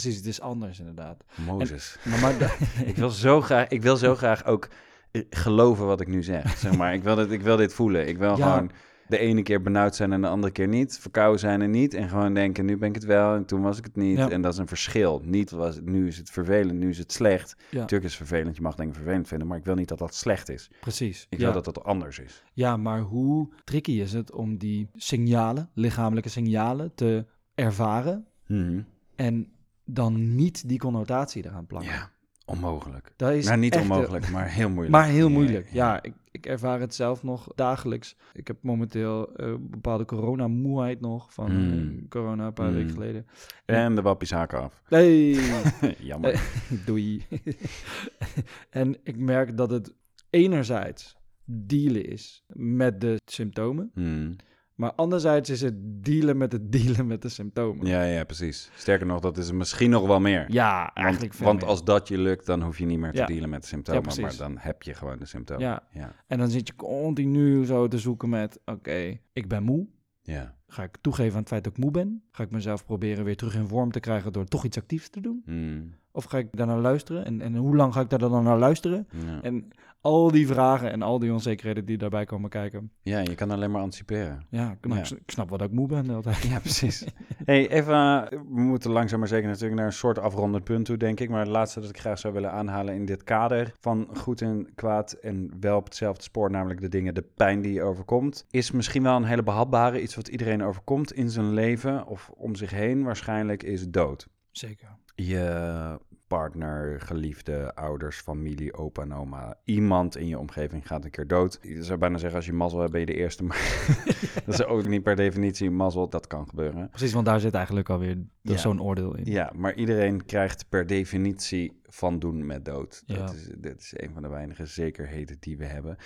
Precies, 0.00 0.16
het 0.16 0.26
is 0.26 0.40
anders 0.40 0.78
inderdaad. 0.78 1.24
Mozes. 1.46 1.96
Maar, 2.04 2.20
maar 2.20 2.56
Ik 2.90 2.96
wil 2.96 3.10
zo 3.10 3.40
graag, 3.40 3.68
ik 3.68 3.82
wil 3.82 3.96
zo 3.96 4.14
graag 4.14 4.44
ook 4.46 4.68
eh, 5.10 5.22
geloven 5.30 5.86
wat 5.86 6.00
ik 6.00 6.08
nu 6.08 6.22
zeg. 6.22 6.58
Zeg 6.58 6.76
maar, 6.76 6.94
ik 6.94 7.02
wil 7.02 7.14
dit, 7.14 7.30
ik 7.30 7.42
wil 7.42 7.56
dit 7.56 7.74
voelen. 7.74 8.08
Ik 8.08 8.18
wil 8.18 8.36
Ja. 8.36 8.52
gewoon 8.52 8.70
de 9.08 9.18
ene 9.18 9.42
keer 9.42 9.62
benauwd 9.62 9.94
zijn 9.96 10.12
en 10.12 10.20
de 10.20 10.28
andere 10.28 10.52
keer 10.52 10.68
niet. 10.68 10.98
Verkouden 10.98 11.40
zijn 11.40 11.62
en 11.62 11.70
niet. 11.70 11.94
En 11.94 12.08
gewoon 12.08 12.34
denken, 12.34 12.64
nu 12.64 12.76
ben 12.76 12.88
ik 12.88 12.94
het 12.94 13.04
wel 13.04 13.34
en 13.34 13.44
toen 13.44 13.62
was 13.62 13.78
ik 13.78 13.84
het 13.84 13.96
niet. 13.96 14.16
Ja. 14.18 14.30
En 14.30 14.42
dat 14.42 14.52
is 14.52 14.58
een 14.58 14.66
verschil. 14.68 15.20
Niet 15.24 15.50
was, 15.50 15.80
nu 15.82 16.06
is 16.06 16.16
het 16.16 16.30
vervelend, 16.30 16.78
nu 16.78 16.88
is 16.88 16.98
het 16.98 17.12
slecht. 17.12 17.56
Ja. 17.70 17.78
Natuurlijk 17.80 18.10
is 18.12 18.18
het 18.18 18.28
vervelend, 18.28 18.56
je 18.56 18.62
mag 18.62 18.74
dingen 18.74 18.94
vervelend 18.94 19.28
vinden. 19.28 19.46
Maar 19.48 19.58
ik 19.58 19.64
wil 19.64 19.74
niet 19.74 19.88
dat 19.88 19.98
dat 19.98 20.14
slecht 20.14 20.48
is. 20.48 20.70
precies. 20.80 21.26
Ik 21.28 21.38
wil 21.38 21.52
dat 21.52 21.64
dat 21.64 21.84
anders 21.84 22.18
is. 22.18 22.42
ja, 22.52 22.76
maar 22.76 23.00
hoe 23.00 23.48
tricky 23.64 23.92
is 23.92 24.12
het 24.12 24.32
om 24.32 24.58
die 24.58 24.88
signalen, 24.94 25.70
lichamelijke 25.74 26.28
signalen, 26.28 26.94
te 26.94 27.26
ervaren 27.54 28.26
Mhm. 28.46 28.80
en 29.16 29.48
dan 29.84 30.34
niet 30.34 30.68
die 30.68 30.78
connotatie 30.78 31.44
eraan 31.46 31.66
plakken? 31.66 31.90
Ja, 31.90 32.10
onmogelijk. 32.44 33.12
Dat 33.16 33.32
is 33.32 33.46
nou, 33.46 33.58
niet 33.58 33.74
eh, 33.74 33.80
onmogelijk, 33.80 34.30
maar 34.30 34.48
heel 34.48 34.68
moeilijk. 34.68 34.90
Maar 34.96 35.06
heel 35.06 35.30
moeilijk. 35.30 35.68
Ja, 35.72 36.02
ik, 36.02 36.12
ik 36.30 36.46
ervaar 36.46 36.80
het 36.80 36.94
zelf 36.94 37.22
nog 37.22 37.48
dagelijks. 37.54 38.16
Ik 38.32 38.46
heb 38.46 38.56
momenteel 38.62 39.34
eh, 39.36 39.54
bepaalde 39.60 40.04
coronamoeheid 40.04 41.00
nog 41.00 41.32
van 41.32 41.50
eh, 41.50 41.56
Mm. 41.56 42.08
corona 42.08 42.46
een 42.46 42.52
paar 42.52 42.68
Mm. 42.68 42.74
weken 42.74 42.90
geleden. 42.90 43.26
En 43.64 43.94
de 43.94 44.02
wappies 44.02 44.30
haken 44.30 44.62
af. 44.62 44.82
Hey, 44.84 45.30
Jammer. 45.98 46.42
doei. 46.84 47.26
en 48.70 48.96
ik 49.02 49.16
merk 49.16 49.56
dat 49.56 49.70
het 49.70 49.94
enerzijds 50.30 51.16
dealen 51.44 52.04
is 52.10 52.44
met 52.48 53.00
de 53.00 53.20
symptomen, 53.24 53.90
Mhm. 53.94 54.32
Maar 54.74 54.92
anderzijds 54.92 55.50
is 55.50 55.60
het 55.60 55.74
dealen 56.04 56.36
met 56.36 56.52
het 56.52 56.72
dealen 56.72 57.06
met 57.06 57.22
de 57.22 57.28
symptomen. 57.28 57.86
Ja, 57.86 58.02
ja, 58.02 58.24
precies. 58.24 58.70
Sterker 58.74 59.06
nog, 59.06 59.20
dat 59.20 59.36
is 59.38 59.48
er 59.48 59.54
misschien 59.54 59.90
nog 59.90 60.06
wel 60.06 60.20
meer. 60.20 60.44
Ja, 60.52 60.80
Want, 60.82 60.96
eigenlijk 61.06 61.34
want 61.34 61.60
meer. 61.60 61.68
als 61.68 61.84
dat 61.84 62.08
je 62.08 62.18
lukt, 62.18 62.46
dan 62.46 62.62
hoef 62.62 62.78
je 62.78 62.86
niet 62.86 62.98
meer 62.98 63.12
te 63.12 63.18
Ja. 63.18 63.26
dealen 63.26 63.48
met 63.48 63.60
de 63.62 63.68
symptomen. 63.68 64.14
Ja, 64.14 64.20
maar 64.22 64.36
dan 64.36 64.58
heb 64.58 64.82
je 64.82 64.94
gewoon 64.94 65.18
de 65.18 65.26
symptomen. 65.26 65.64
Ja. 65.66 65.82
Ja. 65.92 66.12
En 66.26 66.38
dan 66.38 66.50
zit 66.50 66.66
je 66.68 66.74
continu 66.76 67.64
zo 67.64 67.88
te 67.88 67.98
zoeken 67.98 68.28
met, 68.28 68.60
oké, 68.64 69.18
ik 69.32 69.48
ben 69.48 69.62
moe. 69.62 69.86
ja. 70.22 70.54
Ga 70.66 70.82
ik 70.82 70.96
toegeven 71.00 71.32
aan 71.32 71.38
het 71.38 71.48
feit 71.48 71.64
dat 71.64 71.72
ik 71.76 71.78
moe 71.78 71.90
ben? 71.90 72.22
Ga 72.30 72.42
ik 72.42 72.50
mezelf 72.50 72.84
proberen 72.84 73.24
weer 73.24 73.36
terug 73.36 73.54
in 73.54 73.66
vorm 73.68 73.90
te 73.92 74.00
krijgen 74.00 74.32
door 74.32 74.44
toch 74.44 74.64
iets 74.64 74.76
actiefs 74.78 75.08
te 75.08 75.20
doen? 75.20 75.42
Mm, 75.46 75.94
Of 76.12 76.24
ga 76.24 76.38
ik 76.38 76.48
daar 76.50 76.66
naar 76.66 76.78
luisteren? 76.80 77.24
En, 77.24 77.40
en 77.40 77.54
hoe 77.56 77.76
lang 77.76 77.92
ga 77.92 78.00
ik 78.00 78.10
daar 78.10 78.18
dan 78.18 78.44
naar 78.44 78.58
luisteren? 78.58 79.06
ja. 79.26 79.42
En 79.42 79.68
al 80.04 80.30
die 80.30 80.46
vragen 80.46 80.90
en 80.92 81.02
al 81.02 81.18
die 81.18 81.32
onzekerheden 81.32 81.84
die 81.84 81.98
daarbij 81.98 82.24
komen 82.24 82.50
kijken. 82.50 82.90
ja, 83.02 83.18
je 83.18 83.34
kan 83.34 83.50
alleen 83.50 83.70
maar 83.70 83.80
anticiperen. 83.82 84.46
Ja, 84.50 84.70
ik, 84.70 84.86
nou, 84.86 84.98
Ja. 85.00 85.16
snap 85.26 85.48
wel 85.48 85.58
dat 85.58 85.68
ik 85.68 85.74
moe 85.74 85.86
ben 85.88 86.04
de 86.04 86.10
hele 86.10 86.22
tijd. 86.22 86.42
Ja, 86.42 86.58
precies. 86.58 87.04
hey, 87.44 87.70
even, 87.70 87.94
uh, 87.94 88.22
we 88.28 88.60
moeten 88.60 88.90
langzaam 88.90 89.18
maar 89.18 89.28
zeker 89.28 89.48
natuurlijk 89.48 89.74
naar 89.76 89.86
een 89.86 89.92
soort 89.92 90.18
afrondend 90.18 90.64
punt 90.64 90.84
toe, 90.84 90.96
denk 90.96 91.20
ik. 91.20 91.28
Maar 91.28 91.40
het 91.40 91.48
laatste 91.48 91.80
dat 91.80 91.88
ik 91.88 91.98
graag 91.98 92.18
zou 92.18 92.34
willen 92.34 92.52
aanhalen 92.52 92.94
in 92.94 93.04
dit 93.04 93.24
kader 93.24 93.72
van 93.80 94.08
goed 94.16 94.42
en 94.42 94.68
kwaad 94.74 95.12
en 95.12 95.50
wel 95.60 95.76
op 95.76 95.84
hetzelfde 95.84 96.22
spoor, 96.22 96.50
namelijk 96.50 96.80
de 96.80 96.88
dingen, 96.88 97.14
de 97.14 97.24
pijn 97.36 97.60
die 97.60 97.72
je 97.72 97.82
overkomt, 97.82 98.46
is 98.50 98.70
misschien 98.70 99.02
wel 99.02 99.16
een 99.16 99.24
hele 99.24 99.42
behapbare, 99.42 100.02
iets 100.02 100.14
wat 100.14 100.28
iedereen 100.28 100.62
overkomt 100.62 101.12
in 101.12 101.30
zijn 101.30 101.52
leven 101.52 102.06
of 102.06 102.30
om 102.34 102.54
zich 102.54 102.70
heen 102.70 103.02
waarschijnlijk, 103.02 103.62
is 103.62 103.88
dood. 103.88 104.28
Zeker. 104.50 104.88
je 105.14 105.98
partner, 106.26 107.00
geliefde, 107.00 107.74
ouders, 107.74 108.20
familie, 108.20 108.74
opa 108.74 109.02
en 109.02 109.14
oma. 109.14 109.58
Iemand 109.64 110.16
in 110.16 110.26
je 110.26 110.38
omgeving 110.38 110.86
gaat 110.86 111.04
een 111.04 111.10
keer 111.10 111.26
dood. 111.26 111.58
Je 111.62 111.82
zou 111.82 111.98
bijna 111.98 112.18
zeggen, 112.18 112.36
als 112.36 112.46
je 112.46 112.52
mazzel 112.52 112.78
hebt, 112.80 112.90
ben 112.92 113.00
je 113.00 113.06
de 113.06 113.14
eerste. 113.14 113.44
Maar 113.44 113.86
dat 114.46 114.54
is 114.54 114.64
ook 114.64 114.86
niet 114.86 115.02
per 115.02 115.16
definitie 115.16 115.70
mazzel. 115.70 116.08
Dat 116.08 116.26
kan 116.26 116.48
gebeuren. 116.48 116.88
Precies, 116.88 117.12
want 117.12 117.26
daar 117.26 117.40
zit 117.40 117.54
eigenlijk 117.54 117.90
alweer 117.90 118.18
Ja. 118.40 118.56
zo'n 118.56 118.82
oordeel 118.82 119.16
in. 119.16 119.24
Ja, 119.24 119.52
maar 119.56 119.74
iedereen 119.74 120.24
krijgt 120.24 120.68
per 120.68 120.86
definitie 120.86 121.80
van 121.82 122.18
doen 122.18 122.46
met 122.46 122.64
dood. 122.64 123.02
Ja. 123.06 123.16
Dat, 123.16 123.34
is, 123.34 123.50
dat 123.58 123.78
is 123.80 123.92
een 123.96 124.12
van 124.12 124.22
de 124.22 124.28
weinige 124.28 124.66
zekerheden 124.66 125.36
die 125.40 125.56
we 125.58 125.64
hebben. 125.64 125.96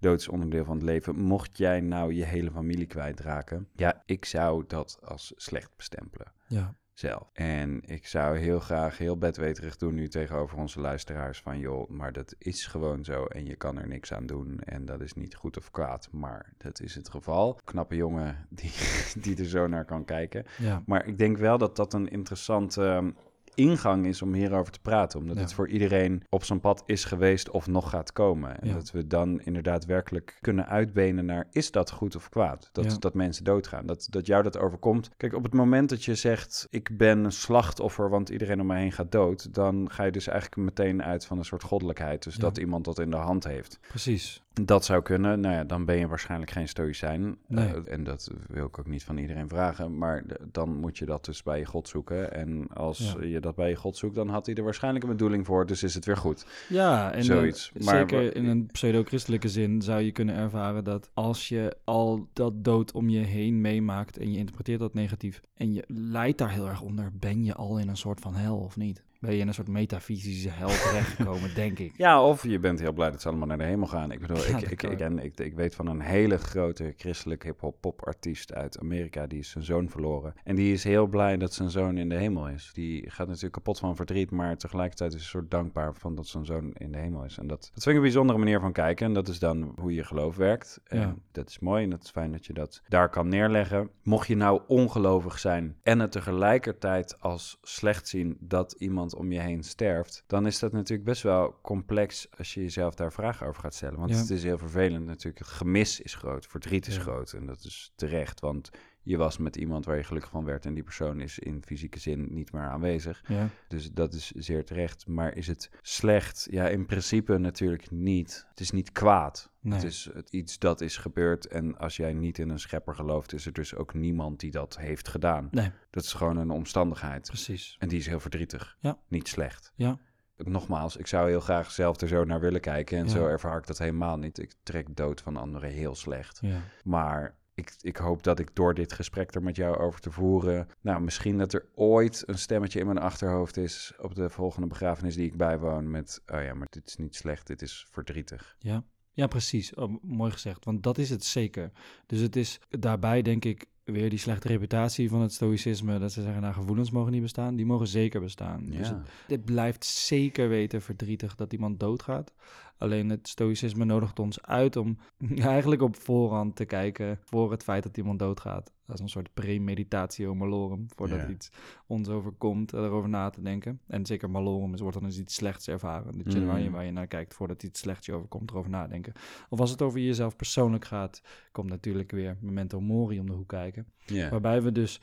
Dood 0.00 0.20
is 0.20 0.28
onderdeel 0.28 0.64
van 0.64 0.76
het 0.76 0.84
leven. 0.84 1.16
Mocht 1.16 1.58
jij 1.58 1.80
nou 1.80 2.14
je 2.14 2.24
hele 2.24 2.50
familie 2.50 2.86
kwijtraken, 2.86 3.68
ja, 3.74 4.02
ik 4.06 4.24
zou 4.24 4.64
dat 4.66 4.98
als 5.04 5.32
slecht 5.36 5.70
bestempelen 5.76 6.32
Ja. 6.46 6.74
Zelf. 6.98 7.30
En 7.32 7.80
ik 7.84 8.06
zou 8.06 8.38
heel 8.38 8.60
graag 8.60 8.98
heel 8.98 9.18
bedweterig 9.18 9.76
doen 9.76 9.94
nu 9.94 10.08
tegenover 10.08 10.58
onze 10.58 10.80
luisteraars 10.80 11.40
van 11.40 11.58
joh, 11.58 11.88
maar 11.88 12.12
dat 12.12 12.34
is 12.38 12.66
gewoon 12.66 13.04
zo 13.04 13.24
en 13.24 13.44
je 13.44 13.56
kan 13.56 13.78
er 13.78 13.88
niks 13.88 14.12
aan 14.12 14.26
doen 14.26 14.60
en 14.60 14.84
dat 14.84 15.00
is 15.00 15.14
niet 15.14 15.34
goed 15.34 15.56
of 15.56 15.70
kwaad, 15.70 16.08
maar 16.12 16.52
dat 16.56 16.80
is 16.80 16.94
het 16.94 17.08
geval. 17.08 17.60
Knappe 17.64 17.96
jongen 17.96 18.46
die, 18.48 18.72
die 19.22 19.36
er 19.36 19.44
zo 19.44 19.66
naar 19.66 19.84
kan 19.84 20.04
kijken. 20.04 20.44
Ja. 20.58 20.82
Maar 20.86 21.06
ik 21.06 21.18
denk 21.18 21.36
wel 21.36 21.58
dat 21.58 21.76
dat 21.76 21.92
een 21.92 22.08
interessante 22.08 23.14
ingang 23.58 24.06
is 24.06 24.22
om 24.22 24.34
hierover 24.34 24.72
te 24.72 24.80
praten. 24.80 25.18
Omdat 25.18 25.36
Ja. 25.36 25.42
het 25.42 25.52
voor 25.52 25.68
iedereen 25.68 26.22
op 26.28 26.44
zijn 26.44 26.60
pad 26.60 26.82
is 26.86 27.04
geweest 27.04 27.50
of 27.50 27.66
nog 27.66 27.90
gaat 27.90 28.12
komen. 28.12 28.60
En 28.60 28.68
Ja. 28.68 28.74
dat 28.74 28.90
we 28.90 29.06
dan 29.06 29.40
inderdaad 29.40 29.84
werkelijk 29.84 30.38
kunnen 30.40 30.66
uitbenen 30.66 31.24
naar... 31.24 31.46
is 31.50 31.70
dat 31.70 31.90
goed 31.90 32.16
of 32.16 32.28
kwaad? 32.28 32.68
Dat, 32.72 32.84
Ja. 32.92 32.98
dat 32.98 33.14
mensen 33.14 33.44
doodgaan. 33.44 33.86
Dat, 33.86 34.06
dat 34.10 34.26
jou 34.26 34.42
dat 34.42 34.58
overkomt. 34.58 35.10
Kijk, 35.16 35.34
op 35.34 35.42
het 35.42 35.54
moment 35.54 35.88
dat 35.88 36.04
je 36.04 36.14
zegt... 36.14 36.66
ik 36.70 36.96
ben 36.96 37.24
een 37.24 37.32
slachtoffer, 37.32 38.10
want 38.10 38.28
iedereen 38.28 38.60
om 38.60 38.66
mij 38.66 38.80
heen 38.80 38.92
gaat 38.92 39.12
dood... 39.12 39.54
dan 39.54 39.90
ga 39.90 40.04
je 40.04 40.12
dus 40.12 40.26
eigenlijk 40.26 40.60
meteen 40.62 41.02
uit 41.02 41.26
van 41.26 41.38
een 41.38 41.44
soort 41.44 41.62
goddelijkheid. 41.62 42.22
Dus 42.22 42.36
dat 42.36 42.58
iemand 42.58 42.84
dat 42.84 42.98
in 42.98 43.10
de 43.10 43.16
hand 43.16 43.44
heeft. 43.44 43.78
Precies. 43.88 44.42
Dat 44.62 44.84
zou 44.84 45.02
kunnen. 45.02 45.40
Nou 45.40 45.54
ja, 45.54 45.64
dan 45.64 45.84
ben 45.84 45.96
je 45.98 46.06
waarschijnlijk 46.06 46.50
geen 46.50 46.68
stoïcijn. 46.68 47.36
Nee. 47.46 47.66
Eh, 47.68 47.92
en 47.92 48.04
dat 48.04 48.30
wil 48.46 48.66
ik 48.66 48.78
ook 48.78 48.86
niet 48.86 49.04
van 49.04 49.16
iedereen 49.18 49.48
vragen. 49.48 49.98
Maar 49.98 50.24
dan 50.52 50.76
moet 50.76 50.98
je 50.98 51.04
dat 51.06 51.24
dus 51.24 51.42
bij 51.42 51.58
je 51.58 51.64
God 51.64 51.88
zoeken. 51.88 52.32
En 52.34 52.68
als 52.74 53.14
Ja. 53.18 53.24
je 53.26 53.40
dat 53.40 53.54
bij 53.54 53.68
je 53.68 53.76
God 53.76 53.96
zoekt, 53.96 54.14
dan 54.14 54.28
had 54.28 54.46
hij 54.46 54.54
er 54.54 54.62
waarschijnlijk 54.62 55.04
een 55.04 55.10
bedoeling 55.10 55.46
voor. 55.46 55.66
Dus 55.66 55.82
is 55.82 55.94
het 55.94 56.04
weer 56.04 56.16
goed. 56.16 56.46
Ja, 56.68 57.12
en 57.12 57.24
Zoiets. 57.24 57.72
Maar 57.84 57.98
zeker 57.98 58.36
in 58.36 58.44
een 58.46 58.66
pseudo-christelijke 58.66 59.48
zin 59.48 59.82
zou 59.82 60.00
je 60.00 60.12
kunnen 60.12 60.34
ervaren 60.34 60.84
dat 60.84 61.10
als 61.14 61.48
je 61.48 61.76
al 61.84 62.28
dat 62.32 62.64
dood 62.64 62.92
om 62.92 63.08
je 63.08 63.20
heen 63.24 63.60
meemaakt 63.60 64.18
en 64.18 64.32
je 64.32 64.38
interpreteert 64.38 64.80
dat 64.80 64.94
negatief 64.94 65.40
en 65.54 65.72
je 65.72 65.84
lijdt 65.86 66.38
daar 66.38 66.52
heel 66.52 66.68
erg 66.68 66.80
onder, 66.82 67.10
ben 67.12 67.44
je 67.44 67.54
al 67.54 67.78
in 67.78 67.88
een 67.88 67.96
soort 67.96 68.20
van 68.20 68.34
hel 68.34 68.58
of 68.58 68.76
niet? 68.76 69.04
Ben 69.20 69.34
je 69.34 69.38
in 69.40 69.48
een 69.48 69.54
soort 69.54 69.68
metafysische 69.68 70.48
hel 70.50 70.68
terechtgekomen, 70.88 71.54
denk 71.54 71.78
ik. 71.78 71.92
Ja, 71.96 72.22
of 72.22 72.42
je 72.42 72.58
bent 72.58 72.80
heel 72.80 72.92
blij 72.92 73.10
dat 73.10 73.22
ze 73.22 73.28
allemaal 73.28 73.46
naar 73.46 73.58
de 73.58 73.64
hemel 73.64 73.86
gaan. 73.86 74.10
Ik 74.12 74.20
bedoel, 74.20 74.36
Ja, 74.36 74.56
ik, 74.58 74.70
ik, 74.70 74.82
ik, 74.82 74.96
ken- 74.96 75.18
ik, 75.18 75.38
ik 75.40 75.54
weet 75.54 75.74
van 75.74 75.86
een 75.86 76.00
hele 76.00 76.38
grote 76.38 76.94
christelijk 76.96 77.42
hip-hop 77.44 77.76
popartiest 77.80 78.54
uit 78.54 78.78
Amerika. 78.78 79.26
Die 79.26 79.38
is 79.38 79.50
zijn 79.50 79.64
zoon 79.64 79.88
verloren. 79.88 80.34
En 80.44 80.54
die 80.56 80.72
is 80.72 80.84
heel 80.84 81.06
blij 81.06 81.36
dat 81.36 81.54
zijn 81.54 81.70
zoon 81.70 81.96
in 81.96 82.08
de 82.08 82.14
hemel 82.14 82.48
is. 82.48 82.70
Die 82.74 83.10
gaat 83.10 83.26
natuurlijk 83.26 83.52
kapot 83.54 83.78
van 83.78 83.96
verdriet, 83.96 84.30
maar 84.30 84.56
tegelijkertijd 84.56 85.12
is 85.14 85.20
hij 85.20 85.28
soort 85.28 85.50
dankbaar 85.50 85.94
van 85.94 86.14
dat 86.14 86.26
zijn 86.26 86.44
zoon 86.46 86.72
in 86.72 86.92
de 86.92 86.98
hemel 86.98 87.24
is. 87.24 87.38
En 87.38 87.46
dat, 87.46 87.60
dat 87.60 87.70
vind 87.82 87.86
ik 87.86 87.94
een 87.94 88.00
bijzondere 88.00 88.38
manier 88.38 88.60
van 88.60 88.72
kijken. 88.72 89.06
En 89.06 89.12
dat 89.12 89.28
is 89.28 89.38
dan 89.38 89.72
hoe 89.80 89.94
je 89.94 90.04
geloof 90.04 90.36
werkt. 90.36 90.80
En 90.84 91.00
Ja. 91.00 91.14
dat 91.32 91.48
is 91.48 91.58
mooi 91.58 91.84
en 91.84 91.90
dat 91.90 92.02
is 92.04 92.10
fijn 92.10 92.32
dat 92.32 92.46
je 92.46 92.52
dat 92.52 92.82
daar 92.88 93.08
kan 93.08 93.28
neerleggen. 93.28 93.90
Mocht 94.02 94.26
je 94.28 94.36
nou 94.36 94.60
ongelovig 94.66 95.38
zijn 95.38 95.76
en 95.82 95.98
het 96.00 96.12
tegelijkertijd 96.12 97.20
als 97.20 97.58
slecht 97.62 98.08
zien 98.08 98.36
dat 98.40 98.72
iemand 98.78 99.07
om 99.14 99.32
je 99.32 99.40
heen 99.40 99.62
sterft, 99.62 100.24
dan 100.26 100.46
is 100.46 100.58
dat 100.58 100.72
natuurlijk 100.72 101.08
best 101.08 101.22
wel 101.22 101.58
complex 101.62 102.26
als 102.38 102.54
je 102.54 102.60
jezelf 102.60 102.94
daar 102.94 103.12
vragen 103.12 103.46
over 103.46 103.60
gaat 103.62 103.74
stellen. 103.74 103.98
Want 103.98 104.10
Ja. 104.10 104.16
het 104.16 104.30
is 104.30 104.42
heel 104.42 104.58
vervelend 104.58 105.06
natuurlijk. 105.06 105.38
Het 105.38 105.48
gemis 105.48 106.00
is 106.00 106.14
groot, 106.14 106.46
verdriet 106.46 106.86
is 106.86 106.94
Ja. 106.94 107.00
groot 107.00 107.32
en 107.32 107.46
dat 107.46 107.64
is 107.64 107.92
terecht, 107.96 108.40
want 108.40 108.70
je 109.08 109.16
was 109.16 109.38
met 109.38 109.56
iemand 109.56 109.84
waar 109.84 109.96
je 109.96 110.02
gelukkig 110.04 110.30
van 110.30 110.44
werd 110.44 110.66
en 110.66 110.74
die 110.74 110.82
persoon 110.82 111.20
is 111.20 111.38
in 111.38 111.62
fysieke 111.64 111.98
zin 111.98 112.26
niet 112.30 112.52
meer 112.52 112.62
aanwezig. 112.62 113.22
Ja, 113.28 113.48
Dus 113.68 113.92
dat 113.92 114.14
is 114.14 114.30
zeer 114.30 114.64
terecht. 114.64 115.06
Maar 115.06 115.36
is 115.36 115.46
het 115.46 115.70
slecht? 115.82 116.46
Ja, 116.50 116.68
in 116.68 116.86
principe 116.86 117.38
natuurlijk 117.38 117.90
niet. 117.90 118.46
Het 118.50 118.60
is 118.60 118.70
niet 118.70 118.92
kwaad. 118.92 119.50
nee. 119.60 119.74
Het 119.74 119.84
is 119.84 120.08
iets 120.30 120.58
dat 120.58 120.80
is 120.80 120.96
gebeurd. 120.96 121.46
En 121.46 121.78
als 121.78 121.96
jij 121.96 122.12
niet 122.12 122.38
in 122.38 122.48
een 122.48 122.58
schepper 122.58 122.94
gelooft, 122.94 123.32
is 123.32 123.46
er 123.46 123.52
dus 123.52 123.74
ook 123.74 123.94
niemand 123.94 124.40
die 124.40 124.50
dat 124.50 124.78
heeft 124.78 125.08
gedaan. 125.08 125.48
Nee, 125.50 125.70
Dat 125.90 126.04
is 126.04 126.12
gewoon 126.12 126.36
een 126.36 126.50
omstandigheid. 126.50 127.26
precies. 127.26 127.76
En 127.78 127.88
die 127.88 127.98
is 127.98 128.06
heel 128.06 128.20
verdrietig. 128.20 128.76
Ja. 128.80 128.98
Niet 129.08 129.28
slecht. 129.28 129.72
Ja, 129.76 129.98
Nogmaals, 130.44 130.96
ik 130.96 131.06
zou 131.06 131.28
heel 131.28 131.40
graag 131.40 131.70
zelf 131.70 132.00
er 132.00 132.08
zo 132.08 132.24
naar 132.24 132.40
willen 132.40 132.60
kijken. 132.60 132.98
En 132.98 133.04
Ja. 133.04 133.10
zo 133.10 133.26
ervaar 133.26 133.58
ik 133.58 133.66
dat 133.66 133.78
helemaal 133.78 134.16
niet. 134.18 134.38
Ik 134.38 134.52
trek 134.62 134.96
dood 134.96 135.20
van 135.20 135.36
anderen 135.36 135.70
heel 135.70 135.94
slecht. 135.94 136.38
ja. 136.42 136.60
Maar 136.84 137.37
ik, 137.58 137.74
ik 137.80 137.96
hoop 137.96 138.22
dat 138.22 138.38
ik 138.38 138.54
door 138.54 138.74
dit 138.74 138.92
gesprek 138.92 139.34
er 139.34 139.42
met 139.42 139.56
jou 139.56 139.76
over 139.76 140.00
te 140.00 140.10
voeren. 140.10 140.68
Nou, 140.80 141.00
misschien 141.00 141.38
dat 141.38 141.52
er 141.52 141.68
ooit 141.74 142.22
een 142.26 142.38
stemmetje 142.38 142.80
in 142.80 142.86
mijn 142.86 142.98
achterhoofd 142.98 143.56
is. 143.56 143.92
op 144.00 144.14
de 144.14 144.30
volgende 144.30 144.66
begrafenis 144.66 145.14
die 145.14 145.26
ik 145.26 145.36
bijwoon. 145.36 145.90
met. 145.90 146.22
Oh 146.26 146.42
ja, 146.42 146.54
maar 146.54 146.66
dit 146.70 146.86
is 146.86 146.96
niet 146.96 147.14
slecht, 147.14 147.46
dit 147.46 147.62
is 147.62 147.86
verdrietig. 147.90 148.56
Ja, 148.58 148.84
ja 149.12 149.26
precies. 149.26 149.74
Oh, 149.74 150.02
mooi 150.02 150.30
gezegd, 150.30 150.64
want 150.64 150.82
dat 150.82 150.98
is 150.98 151.10
het 151.10 151.24
zeker. 151.24 151.70
Dus 152.06 152.20
het 152.20 152.36
is 152.36 152.60
daarbij, 152.68 153.22
denk 153.22 153.44
ik, 153.44 153.66
weer 153.92 154.10
die 154.10 154.18
slechte 154.18 154.48
reputatie 154.48 155.08
van 155.08 155.20
het 155.20 155.32
stoïcisme. 155.32 155.98
Dat 155.98 156.12
ze 156.12 156.22
zeggen, 156.22 156.42
nou, 156.42 156.54
gevoelens 156.54 156.90
mogen 156.90 157.12
niet 157.12 157.22
bestaan. 157.22 157.56
Die 157.56 157.66
mogen 157.66 157.86
zeker 157.86 158.20
bestaan. 158.20 158.64
Dus 158.64 158.92
het 159.26 159.44
blijft 159.44 159.84
zeker 159.84 160.48
weten 160.48 160.82
verdrietig 160.82 161.34
dat 161.34 161.52
iemand 161.52 161.80
doodgaat. 161.80 162.32
Alleen 162.78 163.08
het 163.10 163.28
stoïcisme 163.28 163.84
nodigt 163.84 164.18
ons 164.18 164.42
uit 164.42 164.76
om 164.76 164.98
eigenlijk 165.36 165.82
op 165.82 165.96
voorhand 165.96 166.56
te 166.56 166.64
kijken 166.64 167.18
voor 167.24 167.50
het 167.50 167.62
feit 167.62 167.82
dat 167.82 167.96
iemand 167.96 168.18
doodgaat. 168.18 168.72
Dat 168.88 168.96
is 168.96 169.02
een 169.02 169.08
soort 169.08 169.34
premeditatio 169.34 170.34
malorum, 170.34 170.86
voordat 170.96 171.18
Ja. 171.18 171.28
iets 171.28 171.50
ons 171.86 172.08
overkomt, 172.08 172.72
erover 172.72 173.08
na 173.08 173.30
te 173.30 173.42
denken. 173.42 173.80
En 173.86 174.06
zeker 174.06 174.30
malorum 174.30 174.74
is, 174.74 174.80
wordt 174.80 174.96
dan 174.96 175.04
eens 175.06 175.18
iets 175.18 175.34
slechts 175.34 175.68
ervaren. 175.68 176.18
Dat 176.18 176.32
je, 176.32 176.44
waar, 176.44 176.60
je, 176.60 176.66
Mm. 176.68 176.72
waar 176.72 176.84
je 176.84 176.90
naar 176.90 177.06
kijkt 177.06 177.34
voordat 177.34 177.62
iets 177.62 177.80
slechts 177.80 178.06
je 178.06 178.12
overkomt, 178.12 178.50
erover 178.50 178.70
nadenken. 178.70 179.12
Of 179.48 179.60
als 179.60 179.70
het 179.70 179.82
over 179.82 180.00
jezelf 180.00 180.36
persoonlijk 180.36 180.84
gaat, 180.84 181.22
komt 181.52 181.68
natuurlijk 181.68 182.10
weer 182.10 182.36
memento 182.40 182.80
mori 182.80 183.20
om 183.20 183.26
de 183.26 183.32
hoek 183.32 183.48
kijken. 183.48 183.86
Waarbij 184.30 184.62
we 184.62 184.72
dus 184.72 185.00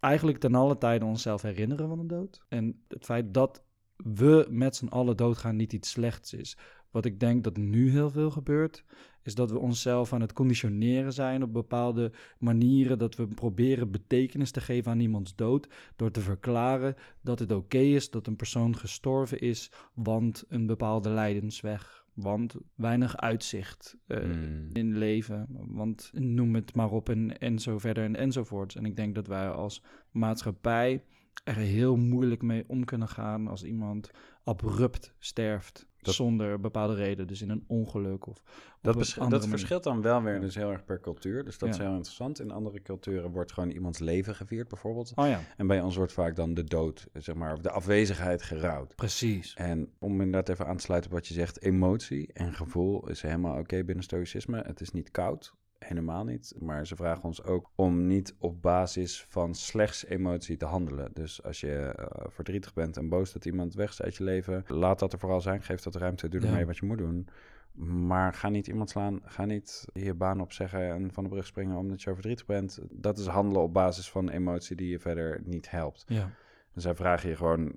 eigenlijk 0.00 0.38
ten 0.38 0.54
alle 0.54 0.78
tijde 0.78 1.04
onszelf 1.04 1.42
herinneren 1.42 1.88
van 1.88 1.98
een 1.98 2.06
dood. 2.06 2.44
En 2.48 2.82
het 2.88 3.04
feit 3.04 3.34
dat 3.34 3.62
we 3.96 4.46
met 4.50 4.76
z'n 4.76 4.86
allen 4.86 5.16
doodgaan 5.16 5.56
niet 5.56 5.72
iets 5.72 5.90
slechts 5.90 6.32
is. 6.32 6.56
Wat 6.90 7.04
ik 7.04 7.20
denk 7.20 7.44
dat 7.44 7.56
nu 7.56 7.90
heel 7.90 8.10
veel 8.10 8.30
gebeurt, 8.30 8.84
is 9.22 9.34
dat 9.34 9.50
we 9.50 9.58
onszelf 9.58 10.12
aan 10.12 10.20
het 10.20 10.32
conditioneren 10.32 11.12
zijn 11.12 11.42
op 11.42 11.52
bepaalde 11.52 12.12
manieren. 12.38 12.98
Dat 12.98 13.16
we 13.16 13.26
proberen 13.26 13.90
betekenis 13.90 14.50
te 14.50 14.60
geven 14.60 14.90
aan 14.92 15.00
iemands 15.00 15.34
dood. 15.34 15.68
Door 15.96 16.10
te 16.10 16.20
verklaren 16.20 16.94
dat 17.20 17.38
het 17.38 17.52
oké 17.52 17.78
is 17.78 18.10
dat 18.10 18.26
een 18.26 18.36
persoon 18.36 18.76
gestorven 18.76 19.40
is, 19.40 19.70
want 19.94 20.44
een 20.48 20.66
bepaalde 20.66 21.10
lijdensweg. 21.10 22.04
Want 22.14 22.54
weinig 22.74 23.16
uitzicht 23.16 23.96
eh, 24.06 24.24
Mm. 24.24 24.68
in 24.72 24.98
leven. 24.98 25.46
Want 25.50 26.10
noem 26.14 26.54
het 26.54 26.74
maar 26.74 26.90
op 26.90 27.08
en, 27.08 27.38
en 27.38 27.58
zo 27.58 27.78
verder 27.78 28.04
en 28.04 28.16
enzovoorts. 28.16 28.76
En 28.76 28.84
ik 28.84 28.96
denk 28.96 29.14
dat 29.14 29.26
wij 29.26 29.50
als 29.50 29.82
maatschappij 30.10 31.04
er 31.44 31.54
heel 31.56 31.96
moeilijk 31.96 32.42
mee 32.42 32.64
om 32.66 32.84
kunnen 32.84 33.08
gaan 33.08 33.48
als 33.48 33.64
iemand 33.64 34.10
abrupt 34.44 35.14
sterft. 35.18 35.88
Dat- 36.02 36.14
Zonder 36.14 36.60
bepaalde 36.60 36.94
reden, 36.94 37.26
dus 37.26 37.42
in 37.42 37.50
een 37.50 37.64
ongeluk 37.66 38.26
of 38.26 38.36
op 38.38 38.44
Dat, 38.80 39.16
een 39.16 39.28
dat 39.28 39.46
verschilt 39.46 39.82
dan 39.82 40.02
wel 40.02 40.22
weer 40.22 40.40
dus 40.40 40.54
heel 40.54 40.70
erg 40.70 40.84
per 40.84 41.00
cultuur. 41.00 41.44
Dus 41.44 41.58
dat 41.58 41.68
is 41.68 41.76
heel 41.78 41.86
interessant. 41.94 42.40
In 42.40 42.50
andere 42.50 42.82
culturen 42.82 43.30
wordt 43.30 43.52
gewoon 43.52 43.70
iemands 43.70 43.98
leven 43.98 44.34
gevierd, 44.34 44.68
bijvoorbeeld. 44.68 45.12
Oh 45.14 45.26
ja, 45.26 45.40
En 45.56 45.66
bij 45.66 45.80
ons 45.80 45.96
wordt 45.96 46.12
vaak 46.12 46.36
dan 46.36 46.54
de 46.54 46.64
dood, 46.64 47.06
zeg 47.12 47.34
maar, 47.34 47.52
of 47.52 47.60
de 47.60 47.70
afwezigheid 47.70 48.42
gerouwd. 48.42 48.94
precies. 48.94 49.54
En 49.54 49.92
om 49.98 50.10
inderdaad 50.20 50.48
even 50.48 50.66
aan 50.66 50.76
te 50.76 50.82
sluiten 50.82 51.10
op 51.10 51.16
wat 51.16 51.26
je 51.26 51.34
zegt, 51.34 51.62
emotie 51.62 52.32
en 52.32 52.54
gevoel 52.54 53.08
is 53.08 53.22
helemaal 53.22 53.58
oké 53.58 53.84
binnen 53.84 54.04
stoïcisme. 54.04 54.62
Het 54.66 54.80
is 54.80 54.90
niet 54.90 55.10
koud, 55.10 55.54
helemaal 55.84 56.24
niet. 56.24 56.54
Maar 56.58 56.86
ze 56.86 56.96
vragen 56.96 57.24
ons 57.24 57.42
ook 57.42 57.70
om 57.74 58.06
niet 58.06 58.34
op 58.38 58.62
basis 58.62 59.24
van 59.28 59.54
slechts 59.54 60.04
emotie 60.06 60.56
te 60.56 60.64
handelen. 60.64 61.10
Dus 61.14 61.42
als 61.42 61.60
je 61.60 61.74
eh, 61.76 62.24
verdrietig 62.28 62.74
bent 62.74 62.96
en 62.96 63.08
boos 63.08 63.32
dat 63.32 63.44
iemand 63.44 63.74
weg 63.74 63.90
is 63.90 64.02
uit 64.02 64.16
je 64.16 64.24
leven, 64.24 64.64
laat 64.66 64.98
dat 64.98 65.12
er 65.12 65.18
vooral 65.18 65.40
zijn. 65.40 65.62
Geef 65.62 65.80
dat 65.82 65.94
ruimte, 65.94 66.28
doe 66.28 66.40
Ja. 66.40 66.46
ermee 66.46 66.66
wat 66.66 66.76
je 66.76 66.86
moet 66.86 66.98
doen. 66.98 67.28
Maar 68.06 68.34
ga 68.34 68.48
niet 68.48 68.66
iemand 68.66 68.90
slaan, 68.90 69.20
ga 69.24 69.44
niet 69.44 69.84
je 69.92 70.14
baan 70.14 70.40
opzeggen 70.40 70.88
en 70.90 71.12
van 71.12 71.24
de 71.24 71.30
brug 71.30 71.46
springen 71.46 71.76
omdat 71.76 72.02
je 72.02 72.12
verdrietig 72.12 72.46
bent. 72.46 72.78
Dat 72.90 73.18
is 73.18 73.26
handelen 73.26 73.62
op 73.62 73.72
basis 73.72 74.10
van 74.10 74.28
emotie 74.28 74.76
die 74.76 74.88
je 74.88 74.98
verder 74.98 75.40
niet 75.44 75.70
helpt. 75.70 76.04
Ja. 76.06 76.30
Dus 76.72 76.82
zij 76.82 76.94
vragen 76.94 77.28
je 77.28 77.36
gewoon 77.36 77.72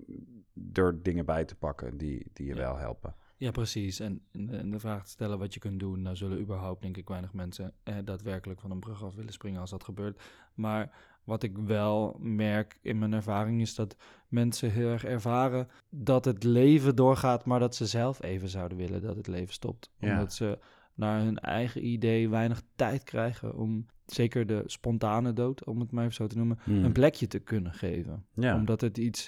door 0.54 1.00
dingen 1.02 1.26
bij 1.26 1.46
te 1.46 1.56
pakken 1.56 1.98
die, 1.98 2.28
die 2.34 2.48
je 2.48 2.54
Ja. 2.56 2.60
wel 2.62 2.78
helpen. 2.78 3.16
Ja, 3.38 3.52
precies. 3.52 4.00
En, 4.00 4.22
en, 4.32 4.70
de 4.70 4.80
vraag 4.80 5.04
te 5.04 5.10
stellen 5.10 5.40
wat 5.40 5.54
je 5.54 5.60
kunt 5.60 5.80
doen, 5.80 6.04
daar 6.04 6.18
zullen 6.18 6.40
überhaupt, 6.40 6.82
denk 6.82 6.98
ik, 6.98 7.08
weinig 7.08 7.34
mensen 7.34 7.74
eh, 7.84 7.96
daadwerkelijk 8.04 8.60
van 8.60 8.72
een 8.72 8.80
brug 8.80 9.04
af 9.04 9.16
willen 9.16 9.34
springen 9.34 9.62
als 9.62 9.70
dat 9.70 9.84
gebeurt. 9.84 10.22
Maar 10.54 10.92
wat 11.24 11.44
ik 11.44 11.58
wel 11.58 12.18
merk 12.20 12.80
in 12.82 13.00
mijn 13.00 13.14
ervaring 13.14 13.62
is 13.62 13.76
dat 13.76 13.96
mensen 14.28 14.72
heel 14.72 14.90
erg 14.90 15.04
ervaren 15.04 15.68
dat 15.90 16.26
het 16.26 16.44
leven 16.44 16.96
doorgaat, 16.96 17.46
maar 17.46 17.60
dat 17.60 17.76
ze 17.76 17.86
zelf 17.86 18.24
even 18.24 18.50
zouden 18.50 18.78
willen 18.78 19.02
dat 19.02 19.16
het 19.16 19.28
leven 19.28 19.54
stopt. 19.54 19.92
Ja. 19.98 20.12
Omdat 20.12 20.34
ze 20.34 20.60
naar 20.94 21.22
hun 21.22 21.40
eigen 21.40 21.86
idee 21.86 22.30
weinig 22.30 22.62
tijd 22.76 23.04
krijgen 23.04 23.56
om, 23.56 23.86
zeker 24.06 24.46
de 24.46 24.64
spontane 24.66 25.34
dood, 25.34 25.66
om 25.66 25.80
het 25.80 25.92
maar 25.92 26.04
even 26.04 26.16
zo 26.16 26.28
te 26.28 26.38
noemen, 26.38 26.60
Hmm. 26.64 26.84
een 26.84 26.92
plekje 26.92 27.28
te 27.28 27.40
kunnen 27.40 27.74
geven. 27.74 28.26
Ja. 28.34 28.56
Omdat 28.56 28.82
het 28.82 28.98
iets 28.98 29.28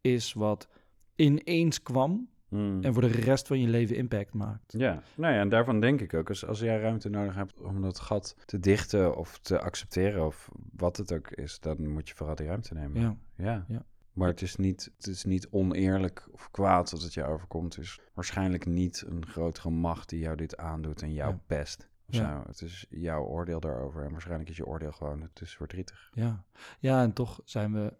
is 0.00 0.32
wat 0.32 0.68
ineens 1.16 1.82
kwam 1.82 2.28
Hmm. 2.54 2.82
en 2.82 2.92
voor 2.92 3.02
de 3.02 3.08
rest 3.08 3.46
van 3.46 3.60
je 3.60 3.68
leven 3.68 3.96
impact 3.96 4.34
maakt. 4.34 4.72
Ja, 4.76 5.02
nou 5.14 5.34
ja, 5.34 5.40
en 5.40 5.48
daarvan 5.48 5.80
denk 5.80 6.00
ik 6.00 6.14
ook. 6.14 6.28
Als, 6.28 6.46
als 6.46 6.60
jij 6.60 6.80
ruimte 6.80 7.08
nodig 7.08 7.34
hebt 7.34 7.60
om 7.60 7.82
dat 7.82 7.98
gat 8.00 8.36
te 8.44 8.58
dichten 8.58 9.16
of 9.16 9.38
te 9.38 9.60
accepteren 9.60 10.26
of 10.26 10.48
wat 10.76 10.96
het 10.96 11.12
ook 11.12 11.30
is, 11.30 11.60
dan 11.60 11.88
moet 11.88 12.08
je 12.08 12.14
vooral 12.14 12.34
die 12.34 12.46
ruimte 12.46 12.74
nemen. 12.74 13.00
Ja, 13.00 13.16
Ja. 13.36 13.64
Ja. 13.68 13.84
Maar 14.12 14.28
het 14.28 14.42
is, 14.42 14.56
niet, 14.56 14.90
het 14.96 15.06
is 15.06 15.24
niet 15.24 15.48
oneerlijk 15.50 16.28
of 16.30 16.50
kwaad 16.50 16.90
dat 16.90 17.02
het 17.02 17.14
je 17.14 17.24
overkomt. 17.24 17.74
Het 17.74 17.84
is 17.84 18.00
waarschijnlijk 18.12 18.66
niet 18.66 19.04
een 19.06 19.26
grotere 19.26 19.70
macht 19.70 20.08
die 20.08 20.18
jou 20.20 20.36
dit 20.36 20.56
aandoet 20.56 21.02
en 21.02 21.12
jou 21.12 21.30
Ja. 21.32 21.40
pest. 21.46 21.88
Ja. 22.06 22.40
zo. 22.42 22.48
Het 22.48 22.60
is 22.62 22.86
jouw 22.90 23.24
oordeel 23.24 23.60
daarover. 23.60 24.04
En 24.04 24.10
waarschijnlijk 24.10 24.50
is 24.50 24.56
je 24.56 24.66
oordeel 24.66 24.92
gewoon, 24.92 25.20
het 25.20 25.40
is 25.40 25.56
verdrietig. 25.56 26.10
ja. 26.12 26.44
ja, 26.78 27.02
en 27.02 27.12
toch 27.12 27.40
zijn 27.44 27.72
we 27.72 27.92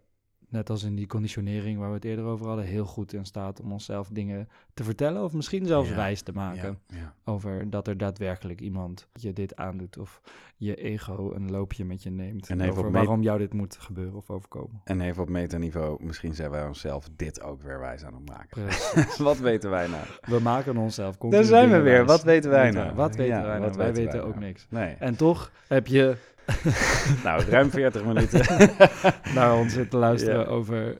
net 0.55 0.69
als 0.69 0.83
in 0.83 0.95
die 0.95 1.07
conditionering 1.07 1.79
waar 1.79 1.89
we 1.89 1.95
het 1.95 2.05
eerder 2.05 2.25
over 2.25 2.47
hadden, 2.47 2.65
heel 2.65 2.85
goed 2.85 3.13
in 3.13 3.25
staat 3.25 3.61
om 3.61 3.71
onszelf 3.71 4.09
dingen 4.11 4.49
te 4.73 4.83
vertellen 4.83 5.23
of 5.23 5.33
misschien 5.33 5.65
zelfs 5.65 5.89
Ja, 5.89 5.95
wijs 5.95 6.21
te 6.21 6.31
maken 6.31 6.79
Ja, 6.87 6.97
ja. 6.97 7.13
over 7.23 7.69
dat 7.69 7.87
er 7.87 7.97
daadwerkelijk 7.97 8.61
iemand 8.61 9.07
je 9.13 9.33
dit 9.33 9.55
aandoet 9.55 9.97
of 9.97 10.21
je 10.57 10.75
ego 10.75 11.31
een 11.35 11.51
loopje 11.51 11.85
met 11.85 12.03
je 12.03 12.09
neemt 12.09 12.49
En 12.49 12.69
over 12.69 12.91
waarom 12.91 13.21
jou 13.21 13.37
dit 13.37 13.53
moet 13.53 13.77
gebeuren 13.79 14.15
of 14.15 14.29
overkomen. 14.29 14.81
En 14.83 15.01
even 15.01 15.23
op 15.23 15.29
metaniveau, 15.29 16.03
misschien 16.03 16.33
zijn 16.35 16.49
wij 16.49 16.67
onszelf 16.67 17.09
dit 17.15 17.41
ook 17.41 17.61
weer 17.61 17.79
wijs 17.79 18.03
aan 18.03 18.13
het 18.13 18.29
maken. 18.29 18.63
Precies. 18.65 19.17
Wat 19.29 19.37
weten 19.39 19.69
wij 19.69 19.87
nou? 19.87 20.03
we 20.21 20.39
maken 20.39 20.77
onszelf 20.77 21.17
Daar 21.17 21.43
zijn 21.43 21.69
we 21.69 21.79
weer. 21.79 21.93
wijs. 21.93 22.07
Wat 22.07 22.23
weten 22.23 22.49
wij 22.49 22.71
nou? 22.71 22.95
Wat 22.95 23.15
weten 23.15 23.43
wij 23.43 23.59
nou? 23.59 23.73
Wij 23.77 23.93
weten 23.93 24.23
ook 24.23 24.35
nou? 24.35 24.45
niks. 24.45 24.67
Nee. 24.69 24.93
En 24.99 25.15
toch 25.15 25.51
heb 25.67 25.87
je 25.87 26.17
nou, 27.23 27.43
ruim 27.49 27.69
40 27.69 28.03
minuten. 28.03 28.45
naar 29.35 29.55
ons 29.55 29.73
zitten 29.73 29.99
luisteren 29.99 30.39
Ja. 30.39 30.45
over 30.45 30.95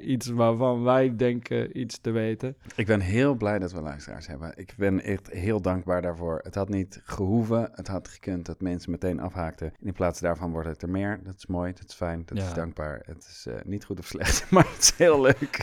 iets 0.00 0.28
waarvan 0.28 0.82
wij 0.82 1.16
denken 1.16 1.80
iets 1.80 1.98
te 2.00 2.10
weten. 2.10 2.56
Ik 2.76 2.86
ben 2.86 3.00
heel 3.00 3.34
blij 3.34 3.58
dat 3.58 3.72
we 3.72 3.80
luisteraars 3.80 4.26
hebben. 4.26 4.52
Ik 4.56 4.74
ben 4.76 5.00
echt 5.02 5.30
heel 5.32 5.60
dankbaar 5.60 6.02
daarvoor. 6.02 6.40
Het 6.42 6.54
had 6.54 6.68
niet 6.68 7.00
gehoeven. 7.04 7.68
Het 7.72 7.88
had 7.88 8.08
gekund 8.08 8.46
dat 8.46 8.60
mensen 8.60 8.90
meteen 8.90 9.20
afhaakten. 9.20 9.72
In 9.80 9.92
plaats 9.92 10.20
daarvan 10.20 10.50
wordt 10.50 10.68
het 10.68 10.82
er 10.82 10.90
meer. 10.90 11.20
Dat 11.24 11.34
is 11.36 11.46
mooi, 11.46 11.72
dat 11.72 11.88
is 11.88 11.94
fijn, 11.94 12.22
dat 12.26 12.38
Ja. 12.38 12.44
is 12.44 12.52
dankbaar. 12.54 13.02
Het 13.06 13.26
is 13.28 13.46
eh, 13.48 13.54
niet 13.64 13.84
goed 13.84 13.98
of 13.98 14.06
slecht, 14.06 14.46
maar 14.50 14.66
het 14.74 14.78
is 14.82 14.92
heel 14.96 15.20
leuk. 15.20 15.60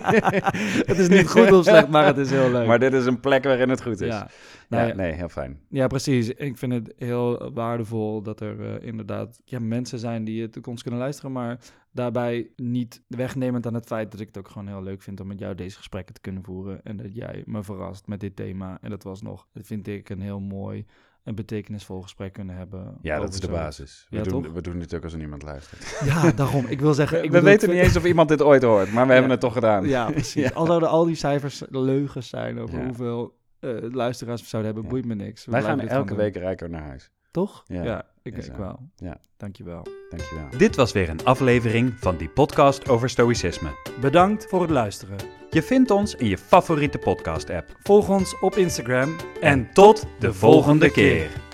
het 0.90 0.98
is 0.98 1.08
niet 1.08 1.28
goed 1.28 1.52
of 1.52 1.64
slecht, 1.64 1.88
maar 1.88 2.06
het 2.06 2.16
is 2.16 2.30
heel 2.30 2.50
leuk. 2.50 2.66
Maar 2.66 2.78
dit 2.78 2.92
is 2.92 3.06
een 3.06 3.20
plek 3.20 3.44
waarin 3.44 3.68
het 3.68 3.82
goed 3.82 4.00
is. 4.00 4.08
ja. 4.14 4.28
Nou 4.68 4.88
ja, 4.88 4.94
nee, 4.94 5.12
heel 5.12 5.28
fijn. 5.28 5.60
Ja, 5.68 5.86
precies. 5.86 6.28
Ik 6.28 6.58
vind 6.58 6.72
het 6.72 6.92
heel 6.96 7.52
waardevol 7.52 8.22
dat 8.22 8.40
er 8.40 8.60
eh, 8.80 8.86
inderdaad 8.86 9.40
ja, 9.44 9.60
mensen 9.60 9.98
zijn 9.98 10.24
die 10.24 10.42
het 10.42 10.66
ons 10.66 10.82
kunnen 10.82 11.00
luisteren, 11.00 11.32
maar 11.32 11.58
daarbij 11.92 12.50
niet 12.56 13.02
wegnemend 13.06 13.66
aan 13.66 13.74
het 13.74 13.86
feit 13.86 14.10
dat 14.10 14.20
ik 14.20 14.26
het 14.26 14.38
ook 14.38 14.48
gewoon 14.48 14.68
heel 14.68 14.82
leuk 14.82 15.02
vind 15.02 15.20
om 15.20 15.26
met 15.26 15.38
jou 15.38 15.54
deze 15.54 15.76
gesprekken 15.76 16.14
te 16.14 16.20
kunnen 16.20 16.42
voeren 16.44 16.82
en 16.82 16.96
dat 16.96 17.14
jij 17.14 17.42
me 17.46 17.62
verrast 17.62 18.06
met 18.06 18.20
dit 18.20 18.36
thema. 18.36 18.78
En 18.80 18.90
dat 18.90 19.02
was 19.02 19.22
nog, 19.22 19.46
dat 19.52 19.66
vind 19.66 19.86
ik 19.86 20.08
een 20.08 20.20
heel 20.20 20.40
mooi 20.40 20.86
en 21.22 21.34
betekenisvol 21.34 22.02
gesprek 22.02 22.32
kunnen 22.32 22.56
hebben. 22.56 22.98
Ja, 23.02 23.20
dat 23.20 23.32
is 23.34 23.40
de 23.40 23.48
basis. 23.48 24.06
We, 24.10 24.16
Ja, 24.16 24.22
doen, 24.22 24.42
toch? 24.42 24.52
we 24.52 24.62
doen 24.62 24.78
dit 24.78 24.94
ook 24.94 25.02
als 25.02 25.12
er 25.12 25.18
niemand 25.18 25.42
luistert. 25.42 26.00
Ja, 26.04 26.30
daarom. 26.32 26.66
Ik 26.66 26.80
wil 26.80 26.94
zeggen... 26.94 27.18
Ik 27.18 27.24
we 27.24 27.30
bedoel, 27.30 27.48
weten 27.48 27.68
niet 27.68 27.78
eens 27.78 27.96
of 27.96 28.04
iemand 28.04 28.28
dit 28.28 28.42
ooit 28.42 28.62
hoort, 28.62 28.92
maar 28.92 29.06
we 29.06 29.12
hebben 29.12 29.30
het 29.30 29.40
toch 29.40 29.52
gedaan. 29.52 29.88
Ja, 29.88 30.10
precies. 30.20 30.48
Ja. 30.48 30.50
Al 30.54 30.66
zouden 30.66 30.88
al 30.88 31.04
die 31.04 31.14
cijfers 31.14 31.62
leugens 31.68 32.28
zijn 32.28 32.58
over 32.58 32.84
hoeveel 32.84 33.38
eh, 33.60 33.76
luisteraars 33.90 34.40
we 34.40 34.48
zouden 34.48 34.72
hebben, 34.72 34.90
boeit 34.90 35.04
me 35.04 35.14
niks. 35.14 35.44
We 35.44 35.50
Wij 35.50 35.62
gaan 35.62 35.80
elke 35.80 36.14
week 36.14 36.36
rijker 36.36 36.70
naar 36.70 36.82
huis. 36.82 37.10
Toch? 37.30 37.62
Ja, 37.66 38.09
ik, 38.22 38.42
zo. 38.42 38.52
wel. 38.56 38.78
Ja. 38.96 39.20
Dankjewel. 39.36 39.86
Dankjewel. 40.08 40.48
Dit 40.58 40.76
was 40.76 40.92
weer 40.92 41.08
een 41.08 41.24
aflevering 41.24 41.94
van 41.98 42.16
die 42.16 42.28
podcast 42.28 42.88
over 42.88 43.10
stoïcisme. 43.10 43.70
Bedankt 44.00 44.46
voor 44.48 44.60
het 44.60 44.70
luisteren. 44.70 45.16
Je 45.50 45.62
vindt 45.62 45.90
ons 45.90 46.14
in 46.14 46.26
je 46.26 46.38
favoriete 46.38 46.98
podcast-app. 46.98 47.76
Volg 47.82 48.08
ons 48.08 48.38
op 48.40 48.56
Instagram 48.56 49.16
En 49.40 49.72
tot 49.72 50.06
de 50.18 50.32
volgende 50.34 50.90
keer. 50.90 51.49